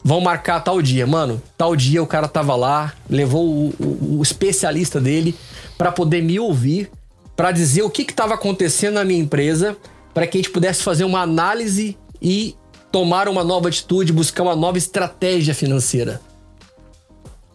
Vão 0.05 0.21
marcar 0.21 0.61
tal 0.61 0.83
dia. 0.83 1.07
Mano, 1.07 1.41
tal 1.57 1.77
dia 1.77 2.03
o 2.03 2.07
cara 2.07 2.29
tava 2.29 2.57
lá, 2.57 2.93
levou 3.09 3.47
o, 3.47 3.75
o, 3.79 4.19
o 4.19 4.23
especialista 4.23 5.01
dele 5.01 5.35
para 5.77 5.93
poder 5.93 6.23
me 6.23 6.39
ouvir, 6.39 6.91
para 7.37 7.51
dizer 7.51 7.83
o 7.83 7.91
que 7.91 8.03
estava 8.03 8.35
acontecendo 8.35 8.95
na 8.95 9.05
minha 9.05 9.21
empresa, 9.21 9.77
para 10.15 10.27
que 10.27 10.39
a 10.39 10.41
gente 10.41 10.51
pudesse 10.51 10.83
fazer 10.83 11.05
uma 11.05 11.21
análise 11.21 11.97
e 12.21 12.55
tomar 12.91 13.29
uma 13.29 13.43
nova 13.43 13.69
atitude, 13.69 14.13
buscar 14.13 14.43
uma 14.43 14.57
nova 14.57 14.79
estratégia 14.79 15.55
financeira. 15.55 16.21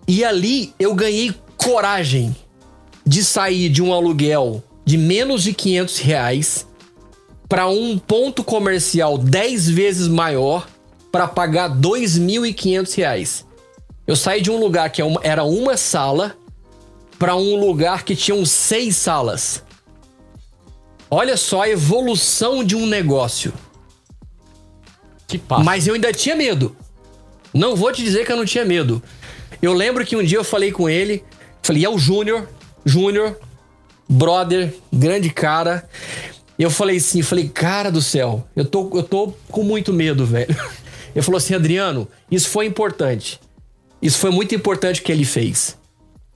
E 0.07 0.23
ali 0.23 0.73
eu 0.79 0.95
ganhei 0.95 1.33
coragem 1.57 2.35
de 3.05 3.23
sair 3.23 3.69
de 3.69 3.81
um 3.81 3.93
aluguel 3.93 4.63
de 4.85 4.97
menos 4.97 5.43
de 5.43 5.53
500 5.53 5.99
reais 5.99 6.67
para 7.47 7.67
um 7.67 7.97
ponto 7.97 8.43
comercial 8.43 9.17
10 9.17 9.69
vezes 9.69 10.07
maior 10.07 10.67
para 11.11 11.27
pagar 11.27 11.69
2.500 11.69 12.95
reais. 12.95 13.45
Eu 14.05 14.15
saí 14.15 14.41
de 14.41 14.49
um 14.49 14.57
lugar 14.57 14.89
que 14.89 15.01
é 15.01 15.05
era 15.23 15.43
uma 15.43 15.75
sala 15.75 16.35
para 17.17 17.35
um 17.35 17.59
lugar 17.59 18.03
que 18.03 18.15
tinham 18.15 18.45
seis 18.45 18.95
salas. 18.95 19.63
Olha 21.09 21.37
só 21.37 21.63
a 21.63 21.69
evolução 21.69 22.63
de 22.63 22.75
um 22.75 22.85
negócio. 22.85 23.53
Que 25.27 25.37
passo. 25.37 25.63
Mas 25.63 25.87
eu 25.87 25.93
ainda 25.93 26.11
tinha 26.11 26.35
medo. 26.35 26.75
Não 27.53 27.75
vou 27.75 27.91
te 27.91 28.03
dizer 28.03 28.25
que 28.25 28.31
eu 28.31 28.37
não 28.37 28.45
tinha 28.45 28.65
medo. 28.65 29.01
Eu 29.61 29.73
lembro 29.73 30.05
que 30.05 30.15
um 30.15 30.23
dia 30.23 30.37
eu 30.37 30.43
falei 30.43 30.71
com 30.71 30.89
ele, 30.89 31.23
falei, 31.63 31.83
é 31.83 31.89
o 31.89 31.97
Júnior, 31.97 32.47
Júnior, 32.85 33.37
brother, 34.07 34.73
grande 34.91 35.29
cara. 35.29 35.87
Eu 36.59 36.69
falei 36.69 36.97
assim, 36.97 37.21
falei, 37.21 37.49
cara 37.49 37.91
do 37.91 38.01
céu, 38.01 38.47
eu 38.55 38.65
tô, 38.65 38.89
eu 38.93 39.03
tô 39.03 39.33
com 39.49 39.63
muito 39.63 39.93
medo, 39.93 40.25
velho. 40.25 40.55
Ele 41.15 41.23
falou 41.23 41.37
assim, 41.37 41.55
Adriano, 41.55 42.07
isso 42.29 42.49
foi 42.49 42.65
importante. 42.65 43.39
Isso 44.01 44.19
foi 44.19 44.29
muito 44.29 44.53
importante 44.53 45.01
o 45.01 45.03
que 45.03 45.11
ele 45.11 45.25
fez. 45.25 45.76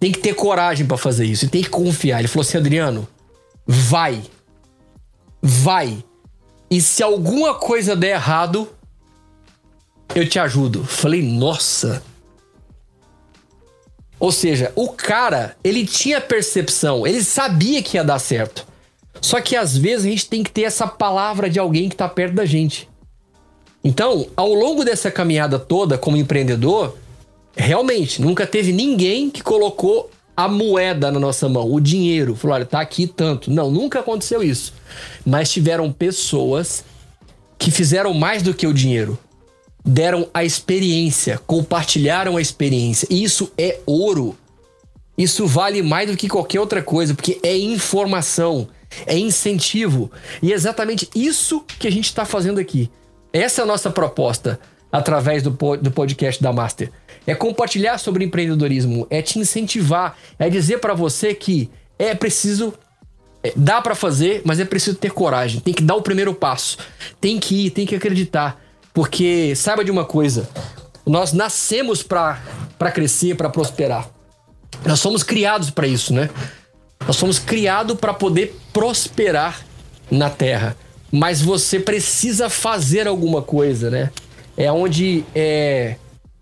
Tem 0.01 0.11
que 0.11 0.17
ter 0.17 0.33
coragem 0.33 0.83
para 0.83 0.97
fazer 0.97 1.25
isso. 1.25 1.45
E 1.45 1.47
tem 1.47 1.61
que 1.61 1.69
confiar. 1.69 2.17
Ele 2.17 2.27
falou 2.27 2.41
assim, 2.41 2.57
Adriano, 2.57 3.07
vai. 3.67 4.23
Vai. 5.39 6.03
E 6.71 6.81
se 6.81 7.03
alguma 7.03 7.53
coisa 7.53 7.95
der 7.95 8.15
errado, 8.15 8.67
eu 10.15 10.27
te 10.27 10.39
ajudo. 10.39 10.83
Falei, 10.83 11.21
nossa. 11.21 12.01
Ou 14.19 14.31
seja, 14.31 14.71
o 14.75 14.89
cara, 14.89 15.55
ele 15.63 15.85
tinha 15.85 16.19
percepção, 16.19 17.05
ele 17.05 17.23
sabia 17.23 17.83
que 17.83 17.97
ia 17.97 18.03
dar 18.03 18.17
certo. 18.17 18.65
Só 19.21 19.39
que 19.39 19.55
às 19.55 19.77
vezes 19.77 20.07
a 20.07 20.09
gente 20.09 20.27
tem 20.27 20.41
que 20.41 20.51
ter 20.51 20.63
essa 20.63 20.87
palavra 20.87 21.47
de 21.47 21.59
alguém 21.59 21.89
que 21.89 21.95
tá 21.95 22.09
perto 22.09 22.33
da 22.33 22.45
gente. 22.45 22.89
Então, 23.83 24.27
ao 24.35 24.51
longo 24.51 24.83
dessa 24.83 25.11
caminhada 25.11 25.59
toda 25.59 25.95
como 25.95 26.17
empreendedor, 26.17 26.97
realmente, 27.55 28.21
nunca 28.21 28.45
teve 28.47 28.71
ninguém 28.71 29.29
que 29.29 29.41
colocou 29.41 30.09
a 30.35 30.47
moeda 30.47 31.11
na 31.11 31.19
nossa 31.19 31.47
mão, 31.47 31.71
o 31.71 31.79
dinheiro. 31.79 32.35
Falou, 32.35 32.55
olha, 32.55 32.65
tá 32.65 32.79
aqui 32.79 33.05
tanto. 33.05 33.51
Não, 33.51 33.69
nunca 33.69 33.99
aconteceu 33.99 34.41
isso. 34.41 34.73
Mas 35.25 35.51
tiveram 35.51 35.91
pessoas 35.91 36.83
que 37.57 37.69
fizeram 37.69 38.13
mais 38.13 38.41
do 38.41 38.53
que 38.53 38.65
o 38.65 38.73
dinheiro. 38.73 39.17
Deram 39.83 40.27
a 40.33 40.43
experiência, 40.43 41.39
compartilharam 41.45 42.37
a 42.37 42.41
experiência. 42.41 43.07
E 43.09 43.23
isso 43.23 43.51
é 43.57 43.79
ouro. 43.85 44.35
Isso 45.17 45.45
vale 45.45 45.81
mais 45.81 46.09
do 46.09 46.17
que 46.17 46.29
qualquer 46.29 46.59
outra 46.59 46.81
coisa, 46.81 47.13
porque 47.13 47.39
é 47.43 47.55
informação, 47.55 48.67
é 49.05 49.17
incentivo. 49.17 50.09
E 50.41 50.51
é 50.51 50.55
exatamente 50.55 51.09
isso 51.13 51.63
que 51.79 51.87
a 51.87 51.91
gente 51.91 52.05
está 52.05 52.25
fazendo 52.25 52.59
aqui. 52.59 52.89
Essa 53.33 53.61
é 53.61 53.63
a 53.63 53.67
nossa 53.67 53.89
proposta 53.91 54.59
através 54.91 55.43
do, 55.43 55.51
do 55.51 55.91
podcast 55.91 56.41
da 56.41 56.51
Master 56.51 56.91
é 57.25 57.35
compartilhar 57.35 57.97
sobre 57.97 58.25
empreendedorismo, 58.25 59.05
é 59.09 59.21
te 59.21 59.39
incentivar, 59.39 60.17
é 60.39 60.49
dizer 60.49 60.79
para 60.79 60.93
você 60.93 61.33
que 61.33 61.69
é 61.97 62.15
preciso 62.15 62.73
é, 63.43 63.53
dá 63.55 63.81
para 63.81 63.95
fazer, 63.95 64.41
mas 64.45 64.59
é 64.59 64.65
preciso 64.65 64.97
ter 64.97 65.11
coragem, 65.11 65.59
tem 65.59 65.73
que 65.73 65.83
dar 65.83 65.95
o 65.95 66.01
primeiro 66.01 66.33
passo, 66.33 66.77
tem 67.19 67.39
que 67.39 67.67
ir, 67.67 67.69
tem 67.71 67.85
que 67.85 67.95
acreditar, 67.95 68.61
porque 68.93 69.53
saiba 69.55 69.83
de 69.83 69.91
uma 69.91 70.05
coisa, 70.05 70.47
nós 71.05 71.33
nascemos 71.33 72.03
para 72.03 72.39
crescer, 72.93 73.35
para 73.35 73.49
prosperar. 73.49 74.09
Nós 74.85 74.99
somos 74.99 75.23
criados 75.23 75.69
para 75.69 75.87
isso, 75.87 76.13
né? 76.13 76.29
Nós 77.05 77.15
somos 77.15 77.39
criados 77.39 77.97
para 77.99 78.13
poder 78.13 78.55
prosperar 78.71 79.61
na 80.09 80.29
terra. 80.29 80.75
Mas 81.11 81.41
você 81.41 81.79
precisa 81.79 82.49
fazer 82.49 83.07
alguma 83.07 83.41
coisa, 83.41 83.89
né? 83.89 84.11
É 84.55 84.71
onde 84.71 85.25
é, 85.35 85.95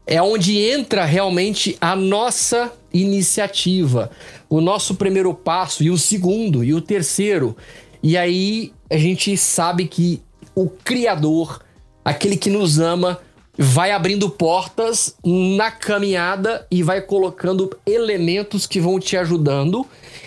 é 0.09 0.19
onde 0.19 0.57
entra 0.57 1.05
realmente 1.05 1.77
a 1.79 1.95
nossa 1.95 2.73
iniciativa, 2.91 4.09
o 4.49 4.59
nosso 4.59 4.95
primeiro 4.95 5.31
passo, 5.35 5.83
e 5.83 5.91
o 5.91 5.99
segundo, 5.99 6.63
e 6.63 6.73
o 6.73 6.81
terceiro. 6.81 7.55
E 8.01 8.17
aí 8.17 8.73
a 8.89 8.97
gente 8.97 9.37
sabe 9.37 9.85
que 9.85 10.19
o 10.55 10.67
Criador, 10.67 11.63
aquele 12.03 12.37
que 12.37 12.49
nos 12.49 12.79
ama, 12.79 13.19
vai 13.55 13.91
abrindo 13.91 14.27
portas 14.31 15.15
na 15.23 15.69
caminhada 15.69 16.65
e 16.71 16.81
vai 16.81 17.01
colocando 17.01 17.69
elementos 17.85 18.65
que 18.65 18.79
vão 18.79 18.99
te 18.99 19.15
ajudando. 19.15 19.85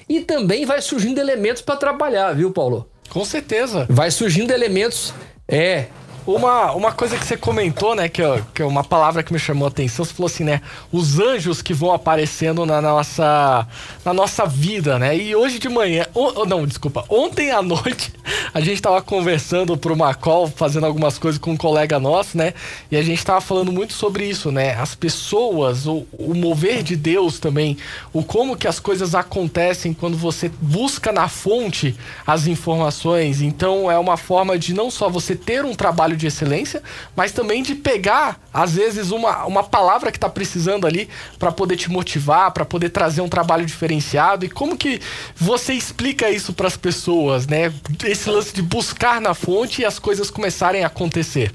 E 0.08 0.20
também 0.20 0.64
vai 0.64 0.80
surgindo 0.80 1.18
elementos 1.18 1.60
para 1.60 1.74
trabalhar, 1.74 2.32
viu, 2.34 2.52
Paulo? 2.52 2.88
Com 3.10 3.24
certeza. 3.24 3.88
Vai 3.90 4.12
surgindo 4.12 4.52
elementos. 4.52 5.12
É, 5.48 5.86
uma, 6.26 6.72
uma 6.72 6.92
coisa 6.92 7.16
que 7.16 7.24
você 7.24 7.36
comentou, 7.36 7.94
né, 7.94 8.08
que, 8.08 8.22
que 8.54 8.62
é 8.62 8.64
uma 8.64 8.84
palavra 8.84 9.22
que 9.22 9.32
me 9.32 9.38
chamou 9.38 9.66
a 9.66 9.68
atenção, 9.68 10.04
você 10.04 10.14
falou 10.14 10.26
assim, 10.26 10.44
né, 10.44 10.60
os 10.92 11.18
anjos 11.18 11.60
que 11.60 11.74
vão 11.74 11.92
aparecendo 11.92 12.64
na 12.64 12.80
nossa, 12.80 13.66
na 14.04 14.14
nossa 14.14 14.46
vida, 14.46 14.98
né, 14.98 15.16
e 15.16 15.34
hoje 15.34 15.58
de 15.58 15.68
manhã, 15.68 16.06
ou, 16.14 16.46
não, 16.46 16.66
desculpa, 16.66 17.04
ontem 17.08 17.50
à 17.50 17.60
noite, 17.60 18.12
a 18.54 18.60
gente 18.60 18.80
tava 18.80 19.02
conversando 19.02 19.76
por 19.76 19.90
uma 19.90 20.14
call, 20.14 20.46
fazendo 20.48 20.86
algumas 20.86 21.18
coisas 21.18 21.40
com 21.40 21.52
um 21.52 21.56
colega 21.56 21.98
nosso, 21.98 22.38
né, 22.38 22.54
e 22.90 22.96
a 22.96 23.02
gente 23.02 23.24
tava 23.24 23.40
falando 23.40 23.72
muito 23.72 23.92
sobre 23.92 24.24
isso, 24.24 24.52
né, 24.52 24.74
as 24.74 24.94
pessoas, 24.94 25.86
o, 25.86 26.06
o 26.12 26.34
mover 26.34 26.82
de 26.82 26.94
Deus 26.94 27.38
também, 27.38 27.76
o 28.12 28.22
como 28.22 28.56
que 28.56 28.68
as 28.68 28.78
coisas 28.78 29.14
acontecem 29.14 29.92
quando 29.92 30.16
você 30.16 30.50
busca 30.60 31.10
na 31.10 31.28
fonte 31.28 31.96
as 32.24 32.46
informações, 32.46 33.42
então 33.42 33.90
é 33.90 33.98
uma 33.98 34.16
forma 34.16 34.56
de 34.56 34.72
não 34.72 34.90
só 34.90 35.08
você 35.08 35.34
ter 35.34 35.64
um 35.64 35.74
trabalho 35.74 36.11
trabalho 36.12 36.16
de 36.16 36.26
excelência, 36.26 36.82
mas 37.16 37.32
também 37.32 37.62
de 37.62 37.74
pegar, 37.74 38.40
às 38.52 38.74
vezes, 38.74 39.10
uma, 39.10 39.44
uma 39.46 39.62
palavra 39.62 40.10
que 40.10 40.18
está 40.18 40.28
precisando 40.28 40.86
ali 40.86 41.08
para 41.38 41.50
poder 41.50 41.76
te 41.76 41.90
motivar, 41.90 42.52
para 42.52 42.64
poder 42.64 42.90
trazer 42.90 43.20
um 43.20 43.28
trabalho 43.28 43.64
diferenciado. 43.66 44.44
E 44.44 44.48
como 44.48 44.76
que 44.76 45.00
você 45.34 45.72
explica 45.72 46.30
isso 46.30 46.52
para 46.52 46.68
as 46.68 46.76
pessoas, 46.76 47.46
né? 47.46 47.72
Esse 48.04 48.30
lance 48.30 48.54
de 48.54 48.62
buscar 48.62 49.20
na 49.20 49.34
fonte 49.34 49.82
e 49.82 49.84
as 49.84 49.98
coisas 49.98 50.30
começarem 50.30 50.84
a 50.84 50.86
acontecer. 50.86 51.52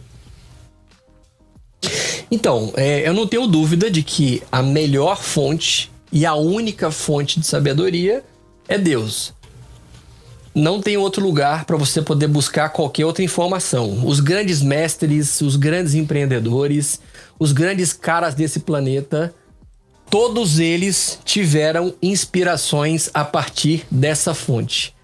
Então, 2.29 2.73
é, 2.75 3.07
eu 3.07 3.13
não 3.13 3.27
tenho 3.27 3.47
dúvida 3.47 3.89
de 3.89 4.03
que 4.03 4.43
a 4.51 4.61
melhor 4.61 5.21
fonte 5.21 5.91
e 6.11 6.25
a 6.25 6.35
única 6.35 6.91
fonte 6.91 7.39
de 7.39 7.45
sabedoria 7.45 8.23
é 8.67 8.77
Deus. 8.77 9.33
Não 10.57 10.81
tem 10.81 10.97
outro 10.97 11.23
lugar 11.23 11.65
para 11.65 11.77
você 11.77 12.01
poder 12.01 12.25
buscar 12.25 12.69
qualquer 12.69 13.05
outra 13.05 13.23
informação. 13.23 14.03
Os 14.03 14.19
grandes 14.19 14.59
mestres, 14.59 15.39
os 15.39 15.55
grandes 15.55 15.93
empreendedores, 15.93 16.99
os 17.37 17.51
grandes 17.51 17.93
caras 17.93 18.33
desse 18.33 18.61
planeta, 18.61 19.35
todos 20.09 20.57
eles 20.57 21.19
tiveram 21.23 21.93
inspirações 22.01 23.07
a 23.13 23.23
partir 23.23 23.85
dessa 23.91 24.33
fonte. 24.33 24.95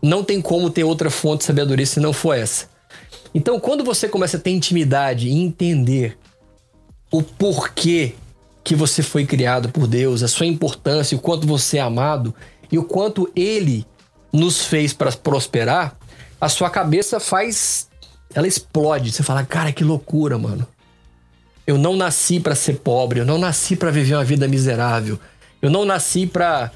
Não 0.00 0.22
tem 0.22 0.40
como 0.40 0.70
ter 0.70 0.84
outra 0.84 1.10
fonte 1.10 1.40
de 1.40 1.46
sabedoria 1.46 1.86
se 1.86 1.98
não 1.98 2.12
for 2.12 2.34
essa. 2.34 2.68
Então, 3.34 3.58
quando 3.58 3.82
você 3.82 4.06
começa 4.06 4.36
a 4.36 4.40
ter 4.40 4.52
intimidade 4.52 5.26
e 5.26 5.32
entender 5.32 6.16
o 7.10 7.20
porquê 7.20 8.14
que 8.62 8.76
você 8.76 9.02
foi 9.02 9.26
criado 9.26 9.70
por 9.70 9.88
Deus, 9.88 10.22
a 10.22 10.28
sua 10.28 10.46
importância, 10.46 11.16
o 11.16 11.20
quanto 11.20 11.48
você 11.48 11.78
é 11.78 11.80
amado 11.80 12.32
e 12.70 12.78
o 12.78 12.84
quanto 12.84 13.28
ele 13.34 13.84
nos 14.34 14.66
fez 14.66 14.92
para 14.92 15.12
prosperar, 15.12 15.96
a 16.40 16.48
sua 16.48 16.68
cabeça 16.68 17.20
faz. 17.20 17.88
Ela 18.34 18.48
explode. 18.48 19.12
Você 19.12 19.22
fala, 19.22 19.44
cara, 19.44 19.72
que 19.72 19.84
loucura, 19.84 20.36
mano. 20.36 20.66
Eu 21.64 21.78
não 21.78 21.96
nasci 21.96 22.40
para 22.40 22.54
ser 22.56 22.78
pobre, 22.78 23.20
eu 23.20 23.24
não 23.24 23.38
nasci 23.38 23.76
para 23.76 23.92
viver 23.92 24.14
uma 24.14 24.24
vida 24.24 24.46
miserável, 24.46 25.18
eu 25.62 25.70
não 25.70 25.86
nasci 25.86 26.26
para 26.26 26.70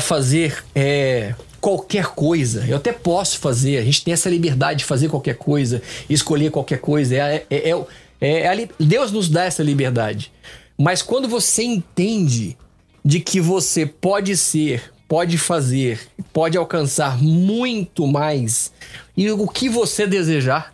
fazer 0.00 0.64
é, 0.74 1.32
qualquer 1.60 2.06
coisa. 2.06 2.64
Eu 2.66 2.78
até 2.78 2.92
posso 2.92 3.38
fazer, 3.38 3.78
a 3.78 3.84
gente 3.84 4.02
tem 4.02 4.14
essa 4.14 4.28
liberdade 4.28 4.80
de 4.80 4.84
fazer 4.84 5.08
qualquer 5.08 5.36
coisa, 5.36 5.80
escolher 6.10 6.50
qualquer 6.50 6.80
coisa. 6.80 7.14
É, 7.14 7.46
é, 7.48 7.70
é, 7.70 7.84
é, 8.20 8.62
é 8.62 8.68
Deus 8.80 9.12
nos 9.12 9.28
dá 9.28 9.44
essa 9.44 9.62
liberdade. 9.62 10.32
Mas 10.76 11.02
quando 11.02 11.28
você 11.28 11.62
entende 11.62 12.56
de 13.04 13.20
que 13.20 13.40
você 13.40 13.86
pode 13.86 14.36
ser, 14.36 14.91
pode 15.12 15.36
fazer, 15.36 16.00
pode 16.32 16.56
alcançar 16.56 17.22
muito 17.22 18.06
mais 18.06 18.72
e 19.14 19.30
o 19.30 19.46
que 19.46 19.68
você 19.68 20.06
desejar, 20.06 20.72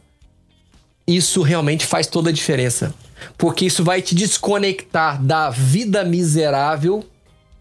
isso 1.05 1.43
realmente 1.43 1.85
faz 1.85 2.07
toda 2.07 2.31
a 2.31 2.33
diferença. 2.33 2.95
Porque 3.37 3.65
isso 3.65 3.83
vai 3.83 4.01
te 4.01 4.15
desconectar 4.15 5.21
da 5.21 5.51
vida 5.51 6.05
miserável 6.05 7.05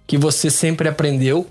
que 0.06 0.20
você 0.20 0.52
sempre 0.52 0.88
aprendeu 0.88 1.48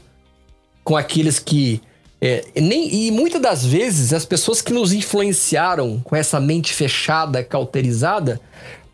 com 0.84 0.96
aqueles 0.96 1.40
que. 1.40 1.82
É, 2.20 2.44
nem, 2.54 3.08
e 3.08 3.10
muitas 3.10 3.42
das 3.42 3.66
vezes 3.66 4.12
as 4.12 4.24
pessoas 4.24 4.62
que 4.62 4.72
nos 4.72 4.92
influenciaram 4.92 6.00
com 6.04 6.14
essa 6.14 6.38
mente 6.38 6.72
fechada, 6.72 7.42
cauterizada, 7.42 8.40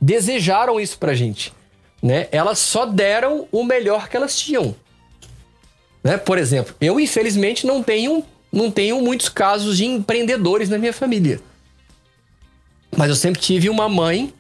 desejaram 0.01 0.81
isso 0.81 0.97
pra 0.97 1.13
gente 1.13 1.53
né? 2.03 2.27
Elas 2.33 2.59
só 2.59 2.85
deram 2.85 3.47
o 3.53 3.63
melhor 3.63 4.09
que 4.09 4.17
elas 4.17 4.37
tinham. 4.37 4.75
Né? 6.03 6.17
Por 6.17 6.39
exemplo, 6.39 6.75
eu 6.81 6.99
infelizmente 6.99 7.67
não 7.67 7.83
tenho, 7.83 8.25
não 8.53 8.71
tenho 8.71 9.01
muitos 9.01 9.29
casos 9.29 9.77
de 9.77 9.85
empreendedores 9.85 10.69
na 10.69 10.79
minha 10.79 10.93
família. 10.93 11.41
Mas 12.97 13.09
eu 13.09 13.17
sempre 13.17 13.41
tive 13.41 13.69
uma 13.71 13.89
mãe 13.89 14.33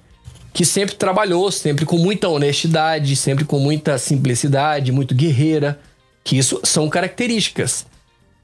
que 0.52 0.64
sempre 0.64 0.94
trabalhou, 0.94 1.50
sempre 1.50 1.86
com 1.86 1.96
muita 1.96 2.28
honestidade, 2.28 3.16
sempre 3.16 3.44
com 3.44 3.58
muita 3.58 3.96
simplicidade, 3.96 4.92
muito 4.92 5.14
guerreira, 5.14 5.80
que 6.22 6.36
isso 6.36 6.60
são 6.62 6.88
características. 6.90 7.86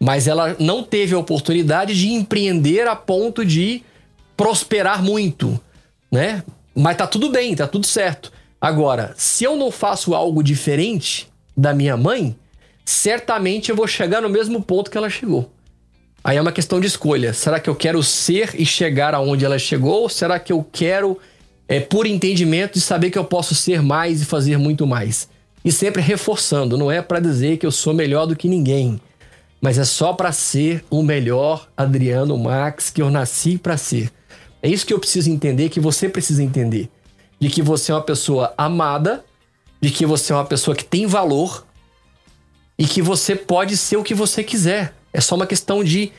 Mas 0.00 0.26
ela 0.26 0.57
não 0.59 0.83
teve 0.83 1.14
a 1.14 1.18
oportunidade 1.18 1.94
de 1.94 2.09
empreender 2.09 2.87
a 2.87 2.96
ponto 2.96 3.44
de 3.44 3.83
prosperar 4.37 5.02
muito, 5.02 5.61
né? 6.11 6.42
Mas 6.74 6.96
tá 6.96 7.07
tudo 7.07 7.31
bem, 7.31 7.54
tá 7.54 7.66
tudo 7.66 7.87
certo. 7.87 8.33
Agora, 8.61 9.12
se 9.16 9.44
eu 9.44 9.57
não 9.57 9.70
faço 9.70 10.14
algo 10.14 10.42
diferente 10.42 11.28
da 11.57 11.74
minha 11.74 11.96
mãe, 11.96 12.37
certamente 12.88 13.68
eu 13.68 13.77
vou 13.77 13.87
chegar 13.87 14.22
no 14.22 14.31
mesmo 14.31 14.62
ponto 14.62 14.90
que 14.90 14.96
ela 14.96 15.11
chegou. 15.11 15.53
Aí 16.24 16.38
é 16.38 16.40
uma 16.40 16.51
questão 16.51 16.81
de 16.81 16.87
escolha. 16.87 17.35
Será 17.35 17.61
que 17.61 17.68
eu 17.68 17.77
quero 17.77 18.03
ser 18.03 18.55
e 18.59 18.64
chegar 18.64 19.14
aonde 19.14 19.44
ela 19.44 19.59
chegou? 19.59 20.03
Ou 20.03 20.09
será 20.09 20.38
que 20.38 20.51
eu 20.51 20.66
quero, 20.72 21.18
é, 21.68 21.81
por 21.81 22.07
entendimento, 22.07 22.74
de 22.74 22.81
saber 22.81 23.11
que 23.11 23.18
eu 23.18 23.24
posso 23.24 23.55
ser 23.55 23.83
mais 23.83 24.22
e 24.22 24.24
fazer 24.24 24.57
muito 24.57 24.87
mais? 24.87 25.29
E 25.62 25.70
sempre 25.70 26.01
reforçando, 26.01 26.79
não 26.79 26.90
é 26.90 27.03
para 27.03 27.20
dizer 27.20 27.59
que 27.59 27.66
eu 27.66 27.70
sou 27.70 27.92
melhor 27.92 28.24
do 28.24 28.35
que 28.35 28.48
ninguém, 28.48 28.98
mas 29.61 29.77
é 29.77 29.85
só 29.85 30.14
para 30.14 30.33
ser 30.33 30.83
o 30.88 31.03
melhor 31.03 31.68
Adriano 31.77 32.38
Max 32.38 32.88
que 32.88 33.03
eu 33.03 33.11
nasci 33.11 33.59
para 33.59 33.77
ser. 33.77 34.11
É 34.62 34.68
isso 34.68 34.87
que 34.87 34.94
eu 34.94 34.98
preciso 34.98 35.31
entender, 35.31 35.68
que 35.68 35.79
você 35.79 36.09
precisa 36.09 36.42
entender 36.42 36.88
de 37.38 37.51
que 37.51 37.61
você 37.61 37.92
é 37.92 37.94
uma 37.94 38.01
pessoa 38.01 38.55
amada, 38.57 39.24
de 39.79 39.90
que 39.90 40.07
você 40.07 40.33
é 40.33 40.37
uma 40.37 40.46
pessoa 40.46 40.74
que 40.74 40.85
tem 40.85 41.07
valor 41.07 41.67
e 42.79 42.87
que 42.87 43.03
você 43.03 43.35
pode 43.35 43.77
ser 43.77 43.97
o 43.97 44.05
que 44.05 44.14
você 44.14 44.45
quiser. 44.45 44.95
É 45.12 45.21
só 45.21 45.35
uma 45.35 45.47
questão 45.47 45.83
de 45.83 46.12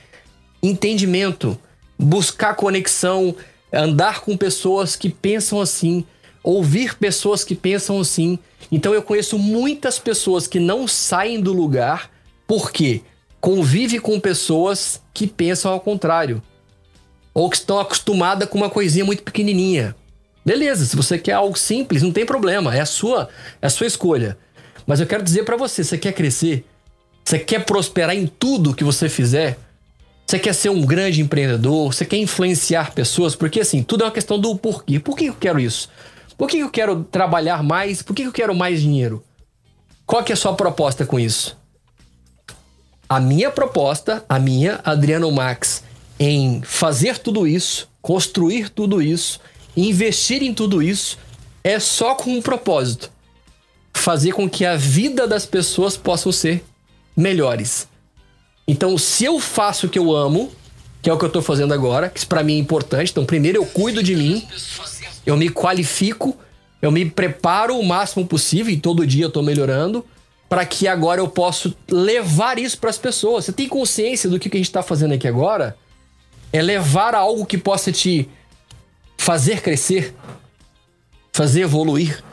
entendimento, 0.62 1.58
buscar 1.98 2.56
conexão, 2.56 3.36
andar 3.72 4.22
com 4.22 4.36
pessoas 4.36 4.96
que 4.96 5.10
pensam 5.10 5.62
assim, 5.62 6.04
ouvir 6.44 6.96
pessoas 6.96 7.44
que 7.44 7.56
pensam 7.56 8.00
assim. 8.00 8.38
Então 8.72 8.94
eu 8.94 9.02
conheço 9.02 9.38
muitas 9.38 9.98
pessoas 9.98 10.48
que 10.48 10.60
não 10.60 10.88
saem 10.88 11.40
do 11.40 11.54
lugar 11.54 12.12
porque 12.46 13.02
convive 13.40 14.00
com 14.00 14.20
pessoas 14.20 15.02
que 15.14 15.26
pensam 15.28 15.72
ao 15.72 15.80
contrário 15.80 16.42
ou 17.34 17.50
que 17.50 17.56
estão 17.56 17.80
acostumadas 17.80 18.50
com 18.50 18.58
uma 18.58 18.70
coisinha 18.70 19.06
muito 19.06 19.24
pequenininha. 19.24 19.96
Beleza, 20.46 20.84
se 20.86 20.96
você 20.96 21.18
quer 21.18 21.34
algo 21.34 21.58
simples, 21.58 22.02
não 22.02 22.12
tem 22.12 22.26
problema, 22.26 22.76
é 22.76 22.82
a 22.82 22.86
sua, 22.86 23.30
é 23.62 23.68
a 23.68 23.70
sua 23.70 23.88
escolha. 23.88 24.38
Mas 24.90 25.00
eu 25.00 25.06
quero 25.06 25.22
dizer 25.22 25.46
para 25.46 25.56
você, 25.56 25.84
você 25.84 26.00
quer 26.00 26.14
crescer? 26.14 26.66
Você 27.24 27.38
quer 27.38 27.64
prosperar 27.64 28.16
em 28.16 28.26
tudo 28.26 28.74
que 28.74 28.84
você 28.84 29.08
fizer? 29.08 29.60
Você 30.26 30.40
quer 30.40 30.52
ser 30.52 30.70
um 30.70 30.84
grande 30.84 31.22
empreendedor? 31.22 31.94
Você 31.94 32.04
quer 32.04 32.18
influenciar 32.18 32.92
pessoas? 32.94 33.36
Porque 33.36 33.60
assim, 33.60 33.84
tudo 33.84 34.02
é 34.02 34.08
uma 34.08 34.12
questão 34.12 34.40
do 34.40 34.56
porquê. 34.56 35.00
Por 35.00 35.16
que 35.16 35.26
eu 35.26 35.36
quero 35.36 35.60
isso? 35.60 35.92
Por 36.36 36.50
que 36.50 36.58
eu 36.58 36.72
quero 36.72 37.04
trabalhar 37.04 37.62
mais? 37.62 38.02
Por 38.02 38.16
que 38.16 38.24
eu 38.24 38.32
quero 38.32 38.56
mais 38.56 38.82
dinheiro? 38.82 39.24
Qual 40.08 40.24
que 40.24 40.32
é 40.32 40.34
a 40.34 40.36
sua 40.36 40.56
proposta 40.56 41.06
com 41.06 41.20
isso? 41.20 41.56
A 43.08 43.20
minha 43.20 43.52
proposta, 43.52 44.26
a 44.28 44.40
minha, 44.40 44.80
Adriano 44.84 45.32
Max, 45.32 45.84
em 46.20 46.64
fazer 46.64 47.20
tudo 47.20 47.48
isso, 47.48 47.88
construir 48.02 48.70
tudo 48.70 49.04
isso 49.04 49.40
investir 49.76 50.42
em 50.44 50.54
tudo 50.54 50.82
isso 50.82 51.18
é 51.64 51.80
só 51.80 52.16
com 52.16 52.32
um 52.32 52.42
propósito: 52.42 53.12
fazer 54.10 54.32
com 54.32 54.50
que 54.50 54.66
a 54.66 54.76
vida 54.76 55.28
das 55.28 55.46
pessoas 55.46 55.96
possam 55.96 56.32
ser 56.32 56.64
melhores. 57.16 57.88
Então, 58.68 58.98
se 58.98 59.24
eu 59.24 59.40
faço 59.40 59.86
o 59.86 59.90
que 59.90 60.00
eu 60.00 60.16
amo, 60.16 60.52
que 61.00 61.12
é 61.12 61.14
o 61.14 61.18
que 61.20 61.26
eu 61.26 61.28
estou 61.28 61.44
fazendo 61.44 61.76
agora, 61.76 62.10
que 62.10 62.26
para 62.26 62.42
mim 62.42 62.56
é 62.56 62.58
importante, 62.58 63.12
então 63.12 63.24
primeiro 63.24 63.60
eu 63.60 63.68
cuido 63.68 64.02
de 64.02 64.16
mim, 64.16 64.48
eu 65.28 65.38
me 65.38 65.48
qualifico, 65.52 66.36
eu 66.82 66.92
me 66.92 67.08
preparo 67.08 67.78
o 67.78 67.86
máximo 67.86 68.26
possível 68.26 68.74
e 68.74 68.78
todo 68.78 69.06
dia 69.06 69.26
eu 69.26 69.28
estou 69.28 69.44
melhorando 69.44 70.04
para 70.50 70.66
que 70.66 70.88
agora 70.88 71.22
eu 71.22 71.28
possa 71.28 71.72
levar 71.88 72.58
isso 72.58 72.80
para 72.80 72.90
as 72.90 72.98
pessoas. 72.98 73.46
Você 73.46 73.52
tem 73.52 73.70
consciência 73.70 74.28
do 74.28 74.40
que 74.40 74.48
a 74.48 74.58
gente 74.58 74.66
está 74.66 74.82
fazendo 74.82 75.14
aqui 75.14 75.28
agora? 75.28 75.78
É 76.52 76.64
levar 76.64 77.14
algo 77.14 77.46
que 77.46 77.60
possa 77.60 77.92
te 77.92 78.28
fazer 79.20 79.62
crescer, 79.62 80.16
fazer 81.32 81.62
evoluir. 81.62 82.24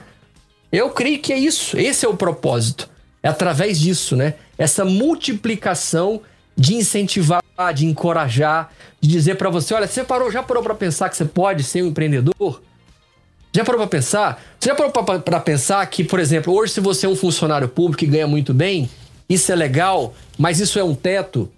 Eu 0.72 0.90
creio 0.90 1.18
que 1.18 1.32
é 1.32 1.38
isso, 1.38 1.78
esse 1.78 2.04
é 2.04 2.08
o 2.08 2.16
propósito. 2.16 2.88
É 3.22 3.28
através 3.28 3.78
disso, 3.78 4.16
né? 4.16 4.34
Essa 4.56 4.84
multiplicação 4.84 6.20
de 6.56 6.74
incentivar, 6.74 7.42
de 7.74 7.86
encorajar, 7.86 8.72
de 9.00 9.08
dizer 9.08 9.36
para 9.36 9.50
você, 9.50 9.74
olha, 9.74 9.86
você 9.86 10.04
parou, 10.04 10.30
já 10.30 10.42
parou 10.42 10.62
para 10.62 10.74
pensar 10.74 11.08
que 11.08 11.16
você 11.16 11.24
pode 11.24 11.62
ser 11.62 11.82
um 11.82 11.88
empreendedor? 11.88 12.62
Já 13.54 13.64
parou 13.64 13.80
para 13.80 13.88
pensar? 13.88 14.42
Você 14.58 14.68
já 14.68 14.74
parou 14.74 14.92
para 14.92 15.40
pensar 15.40 15.84
que, 15.86 16.04
por 16.04 16.20
exemplo, 16.20 16.52
hoje 16.52 16.74
se 16.74 16.80
você 16.80 17.06
é 17.06 17.08
um 17.08 17.16
funcionário 17.16 17.68
público 17.68 18.04
e 18.04 18.06
ganha 18.06 18.26
muito 18.26 18.52
bem, 18.52 18.88
isso 19.28 19.50
é 19.50 19.54
legal, 19.54 20.14
mas 20.38 20.60
isso 20.60 20.78
é 20.78 20.84
um 20.84 20.94
teto, 20.94 21.50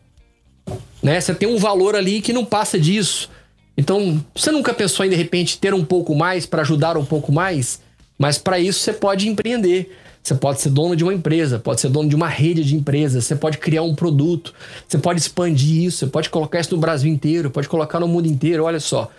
né? 1.03 1.21
Você 1.21 1.35
tem 1.35 1.49
um 1.49 1.59
valor 1.59 1.97
ali 1.97 2.21
que 2.21 2.33
não 2.33 2.45
passa 2.45 2.79
disso. 2.79 3.29
Então, 3.77 4.25
você 4.35 4.51
nunca 4.51 4.73
pensou 4.73 5.05
em 5.05 5.11
de 5.11 5.17
repente 5.17 5.59
ter 5.59 5.75
um 5.75 5.85
pouco 5.85 6.15
mais 6.15 6.47
para 6.47 6.63
ajudar 6.63 6.97
um 6.97 7.05
pouco 7.05 7.31
mais? 7.33 7.81
Mas 8.19 8.37
para 8.37 8.59
isso 8.59 8.81
você 8.81 8.93
pode 8.93 9.29
empreender. 9.29 9.97
Você 10.23 10.35
pode 10.35 10.61
ser 10.61 10.71
dono 10.71 10.95
de 10.97 11.05
uma 11.05 11.15
empresa, 11.15 11.59
pode 11.59 11.81
ser 11.81 11.89
dono 11.89 12.09
de 12.09 12.17
uma 12.17 12.29
rede 12.29 12.63
de 12.63 12.75
empresas, 12.75 13.25
você 13.25 13.37
pode 13.37 13.57
criar 13.57 13.83
um 13.83 13.95
produto, 13.95 14.53
você 14.87 14.99
pode 14.99 15.21
expandir 15.21 15.85
isso, 15.85 15.99
você 15.99 16.07
pode 16.07 16.29
colocar 16.29 16.61
isso 16.61 16.75
no 16.75 16.81
Brasil 16.81 17.11
inteiro, 17.11 17.51
pode 17.51 17.69
colocar 17.69 17.99
no 18.01 18.09
mundo 18.09 18.27
inteiro. 18.27 18.65
Olha 18.65 18.81
só, 18.81 19.11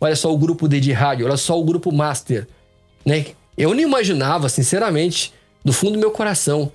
olha 0.00 0.16
só 0.16 0.32
o 0.32 0.36
grupo 0.36 0.68
D 0.68 0.80
de 0.80 0.92
rádio, 0.92 1.26
olha 1.26 1.36
só 1.36 1.58
o 1.58 1.64
grupo 1.64 1.92
Master, 1.92 2.46
né? 3.06 3.26
Eu 3.56 3.72
não 3.72 3.80
imaginava, 3.80 4.48
sinceramente, 4.48 5.32
do 5.64 5.72
fundo 5.72 5.94
do 5.94 5.98
meu 5.98 6.10
coração, 6.10 6.70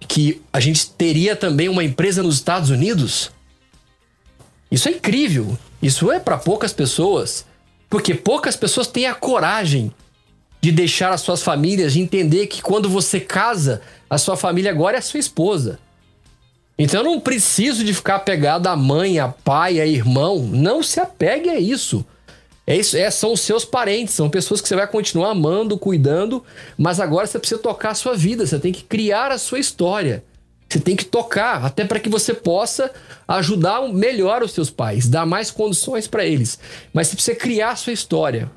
que 0.00 0.42
a 0.52 0.60
gente 0.60 0.90
teria 0.90 1.36
também 1.36 1.68
uma 1.68 1.84
empresa 1.84 2.22
nos 2.22 2.34
Estados 2.34 2.70
Unidos. 2.70 3.30
Isso 4.70 4.88
é 4.88 4.92
incrível. 4.92 5.56
Isso 5.80 6.10
é 6.10 6.18
para 6.18 6.36
poucas 6.36 6.72
pessoas, 6.72 7.46
porque 7.88 8.14
poucas 8.14 8.56
pessoas 8.56 8.86
têm 8.88 9.06
a 9.06 9.14
coragem 9.14 9.92
de 10.66 10.72
deixar 10.72 11.12
as 11.12 11.20
suas 11.20 11.44
famílias, 11.44 11.92
de 11.92 12.00
entender 12.00 12.48
que 12.48 12.60
quando 12.60 12.88
você 12.88 13.20
casa, 13.20 13.82
a 14.10 14.18
sua 14.18 14.36
família 14.36 14.68
agora 14.68 14.96
é 14.96 14.98
a 14.98 15.02
sua 15.02 15.20
esposa. 15.20 15.78
Então 16.76 17.02
eu 17.02 17.04
não 17.04 17.20
preciso 17.20 17.84
de 17.84 17.94
ficar 17.94 18.16
apegado 18.16 18.66
à 18.66 18.74
mãe, 18.74 19.20
a 19.20 19.28
pai, 19.28 19.80
a 19.80 19.86
irmão. 19.86 20.40
Não 20.40 20.82
se 20.82 20.98
apegue 20.98 21.48
a 21.48 21.60
isso. 21.60 22.04
É 22.66 22.76
isso, 22.76 22.96
é, 22.96 23.08
são 23.12 23.34
os 23.34 23.42
seus 23.42 23.64
parentes, 23.64 24.14
são 24.14 24.28
pessoas 24.28 24.60
que 24.60 24.66
você 24.66 24.74
vai 24.74 24.88
continuar 24.88 25.30
amando, 25.30 25.78
cuidando, 25.78 26.42
mas 26.76 26.98
agora 26.98 27.28
você 27.28 27.38
precisa 27.38 27.60
tocar 27.60 27.90
a 27.90 27.94
sua 27.94 28.16
vida, 28.16 28.44
você 28.44 28.58
tem 28.58 28.72
que 28.72 28.82
criar 28.82 29.30
a 29.30 29.38
sua 29.38 29.60
história. 29.60 30.24
Você 30.68 30.80
tem 30.80 30.96
que 30.96 31.04
tocar, 31.04 31.64
até 31.64 31.84
para 31.84 32.00
que 32.00 32.08
você 32.08 32.34
possa 32.34 32.90
ajudar 33.28 33.88
melhor 33.88 34.42
os 34.42 34.50
seus 34.50 34.68
pais, 34.68 35.08
dar 35.08 35.24
mais 35.24 35.48
condições 35.48 36.08
para 36.08 36.26
eles. 36.26 36.58
Mas 36.92 37.06
você 37.06 37.14
precisa 37.14 37.36
criar 37.36 37.70
a 37.70 37.76
sua 37.76 37.92
história. 37.92 38.50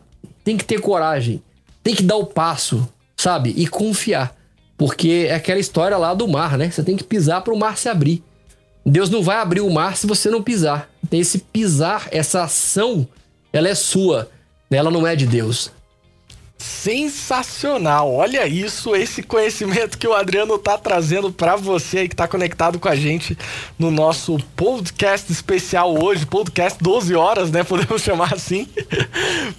Tem 0.43 0.57
que 0.57 0.65
ter 0.65 0.81
coragem, 0.81 1.43
tem 1.89 1.95
que 1.95 2.03
dar 2.03 2.17
o 2.17 2.25
passo, 2.25 2.87
sabe? 3.17 3.51
E 3.57 3.65
confiar. 3.65 4.35
Porque 4.77 5.25
é 5.27 5.33
aquela 5.33 5.59
história 5.59 5.97
lá 5.97 6.13
do 6.13 6.27
mar, 6.27 6.55
né? 6.55 6.69
Você 6.69 6.83
tem 6.83 6.95
que 6.95 7.03
pisar 7.03 7.41
para 7.41 7.51
o 7.51 7.57
mar 7.57 7.79
se 7.79 7.89
abrir. 7.89 8.23
Deus 8.85 9.09
não 9.09 9.23
vai 9.23 9.37
abrir 9.37 9.61
o 9.61 9.71
mar 9.71 9.97
se 9.97 10.05
você 10.05 10.29
não 10.29 10.43
pisar. 10.43 10.87
Tem 11.09 11.19
esse 11.19 11.39
pisar, 11.39 12.07
essa 12.11 12.43
ação, 12.43 13.07
ela 13.51 13.67
é 13.67 13.73
sua, 13.73 14.29
ela 14.69 14.91
não 14.91 15.05
é 15.05 15.15
de 15.15 15.25
Deus 15.25 15.71
sensacional. 16.59 18.13
Olha 18.13 18.45
isso, 18.45 18.93
esse 18.93 19.23
conhecimento 19.23 19.97
que 19.97 20.07
o 20.07 20.13
Adriano 20.13 20.57
tá 20.57 20.77
trazendo 20.77 21.31
para 21.31 21.55
você 21.55 21.99
aí 21.99 22.09
que 22.09 22.15
tá 22.15 22.27
conectado 22.27 22.77
com 22.77 22.89
a 22.89 22.95
gente 22.95 23.37
no 23.77 23.89
nosso 23.89 24.37
podcast 24.57 25.31
especial 25.31 25.97
hoje, 26.03 26.25
podcast 26.25 26.77
12 26.83 27.15
horas, 27.15 27.49
né, 27.49 27.63
podemos 27.65 28.01
chamar 28.01 28.33
assim. 28.33 28.67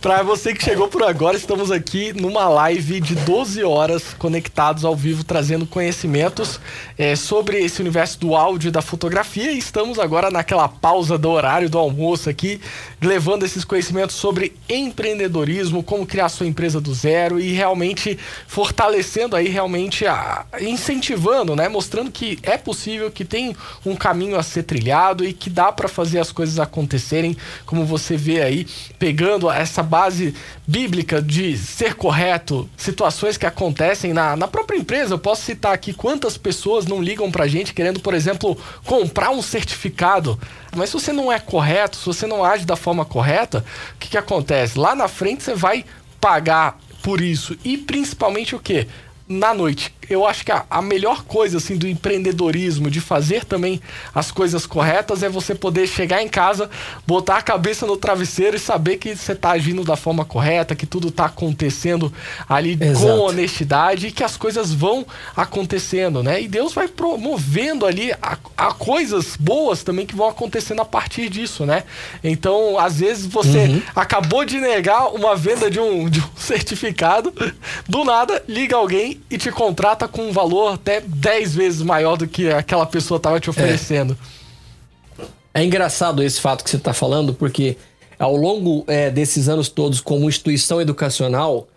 para 0.01 0.23
você 0.23 0.53
que 0.53 0.63
chegou 0.63 0.89
por 0.89 1.03
agora, 1.03 1.37
estamos 1.37 1.71
aqui 1.71 2.13
numa 2.13 2.49
live 2.49 3.01
de 3.01 3.15
12 3.15 3.65
horas 3.65 4.15
conectados 4.19 4.85
ao 4.85 4.95
vivo 4.95 5.25
trazendo 5.25 5.65
conhecimentos 5.65 6.61
é, 6.99 7.17
sobre 7.17 7.65
esse 7.65 7.81
universo 7.81 8.21
do 8.21 8.37
áudio 8.37 8.69
e 8.69 8.73
da 8.73 8.83
fotografia 8.83 9.53
e 9.53 9.59
estamos 9.59 9.99
agora 9.99 10.31
naquela 10.31 10.69
pausa 10.69 11.17
do 11.17 11.31
horário 11.31 11.71
do 11.71 11.79
almoço 11.79 12.29
aqui, 12.29 12.61
levando 13.01 13.45
esses 13.45 13.65
conhecimentos 13.65 14.17
sobre 14.17 14.55
empreendedorismo, 14.69 15.83
como 15.83 16.07
criar 16.07 16.29
sua 16.29 16.47
empresa 16.47 16.79
do 16.81 16.90
do 16.91 16.95
zero 16.95 17.41
e 17.41 17.53
realmente 17.53 18.19
fortalecendo 18.47 19.37
aí, 19.37 19.49
realmente 19.49 20.07
a, 20.07 20.45
incentivando, 20.61 21.55
né? 21.55 21.69
Mostrando 21.69 22.11
que 22.11 22.39
é 22.43 22.57
possível, 22.59 23.11
que 23.11 23.25
tem 23.25 23.57
um 23.87 23.95
caminho 23.95 24.37
a 24.37 24.43
ser 24.43 24.65
trilhado 24.65 25.25
e 25.25 25.33
que 25.33 25.49
dá 25.49 25.71
para 25.71 25.89
fazer 25.89 26.19
as 26.19 26.33
coisas 26.33 26.59
acontecerem, 26.59 27.37
como 27.65 27.87
você 27.87 28.17
vê 28.17 28.43
aí, 28.43 28.67
pegando 28.99 29.51
essa 29.51 29.83
base 29.83 30.35
bíblica 30.67 31.23
de 31.23 31.57
ser 31.57 31.95
correto, 31.95 32.69
situações 32.77 33.37
que 33.37 33.47
acontecem 33.47 34.13
na, 34.13 34.37
na 34.37 34.49
própria 34.49 34.77
empresa. 34.77 35.15
Eu 35.15 35.19
posso 35.19 35.43
citar 35.43 35.73
aqui 35.73 35.93
quantas 35.93 36.37
pessoas 36.37 36.87
não 36.87 37.03
ligam 37.03 37.31
pra 37.31 37.47
gente 37.47 37.73
querendo, 37.73 38.01
por 38.01 38.15
exemplo, 38.15 38.59
comprar 38.85 39.31
um 39.31 39.43
certificado. 39.43 40.39
Mas 40.75 40.91
se 40.91 40.95
você 40.95 41.13
não 41.13 41.31
é 41.31 41.39
correto, 41.39 41.97
se 41.97 42.07
você 42.07 42.27
não 42.27 42.45
age 42.45 42.65
da 42.65 42.77
forma 42.77 43.05
correta, 43.05 43.65
o 43.95 43.99
que, 43.99 44.11
que 44.11 44.19
acontece? 44.19 44.79
Lá 44.79 44.95
na 44.95 45.09
frente 45.09 45.43
você 45.43 45.55
vai 45.55 45.85
pagar 46.21 46.79
por 47.03 47.21
isso 47.21 47.57
e 47.65 47.77
principalmente 47.79 48.55
o 48.55 48.61
que? 48.61 48.87
Na 49.29 49.55
noite 49.55 49.95
eu 50.11 50.27
acho 50.27 50.45
que 50.45 50.51
a, 50.51 50.65
a, 50.69 50.83
melhor 50.83 51.23
coisa 51.23 51.59
assim 51.59 51.77
do 51.77 51.87
empreendedorismo, 51.87 52.91
de 52.91 53.01
fazer 53.01 53.45
também 53.45 53.81
as 54.13 54.33
coisas 54.33 54.67
corretas, 54.67 55.23
é 55.23 55.29
você 55.29 55.55
poder 55.55 55.87
chegar 55.87 56.21
em 56.21 56.29
casa, 56.29 56.69
botar 57.07 57.37
a 57.37 57.43
cabeça 57.43 57.87
no 57.87 57.97
travesseiro 57.97 58.57
e 58.57 58.59
saber 58.59 58.97
que 58.97 59.15
você 59.15 59.33
está 59.33 59.53
agindo 59.53 59.85
da 59.85 59.95
forma 59.95 60.25
correta, 60.25 60.75
que 60.75 60.85
tudo 60.85 61.09
está 61.09 61.27
acontecendo 61.27 62.13
ali 62.49 62.77
Exato. 62.81 63.07
com 63.07 63.21
honestidade 63.21 64.09
e 64.09 64.13
que 64.13 64.25
as 64.25 64.37
coisas 64.37 64.73
vão 64.73 65.07
acontecendo, 65.37 66.25
né? 66.25 66.43
E 66.43 66.49
Deus 66.49 66.73
vai 66.73 66.89
promovendo 66.89 67.87
ali 67.87 68.13
a, 68.21 68.37
a 68.57 68.75
coisas 68.75 69.37
boas 69.37 69.85
também 69.85 70.05
que 70.05 70.17
vão 70.17 70.29
acontecendo 70.29 70.83
a 70.83 70.85
partir 70.85 71.29
disso, 71.29 71.65
né? 71.65 71.85
Então, 72.25 72.77
às 72.81 72.99
vezes 72.99 73.27
você 73.27 73.59
uhum. 73.59 73.83
acabou 73.95 74.45
de 74.45 74.59
negar 74.59 75.15
uma 75.15 75.37
venda 75.37 75.71
de 75.71 75.79
um, 75.79 76.09
de 76.09 76.19
um 76.19 76.29
certificado, 76.35 77.33
do 77.89 78.05
nada 78.05 78.43
liga 78.49 78.75
alguém 78.75 79.21
e 79.31 79.39
te 79.39 79.53
contrata 79.53 80.00
tá 80.01 80.09
com 80.09 80.23
um 80.23 80.33
valor 80.33 80.73
até 80.73 81.03
10 81.03 81.55
vezes 81.55 81.83
maior 81.83 82.17
do 82.17 82.27
que 82.27 82.49
aquela 82.49 82.87
pessoa 82.87 83.19
estava 83.19 83.39
te 83.39 83.51
oferecendo. 83.51 84.17
É. 85.53 85.61
é. 85.61 85.65
engraçado 85.65 86.23
esse 86.23 86.41
fato 86.41 86.65
que 86.65 86.71
você 86.71 86.77
está 86.77 86.95
falando, 86.95 87.35
porque 87.35 87.77
ao 88.19 88.35
longo 88.35 88.83
é, 88.87 89.11
desses 89.11 89.47
anos 89.47 89.69
todos, 89.69 90.01
como 90.01 90.29
instituição 90.29 90.81
educacional, 90.81 91.69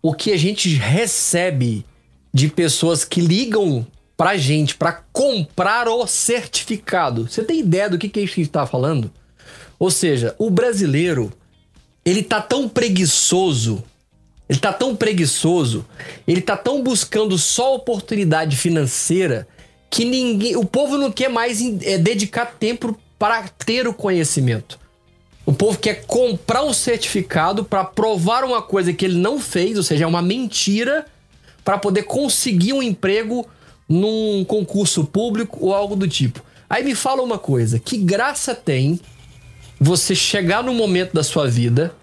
o 0.00 0.14
que 0.14 0.32
a 0.32 0.36
gente 0.36 0.74
recebe 0.74 1.84
de 2.32 2.48
pessoas 2.48 3.04
que 3.04 3.20
ligam 3.20 3.84
pra 4.16 4.36
gente 4.36 4.76
para 4.76 5.02
comprar 5.12 5.88
o 5.88 6.06
certificado. 6.06 7.28
Você 7.28 7.42
tem 7.42 7.58
ideia 7.58 7.90
do 7.90 7.98
que, 7.98 8.08
que 8.08 8.20
a 8.20 8.26
gente 8.26 8.42
está 8.42 8.64
falando? 8.64 9.10
Ou 9.76 9.90
seja, 9.90 10.36
o 10.38 10.48
brasileiro 10.48 11.32
ele 12.04 12.22
tá 12.22 12.40
tão 12.40 12.68
preguiçoso 12.68 13.82
ele 14.52 14.60
tá 14.60 14.70
tão 14.70 14.94
preguiçoso, 14.94 15.82
ele 16.28 16.42
tá 16.42 16.58
tão 16.58 16.82
buscando 16.82 17.38
só 17.38 17.74
oportunidade 17.74 18.54
financeira 18.54 19.48
que 19.88 20.04
ninguém, 20.04 20.56
o 20.56 20.64
povo 20.66 20.98
não 20.98 21.10
quer 21.10 21.30
mais 21.30 21.62
é, 21.82 21.96
dedicar 21.96 22.44
tempo 22.44 22.94
para 23.18 23.44
ter 23.48 23.88
o 23.88 23.94
conhecimento. 23.94 24.78
O 25.46 25.54
povo 25.54 25.78
quer 25.78 26.04
comprar 26.04 26.62
um 26.64 26.74
certificado 26.74 27.64
para 27.64 27.82
provar 27.82 28.44
uma 28.44 28.60
coisa 28.60 28.92
que 28.92 29.06
ele 29.06 29.16
não 29.16 29.40
fez, 29.40 29.78
ou 29.78 29.82
seja, 29.82 30.04
é 30.04 30.06
uma 30.06 30.20
mentira, 30.20 31.06
para 31.64 31.78
poder 31.78 32.02
conseguir 32.02 32.74
um 32.74 32.82
emprego 32.82 33.48
num 33.88 34.44
concurso 34.44 35.02
público 35.02 35.64
ou 35.64 35.74
algo 35.74 35.96
do 35.96 36.06
tipo. 36.06 36.44
Aí 36.68 36.84
me 36.84 36.94
fala 36.94 37.22
uma 37.22 37.38
coisa: 37.38 37.78
que 37.78 37.96
graça 37.96 38.54
tem 38.54 39.00
você 39.80 40.14
chegar 40.14 40.62
no 40.62 40.74
momento 40.74 41.14
da 41.14 41.22
sua 41.22 41.48
vida 41.48 41.94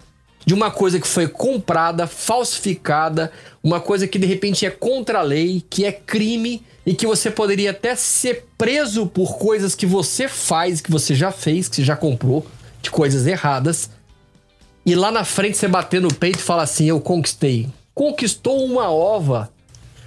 de 0.44 0.54
uma 0.54 0.70
coisa 0.70 0.98
que 0.98 1.06
foi 1.06 1.28
comprada, 1.28 2.06
falsificada, 2.06 3.30
uma 3.62 3.80
coisa 3.80 4.08
que 4.08 4.18
de 4.18 4.26
repente 4.26 4.64
é 4.64 4.70
contra 4.70 5.18
a 5.18 5.22
lei, 5.22 5.62
que 5.68 5.84
é 5.84 5.92
crime 5.92 6.64
e 6.84 6.94
que 6.94 7.06
você 7.06 7.30
poderia 7.30 7.70
até 7.70 7.94
ser 7.94 8.46
preso 8.56 9.06
por 9.06 9.38
coisas 9.38 9.74
que 9.74 9.86
você 9.86 10.28
faz, 10.28 10.80
que 10.80 10.90
você 10.90 11.14
já 11.14 11.30
fez, 11.30 11.68
que 11.68 11.76
você 11.76 11.84
já 11.84 11.96
comprou, 11.96 12.46
de 12.80 12.90
coisas 12.90 13.26
erradas. 13.26 13.90
E 14.84 14.94
lá 14.94 15.10
na 15.10 15.24
frente 15.24 15.58
você 15.58 15.68
bater 15.68 16.00
no 16.00 16.12
peito 16.12 16.38
e 16.38 16.42
falar 16.42 16.62
assim: 16.62 16.86
Eu 16.86 17.00
conquistei. 17.00 17.68
Conquistou 17.94 18.64
uma 18.64 18.90
ova. 18.90 19.50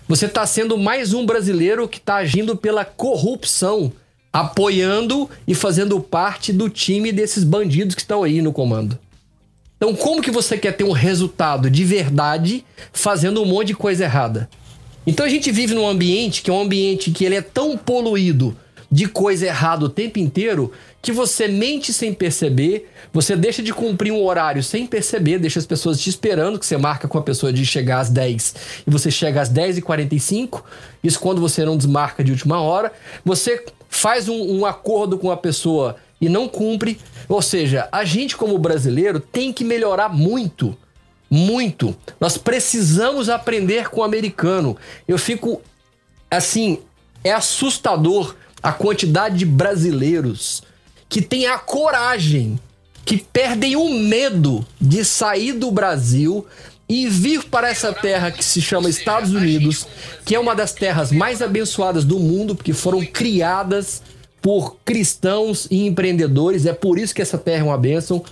Você 0.08 0.26
está 0.26 0.46
sendo 0.46 0.78
mais 0.78 1.14
um 1.14 1.26
brasileiro 1.26 1.88
que 1.88 1.98
está 1.98 2.16
agindo 2.16 2.58
pela 2.58 2.84
corrupção, 2.84 3.94
apoiando 4.32 5.30
e 5.48 5.54
fazendo 5.54 6.00
parte 6.00 6.52
do 6.52 6.70
time 6.70 7.12
desses 7.12 7.44
bandidos 7.44 7.96
que 7.96 8.02
estão 8.02 8.24
aí 8.24 8.42
no 8.42 8.52
comando. 8.52 8.98
Então, 9.84 9.94
como 9.98 10.22
que 10.22 10.32
você 10.32 10.58
quer 10.58 10.72
ter 10.72 10.86
um 10.86 10.94
resultado 10.94 11.70
de 11.70 11.84
verdade 11.84 12.64
fazendo 12.94 13.42
um 13.42 13.46
monte 13.46 13.68
de 13.68 13.74
coisa 13.76 14.06
errada? 14.06 14.50
Então 15.06 15.26
a 15.26 15.30
gente 15.30 15.52
vive 15.52 15.74
num 15.74 15.86
ambiente 15.86 16.42
que 16.42 16.50
é 16.50 16.54
um 16.54 16.62
ambiente 16.62 17.12
que 17.12 17.26
ele 17.26 17.36
é 17.36 17.42
tão 17.42 17.78
poluído 17.78 18.56
de 18.90 19.10
coisa 19.10 19.46
errada 19.46 19.84
o 19.84 19.90
tempo 19.90 20.20
inteiro 20.20 20.72
que 21.02 21.12
você 21.12 21.50
mente 21.50 21.92
sem 21.92 22.14
perceber, 22.14 22.90
você 23.12 23.36
deixa 23.36 23.62
de 23.62 23.74
cumprir 23.74 24.14
um 24.14 24.24
horário 24.24 24.64
sem 24.64 24.88
perceber, 24.88 25.38
deixa 25.38 25.60
as 25.60 25.66
pessoas 25.66 26.00
te 26.00 26.10
esperando, 26.10 26.58
que 26.58 26.66
você 26.66 26.78
marca 26.78 27.06
com 27.06 27.18
a 27.18 27.22
pessoa 27.22 27.52
de 27.52 27.66
chegar 27.66 28.00
às 28.00 28.10
10 28.10 28.56
e 28.88 28.90
você 28.90 29.12
chega 29.12 29.42
às 29.42 29.50
10 29.50 29.80
e 29.80 29.82
45 29.82 30.64
isso 31.04 31.20
quando 31.20 31.42
você 31.42 31.66
não 31.66 31.76
desmarca 31.76 32.24
de 32.24 32.32
última 32.32 32.62
hora, 32.62 32.94
você 33.26 33.66
faz 33.90 34.30
um, 34.30 34.60
um 34.60 34.66
acordo 34.66 35.18
com 35.18 35.30
a 35.30 35.36
pessoa 35.36 35.98
e 36.24 36.30
não 36.30 36.48
cumpre. 36.48 36.98
Ou 37.28 37.42
seja, 37.42 37.90
a 37.92 38.06
gente, 38.06 38.38
como 38.38 38.58
brasileiro, 38.58 39.20
tem 39.20 39.52
que 39.52 39.64
melhorar 39.64 40.08
muito. 40.08 40.76
Muito. 41.30 41.94
Nós 42.20 42.38
precisamos 42.38 43.28
aprender 43.28 43.90
com 43.90 44.00
o 44.00 44.04
americano. 44.04 44.78
Eu 45.06 45.18
fico 45.18 45.62
assim, 46.32 46.80
é 47.24 47.34
assustador 47.34 48.36
a 48.62 48.72
quantidade 48.72 49.38
de 49.38 49.46
brasileiros 49.46 50.64
que 51.10 51.22
têm 51.22 51.46
a 51.46 51.58
coragem, 51.58 52.58
que 53.04 53.18
perdem 53.18 53.76
o 53.76 53.90
medo 53.90 54.66
de 54.80 55.04
sair 55.04 55.52
do 55.52 55.70
Brasil 55.72 56.48
e 56.88 57.10
vir 57.10 57.44
para 57.46 57.70
essa 57.70 57.92
terra 57.92 58.32
que 58.32 58.46
se 58.46 58.62
chama 58.62 58.90
Estados 58.90 59.34
Unidos, 59.34 59.86
que 60.24 60.36
é 60.36 60.40
uma 60.40 60.56
das 60.56 60.72
terras 60.72 61.12
mais 61.12 61.42
abençoadas 61.42 62.06
do 62.06 62.18
mundo, 62.18 62.56
porque 62.56 62.72
foram 62.72 63.06
criadas 63.06 64.02
por 64.44 64.76
cristãos 64.84 65.70
e 65.72 65.88
empreendedores. 65.88 66.66
É 66.66 66.74
por 66.74 67.00
isso 67.00 67.16
que 67.16 67.22
essa 67.22 67.38
terra 67.38 67.62
é 67.62 67.64
uma 67.64 67.78
bênção. 67.78 68.24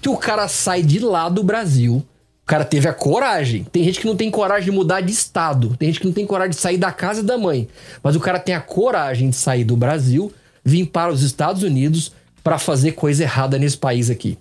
que 0.00 0.08
o 0.08 0.16
cara 0.16 0.48
sai 0.48 0.82
de 0.82 0.98
lá 0.98 1.28
do 1.28 1.42
Brasil. 1.42 1.96
O 1.96 2.46
cara 2.46 2.64
teve 2.64 2.88
a 2.88 2.94
coragem. 2.94 3.64
Tem 3.64 3.84
gente 3.84 4.00
que 4.00 4.06
não 4.06 4.16
tem 4.16 4.30
coragem 4.30 4.64
de 4.64 4.70
mudar 4.70 5.02
de 5.02 5.12
estado. 5.12 5.76
Tem 5.76 5.88
gente 5.88 6.00
que 6.00 6.06
não 6.06 6.12
tem 6.14 6.24
coragem 6.24 6.50
de 6.50 6.56
sair 6.56 6.78
da 6.78 6.90
casa 6.90 7.22
da 7.22 7.36
mãe. 7.36 7.68
Mas 8.02 8.16
o 8.16 8.20
cara 8.20 8.38
tem 8.38 8.54
a 8.54 8.60
coragem 8.60 9.28
de 9.28 9.36
sair 9.36 9.64
do 9.64 9.76
Brasil, 9.76 10.32
vir 10.64 10.86
para 10.86 11.12
os 11.12 11.22
Estados 11.22 11.62
Unidos 11.62 12.12
para 12.42 12.58
fazer 12.58 12.92
coisa 12.92 13.24
errada 13.24 13.58
nesse 13.58 13.76
país 13.76 14.08
aqui. 14.08 14.38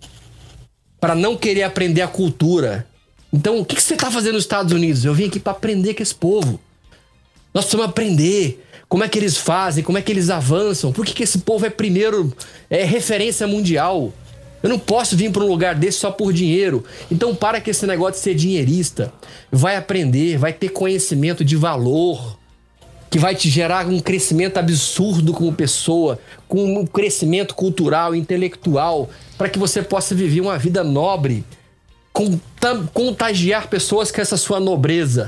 Para 1.01 1.13
não 1.13 1.35
querer 1.35 1.63
aprender 1.63 2.01
a 2.01 2.07
cultura. 2.07 2.87
Então, 3.33 3.59
o 3.59 3.65
que, 3.65 3.75
que 3.75 3.83
você 3.83 3.97
tá 3.97 4.09
fazendo 4.09 4.35
nos 4.35 4.43
Estados 4.43 4.71
Unidos? 4.71 5.03
Eu 5.03 5.13
vim 5.13 5.25
aqui 5.25 5.39
para 5.39 5.51
aprender 5.51 5.93
com 5.93 6.03
esse 6.03 6.15
povo. 6.15 6.57
Nós 7.53 7.65
precisamos 7.65 7.89
aprender 7.89 8.63
como 8.89 9.03
é 9.03 9.09
que 9.09 9.19
eles 9.19 9.37
fazem, 9.37 9.83
como 9.83 9.97
é 9.97 10.01
que 10.01 10.11
eles 10.11 10.29
avançam, 10.29 10.91
por 10.91 11.05
que, 11.05 11.13
que 11.13 11.23
esse 11.23 11.39
povo 11.39 11.65
é 11.65 11.69
primeiro, 11.69 12.33
é 12.69 12.83
referência 12.83 13.45
mundial. 13.45 14.13
Eu 14.63 14.69
não 14.69 14.79
posso 14.79 15.15
vir 15.15 15.31
para 15.31 15.43
um 15.43 15.47
lugar 15.47 15.75
desse 15.75 15.99
só 15.99 16.09
por 16.09 16.33
dinheiro. 16.33 16.83
Então 17.11 17.35
para 17.35 17.61
com 17.61 17.69
esse 17.69 17.85
negócio 17.85 18.13
de 18.13 18.19
ser 18.19 18.33
dinheirista. 18.33 19.13
Vai 19.51 19.75
aprender, 19.75 20.37
vai 20.37 20.51
ter 20.51 20.69
conhecimento 20.69 21.45
de 21.45 21.55
valor, 21.55 22.37
que 23.09 23.19
vai 23.19 23.35
te 23.35 23.49
gerar 23.49 23.87
um 23.87 23.99
crescimento 23.99 24.57
absurdo 24.57 25.31
como 25.33 25.53
pessoa, 25.53 26.19
com 26.47 26.79
um 26.79 26.85
crescimento 26.85 27.55
cultural, 27.55 28.15
intelectual, 28.15 29.09
para 29.37 29.49
que 29.49 29.59
você 29.59 29.81
possa 29.81 30.15
viver 30.15 30.41
uma 30.41 30.57
vida 30.57 30.83
nobre, 30.83 31.45
contagiar 32.93 33.67
pessoas 33.67 34.11
com 34.11 34.21
essa 34.21 34.37
sua 34.37 34.59
nobreza. 34.59 35.27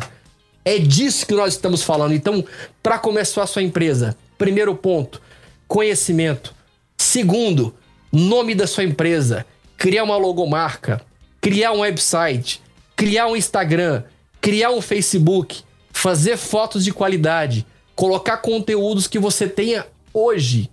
É 0.63 0.77
disso 0.77 1.25
que 1.25 1.33
nós 1.33 1.53
estamos 1.53 1.83
falando. 1.83 2.13
Então, 2.13 2.43
para 2.83 2.99
começar 2.99 3.43
a 3.43 3.47
sua 3.47 3.63
empresa, 3.63 4.15
primeiro 4.37 4.75
ponto, 4.75 5.21
conhecimento. 5.67 6.53
Segundo, 6.97 7.73
nome 8.11 8.53
da 8.53 8.67
sua 8.67 8.83
empresa, 8.83 9.45
criar 9.77 10.03
uma 10.03 10.17
logomarca, 10.17 11.01
criar 11.39 11.71
um 11.71 11.79
website, 11.79 12.61
criar 12.95 13.27
um 13.27 13.35
Instagram, 13.35 14.03
criar 14.41 14.71
um 14.71 14.81
Facebook, 14.81 15.63
fazer 15.91 16.37
fotos 16.37 16.83
de 16.83 16.91
qualidade, 16.91 17.65
colocar 17.95 18.37
conteúdos 18.37 19.07
que 19.07 19.19
você 19.19 19.47
tenha 19.47 19.87
hoje. 20.13 20.69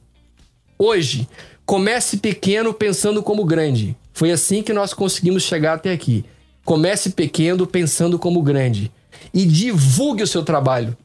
Hoje, 0.79 1.29
comece 1.65 2.19
pequeno 2.19 2.75
pensando 2.75 3.23
como 3.23 3.45
grande. 3.45 3.97
Foi 4.13 4.31
assim 4.31 4.63
que 4.63 4.73
nós 4.73 4.93
conseguimos 4.93 5.43
chegar 5.43 5.75
até 5.75 5.93
aqui. 5.93 6.25
Comece 6.65 7.11
pequeno 7.11 7.67
pensando 7.67 8.19
como 8.19 8.43
grande 8.43 8.93
e 9.37 9.45
divulgue 9.45 10.23
o 10.23 10.27
seu 10.27 10.43
trabalho. 10.43 10.97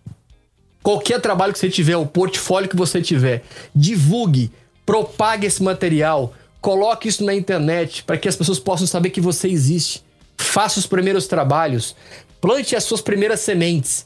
Qualquer 0.82 1.20
trabalho 1.20 1.52
que 1.52 1.60
você 1.60 1.70
tiver, 1.70 1.98
o 1.98 2.06
portfólio 2.06 2.70
que 2.70 2.78
você 2.78 3.02
tiver, 3.02 3.44
divulgue, 3.76 4.50
propague 4.86 5.46
esse 5.46 5.62
material, 5.62 6.34
coloque 6.62 7.10
isso 7.10 7.26
na 7.26 7.36
internet 7.36 8.06
para 8.06 8.18
que 8.18 8.30
as 8.30 8.36
pessoas 8.38 8.58
possam 8.58 8.88
saber 8.88 9.10
que 9.10 9.20
você 9.20 9.50
existe. 9.50 10.02
Faça 10.38 10.80
os 10.80 10.88
primeiros 10.88 11.28
trabalhos, 11.28 11.94
plante 12.40 12.74
as 12.74 12.86
suas 12.86 13.02
primeiras 13.02 13.42
sementes. 13.42 14.06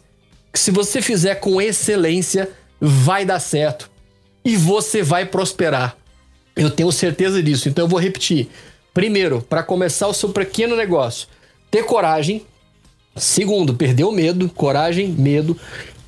Que 0.51 0.57
se 0.57 0.71
você 0.71 1.03
fizer 1.03 1.36
com 1.36 1.61
excelência, 1.61 2.49
vai 2.82 3.26
dar 3.26 3.39
certo 3.39 3.91
e 4.43 4.57
você 4.57 5.03
vai 5.03 5.28
prosperar. 5.28 5.95
Eu 6.55 6.71
tenho 6.71 6.91
certeza 6.91 7.43
disso. 7.43 7.69
Então 7.69 7.86
eu 7.86 7.89
vou 7.89 7.99
repetir. 7.99 8.49
Primeiro, 8.91 9.43
para 9.43 9.61
começar 9.61 10.07
o 10.07 10.13
seu 10.15 10.30
pequeno 10.30 10.76
negócio, 10.76 11.28
ter 11.69 11.84
coragem, 11.84 12.43
Segundo, 13.16 13.74
perdeu 13.74 14.09
o 14.09 14.11
medo, 14.11 14.49
coragem, 14.49 15.07
medo, 15.07 15.57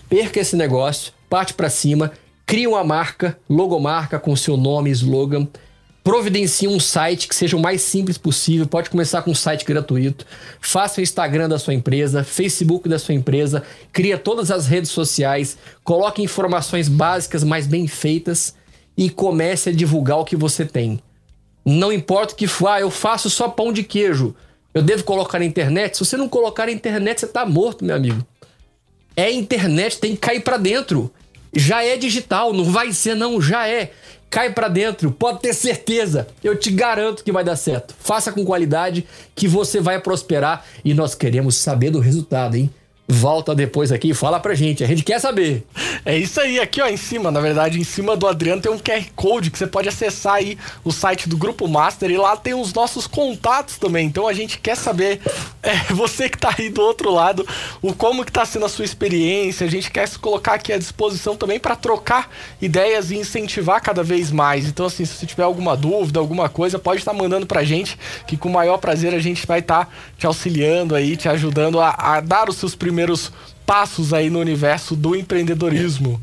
perca 0.09 0.41
esse 0.41 0.55
negócio, 0.55 1.13
parte 1.29 1.53
para 1.53 1.69
cima, 1.69 2.11
cria 2.45 2.69
uma 2.69 2.83
marca, 2.83 3.37
logomarca 3.49 4.19
com 4.19 4.35
seu 4.35 4.57
nome, 4.57 4.89
slogan, 4.91 5.47
providencie 6.03 6.67
um 6.67 6.79
site 6.79 7.27
que 7.27 7.35
seja 7.35 7.57
o 7.57 7.61
mais 7.61 7.81
simples 7.81 8.17
possível, 8.17 8.65
pode 8.65 8.89
começar 8.89 9.21
com 9.21 9.31
um 9.31 9.35
site 9.35 9.65
gratuito, 9.65 10.25
faça 10.59 10.99
o 10.99 11.03
Instagram 11.03 11.49
da 11.49 11.59
sua 11.59 11.73
empresa, 11.73 12.23
Facebook 12.23 12.87
da 12.87 12.99
sua 12.99 13.13
empresa, 13.13 13.63
cria 13.91 14.17
todas 14.17 14.51
as 14.51 14.67
redes 14.67 14.91
sociais, 14.91 15.57
coloque 15.83 16.21
informações 16.21 16.87
básicas, 16.87 17.43
mas 17.43 17.67
bem 17.67 17.87
feitas 17.87 18.55
e 18.97 19.09
comece 19.09 19.69
a 19.69 19.73
divulgar 19.73 20.19
o 20.19 20.25
que 20.25 20.35
você 20.35 20.65
tem. 20.65 20.99
Não 21.65 21.91
importa 21.91 22.33
que 22.33 22.45
ah, 22.65 22.79
eu 22.79 22.89
faço 22.89 23.29
só 23.29 23.49
pão 23.49 23.73
de 23.73 23.83
queijo. 23.83 24.33
Eu 24.77 24.83
devo 24.83 25.03
colocar 25.03 25.39
na 25.39 25.45
internet? 25.45 25.97
Se 25.97 26.05
você 26.05 26.15
não 26.15 26.29
colocar 26.29 26.67
na 26.67 26.71
internet, 26.71 27.21
você 27.21 27.25
tá 27.25 27.43
morto, 27.43 27.83
meu 27.83 27.95
amigo. 27.95 28.23
É 29.15 29.31
internet, 29.31 29.97
tem 29.97 30.11
que 30.11 30.21
cair 30.21 30.41
para 30.41 30.55
dentro. 30.55 31.11
Já 31.51 31.83
é 31.83 31.97
digital, 31.97 32.53
não 32.53 32.63
vai 32.63 32.91
ser 32.91 33.15
não, 33.15 33.41
já 33.41 33.67
é. 33.67 33.91
Cai 34.29 34.53
para 34.53 34.67
dentro, 34.67 35.11
pode 35.11 35.39
ter 35.39 35.55
certeza. 35.55 36.27
Eu 36.43 36.55
te 36.55 36.69
garanto 36.69 37.23
que 37.23 37.31
vai 37.31 37.43
dar 37.43 37.55
certo. 37.55 37.95
Faça 37.97 38.31
com 38.31 38.45
qualidade 38.45 39.07
que 39.33 39.47
você 39.47 39.81
vai 39.81 39.99
prosperar 39.99 40.63
e 40.85 40.93
nós 40.93 41.15
queremos 41.15 41.55
saber 41.55 41.89
do 41.89 41.99
resultado, 41.99 42.55
hein? 42.55 42.69
Volta 43.07 43.55
depois 43.55 43.91
aqui 43.91 44.09
e 44.09 44.13
fala 44.13 44.39
pra 44.39 44.53
gente. 44.53 44.83
A 44.83 44.87
gente 44.87 45.03
quer 45.03 45.19
saber. 45.19 45.65
É 46.03 46.17
isso 46.17 46.41
aí, 46.41 46.59
aqui 46.59 46.81
ó, 46.81 46.87
em 46.87 46.97
cima, 46.97 47.31
na 47.31 47.39
verdade, 47.39 47.79
em 47.79 47.83
cima 47.83 48.17
do 48.17 48.27
Adriano 48.27 48.61
tem 48.61 48.71
um 48.71 48.77
QR 48.77 49.05
Code 49.15 49.49
que 49.49 49.57
você 49.57 49.65
pode 49.65 49.87
acessar 49.87 50.35
aí 50.35 50.57
o 50.83 50.91
site 50.91 51.29
do 51.29 51.37
Grupo 51.37 51.67
Master 51.67 52.11
e 52.11 52.17
lá 52.17 52.35
tem 52.35 52.53
os 52.53 52.73
nossos 52.73 53.07
contatos 53.07 53.77
também. 53.77 54.07
Então 54.07 54.27
a 54.27 54.33
gente 54.33 54.59
quer 54.59 54.75
saber, 54.75 55.21
é, 55.63 55.75
você 55.93 56.27
que 56.27 56.37
tá 56.37 56.53
aí 56.57 56.69
do 56.69 56.81
outro 56.81 57.09
lado, 57.11 57.47
o 57.81 57.93
como 57.93 58.25
que 58.25 58.31
tá 58.31 58.45
sendo 58.45 58.65
a 58.65 58.69
sua 58.69 58.83
experiência. 58.83 59.65
A 59.65 59.69
gente 59.69 59.89
quer 59.89 60.07
se 60.07 60.19
colocar 60.19 60.55
aqui 60.55 60.73
à 60.73 60.77
disposição 60.77 61.35
também 61.35 61.59
para 61.59 61.75
trocar 61.75 62.29
ideias 62.61 63.09
e 63.11 63.15
incentivar 63.15 63.81
cada 63.81 64.03
vez 64.03 64.31
mais. 64.31 64.65
Então, 64.65 64.85
assim, 64.85 65.05
se 65.05 65.13
você 65.13 65.25
tiver 65.25 65.43
alguma 65.43 65.77
dúvida, 65.77 66.19
alguma 66.19 66.49
coisa, 66.49 66.77
pode 66.77 66.99
estar 66.99 67.13
tá 67.13 67.17
mandando 67.17 67.45
pra 67.45 67.63
gente, 67.63 67.97
que 68.27 68.35
com 68.35 68.49
o 68.49 68.53
maior 68.53 68.77
prazer 68.77 69.13
a 69.13 69.19
gente 69.19 69.47
vai 69.47 69.59
estar 69.59 69.85
tá 69.85 69.91
te 70.17 70.25
auxiliando 70.25 70.93
aí, 70.93 71.15
te 71.15 71.29
ajudando 71.29 71.79
a, 71.79 71.89
a 71.97 72.19
dar 72.19 72.49
os 72.49 72.57
seus 72.57 72.75
primeiros 72.75 72.96
primeiros 72.97 73.31
passos 73.63 74.11
aí 74.11 74.27
no 74.27 74.39
universo 74.39 74.95
do 74.95 75.15
empreendedorismo. 75.15 76.19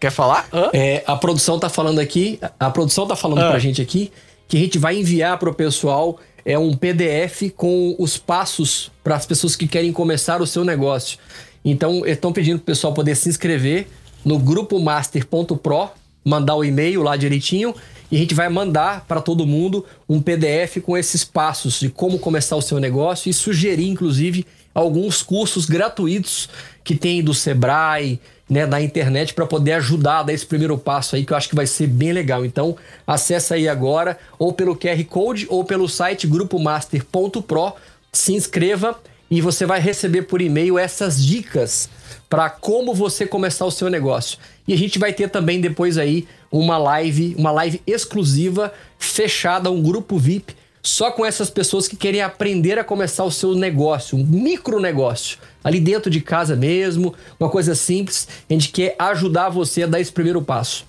Quer 0.00 0.10
falar? 0.10 0.48
É, 0.72 1.04
a 1.06 1.14
produção 1.16 1.58
tá 1.58 1.68
falando 1.68 1.98
aqui, 1.98 2.40
a 2.58 2.70
produção 2.70 3.06
tá 3.06 3.14
falando 3.14 3.42
ah. 3.42 3.50
pra 3.50 3.58
gente 3.58 3.82
aqui 3.82 4.10
que 4.48 4.56
a 4.56 4.60
gente 4.60 4.78
vai 4.78 4.98
enviar 4.98 5.36
pro 5.38 5.52
pessoal 5.52 6.18
é 6.46 6.58
um 6.58 6.74
PDF 6.74 7.52
com 7.54 7.94
os 7.98 8.16
passos 8.16 8.90
para 9.04 9.14
as 9.14 9.26
pessoas 9.26 9.54
que 9.54 9.68
querem 9.68 9.92
começar 9.92 10.40
o 10.40 10.46
seu 10.46 10.64
negócio. 10.64 11.18
Então, 11.62 12.06
estão 12.06 12.32
pedindo 12.32 12.56
pro 12.56 12.66
pessoal 12.66 12.94
poder 12.94 13.14
se 13.14 13.28
inscrever 13.28 13.88
no 14.24 14.38
grupo 14.38 14.80
master.pro, 14.80 15.90
mandar 16.24 16.56
o 16.56 16.64
e-mail 16.64 17.02
lá 17.02 17.16
direitinho 17.16 17.74
e 18.10 18.16
a 18.16 18.18
gente 18.18 18.34
vai 18.34 18.48
mandar 18.48 19.04
para 19.06 19.20
todo 19.20 19.46
mundo 19.46 19.84
um 20.08 20.22
PDF 20.22 20.78
com 20.82 20.96
esses 20.96 21.22
passos 21.22 21.78
de 21.78 21.90
como 21.90 22.18
começar 22.18 22.56
o 22.56 22.62
seu 22.62 22.80
negócio 22.80 23.28
e 23.28 23.34
sugerir 23.34 23.88
inclusive 23.88 24.46
alguns 24.74 25.22
cursos 25.22 25.66
gratuitos 25.66 26.48
que 26.84 26.94
tem 26.94 27.22
do 27.22 27.34
Sebrae, 27.34 28.18
né, 28.48 28.66
da 28.66 28.80
internet 28.80 29.32
para 29.32 29.46
poder 29.46 29.72
ajudar 29.74 30.18
a 30.18 30.22
dar 30.24 30.32
esse 30.32 30.44
primeiro 30.44 30.76
passo 30.76 31.16
aí 31.16 31.24
que 31.24 31.32
eu 31.32 31.36
acho 31.36 31.48
que 31.48 31.54
vai 31.54 31.66
ser 31.66 31.86
bem 31.86 32.12
legal. 32.12 32.44
Então, 32.44 32.76
acessa 33.06 33.54
aí 33.54 33.68
agora 33.68 34.18
ou 34.38 34.52
pelo 34.52 34.76
QR 34.76 35.02
Code 35.04 35.46
ou 35.48 35.64
pelo 35.64 35.88
site 35.88 36.26
grupomaster.pro, 36.26 37.72
se 38.12 38.34
inscreva 38.34 39.00
e 39.30 39.40
você 39.40 39.64
vai 39.64 39.80
receber 39.80 40.22
por 40.22 40.42
e-mail 40.42 40.78
essas 40.78 41.24
dicas 41.24 41.88
para 42.28 42.50
como 42.50 42.94
você 42.94 43.26
começar 43.26 43.64
o 43.64 43.70
seu 43.70 43.88
negócio. 43.88 44.38
E 44.68 44.74
a 44.74 44.76
gente 44.76 44.98
vai 44.98 45.12
ter 45.12 45.30
também 45.30 45.60
depois 45.60 45.96
aí 45.96 46.26
uma 46.50 46.76
live, 46.76 47.34
uma 47.38 47.50
live 47.50 47.80
exclusiva 47.86 48.72
fechada, 48.98 49.70
um 49.70 49.82
grupo 49.82 50.18
VIP 50.18 50.54
só 50.82 51.10
com 51.12 51.24
essas 51.24 51.48
pessoas 51.48 51.86
que 51.86 51.96
querem 51.96 52.20
aprender 52.20 52.78
a 52.78 52.84
começar 52.84 53.24
o 53.24 53.30
seu 53.30 53.54
negócio, 53.54 54.18
um 54.18 54.24
micro 54.24 54.80
negócio, 54.80 55.38
ali 55.62 55.78
dentro 55.78 56.10
de 56.10 56.20
casa 56.20 56.56
mesmo, 56.56 57.14
uma 57.38 57.48
coisa 57.48 57.74
simples. 57.74 58.26
A 58.50 58.52
gente 58.52 58.70
quer 58.70 58.96
ajudar 58.98 59.48
você 59.48 59.84
a 59.84 59.86
dar 59.86 60.00
esse 60.00 60.10
primeiro 60.10 60.42
passo. 60.42 60.84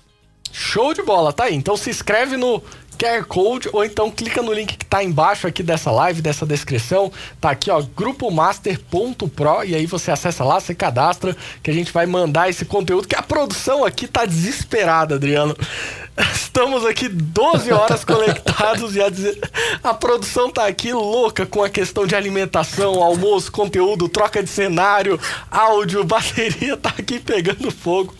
Show 0.50 0.94
de 0.94 1.02
bola, 1.02 1.32
tá 1.32 1.44
aí. 1.44 1.54
Então 1.54 1.76
se 1.76 1.90
inscreve 1.90 2.36
no 2.36 2.62
QR 2.94 3.24
Code 3.24 3.68
ou 3.72 3.84
então 3.84 4.10
clica 4.10 4.42
no 4.42 4.52
link 4.52 4.76
que 4.76 4.86
tá 4.86 5.02
embaixo 5.02 5.46
aqui 5.46 5.62
dessa 5.62 5.90
live, 5.90 6.22
dessa 6.22 6.46
descrição. 6.46 7.12
Tá 7.40 7.50
aqui, 7.50 7.70
ó, 7.70 7.82
grupomaster.pro 7.82 9.64
e 9.64 9.74
aí 9.74 9.86
você 9.86 10.10
acessa 10.10 10.44
lá, 10.44 10.60
você 10.60 10.74
cadastra 10.74 11.36
que 11.62 11.70
a 11.70 11.74
gente 11.74 11.92
vai 11.92 12.06
mandar 12.06 12.48
esse 12.48 12.64
conteúdo 12.64 13.08
que 13.08 13.16
a 13.16 13.22
produção 13.22 13.84
aqui 13.84 14.06
tá 14.06 14.24
desesperada, 14.24 15.16
Adriano. 15.16 15.56
Estamos 16.32 16.84
aqui 16.86 17.08
12 17.08 17.72
horas 17.72 18.04
conectados 18.06 18.94
e 18.94 19.00
a, 19.00 19.10
a 19.82 19.94
produção 19.94 20.50
tá 20.50 20.66
aqui 20.66 20.92
louca 20.92 21.44
com 21.44 21.62
a 21.62 21.68
questão 21.68 22.06
de 22.06 22.14
alimentação, 22.14 23.02
almoço, 23.02 23.50
conteúdo, 23.50 24.08
troca 24.08 24.42
de 24.42 24.48
cenário, 24.48 25.18
áudio, 25.50 26.04
bateria, 26.04 26.76
tá 26.76 26.90
aqui 26.96 27.18
pegando 27.18 27.70
fogo. 27.70 28.14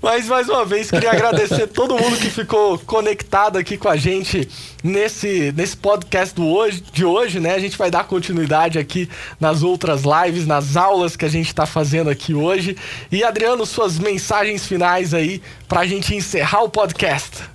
Mas 0.00 0.26
mais 0.26 0.48
uma 0.48 0.64
vez 0.64 0.90
queria 0.90 1.12
agradecer 1.12 1.66
todo 1.68 1.96
mundo 1.96 2.16
que 2.16 2.30
ficou 2.30 2.78
conectado 2.78 3.56
aqui 3.56 3.76
com 3.76 3.88
a 3.88 3.96
gente 3.96 4.48
nesse, 4.82 5.52
nesse 5.56 5.76
podcast 5.76 6.34
do 6.34 6.46
hoje, 6.46 6.82
de 6.92 7.04
hoje, 7.04 7.38
né? 7.38 7.54
A 7.54 7.58
gente 7.58 7.78
vai 7.78 7.90
dar 7.90 8.04
continuidade 8.04 8.78
aqui 8.78 9.08
nas 9.38 9.62
outras 9.62 10.02
lives, 10.02 10.46
nas 10.46 10.76
aulas 10.76 11.16
que 11.16 11.24
a 11.24 11.28
gente 11.28 11.48
está 11.48 11.66
fazendo 11.66 12.10
aqui 12.10 12.34
hoje. 12.34 12.76
E 13.10 13.22
Adriano, 13.22 13.64
suas 13.64 13.98
mensagens 13.98 14.66
finais 14.66 15.14
aí 15.14 15.40
para 15.68 15.80
a 15.80 15.86
gente 15.86 16.14
encerrar 16.14 16.62
o 16.62 16.68
podcast. 16.68 17.51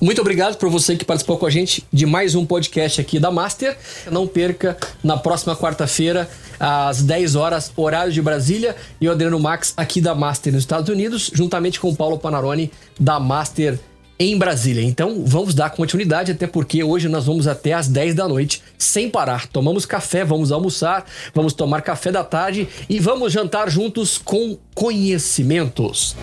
Muito 0.00 0.20
obrigado 0.20 0.56
por 0.56 0.68
você 0.68 0.96
que 0.96 1.04
participou 1.04 1.38
com 1.38 1.46
a 1.46 1.50
gente 1.50 1.84
de 1.92 2.06
mais 2.06 2.34
um 2.34 2.44
podcast 2.44 3.00
aqui 3.00 3.18
da 3.18 3.30
Master. 3.30 3.76
Não 4.10 4.26
perca 4.26 4.76
na 5.02 5.16
próxima 5.16 5.56
quarta-feira, 5.56 6.28
às 6.58 7.02
10 7.02 7.36
horas, 7.36 7.72
horário 7.76 8.12
de 8.12 8.20
Brasília, 8.20 8.76
e 9.00 9.08
o 9.08 9.12
Adriano 9.12 9.38
Max 9.38 9.72
aqui 9.76 10.00
da 10.00 10.14
Master 10.14 10.52
nos 10.52 10.62
Estados 10.62 10.88
Unidos, 10.88 11.30
juntamente 11.32 11.78
com 11.78 11.88
o 11.88 11.96
Paulo 11.96 12.18
Panarone 12.18 12.70
da 12.98 13.20
Master 13.20 13.78
em 14.20 14.36
Brasília. 14.36 14.82
Então 14.82 15.24
vamos 15.24 15.54
dar 15.54 15.70
continuidade, 15.70 16.32
até 16.32 16.46
porque 16.46 16.84
hoje 16.84 17.08
nós 17.08 17.24
vamos 17.24 17.46
até 17.46 17.72
às 17.72 17.88
10 17.88 18.14
da 18.14 18.28
noite, 18.28 18.62
sem 18.76 19.08
parar. 19.08 19.46
Tomamos 19.46 19.86
café, 19.86 20.24
vamos 20.24 20.52
almoçar, 20.52 21.06
vamos 21.34 21.54
tomar 21.54 21.80
café 21.80 22.12
da 22.12 22.22
tarde 22.22 22.68
e 22.86 23.00
vamos 23.00 23.32
jantar 23.32 23.70
juntos 23.70 24.18
com 24.18 24.58
conhecimentos. 24.74 26.14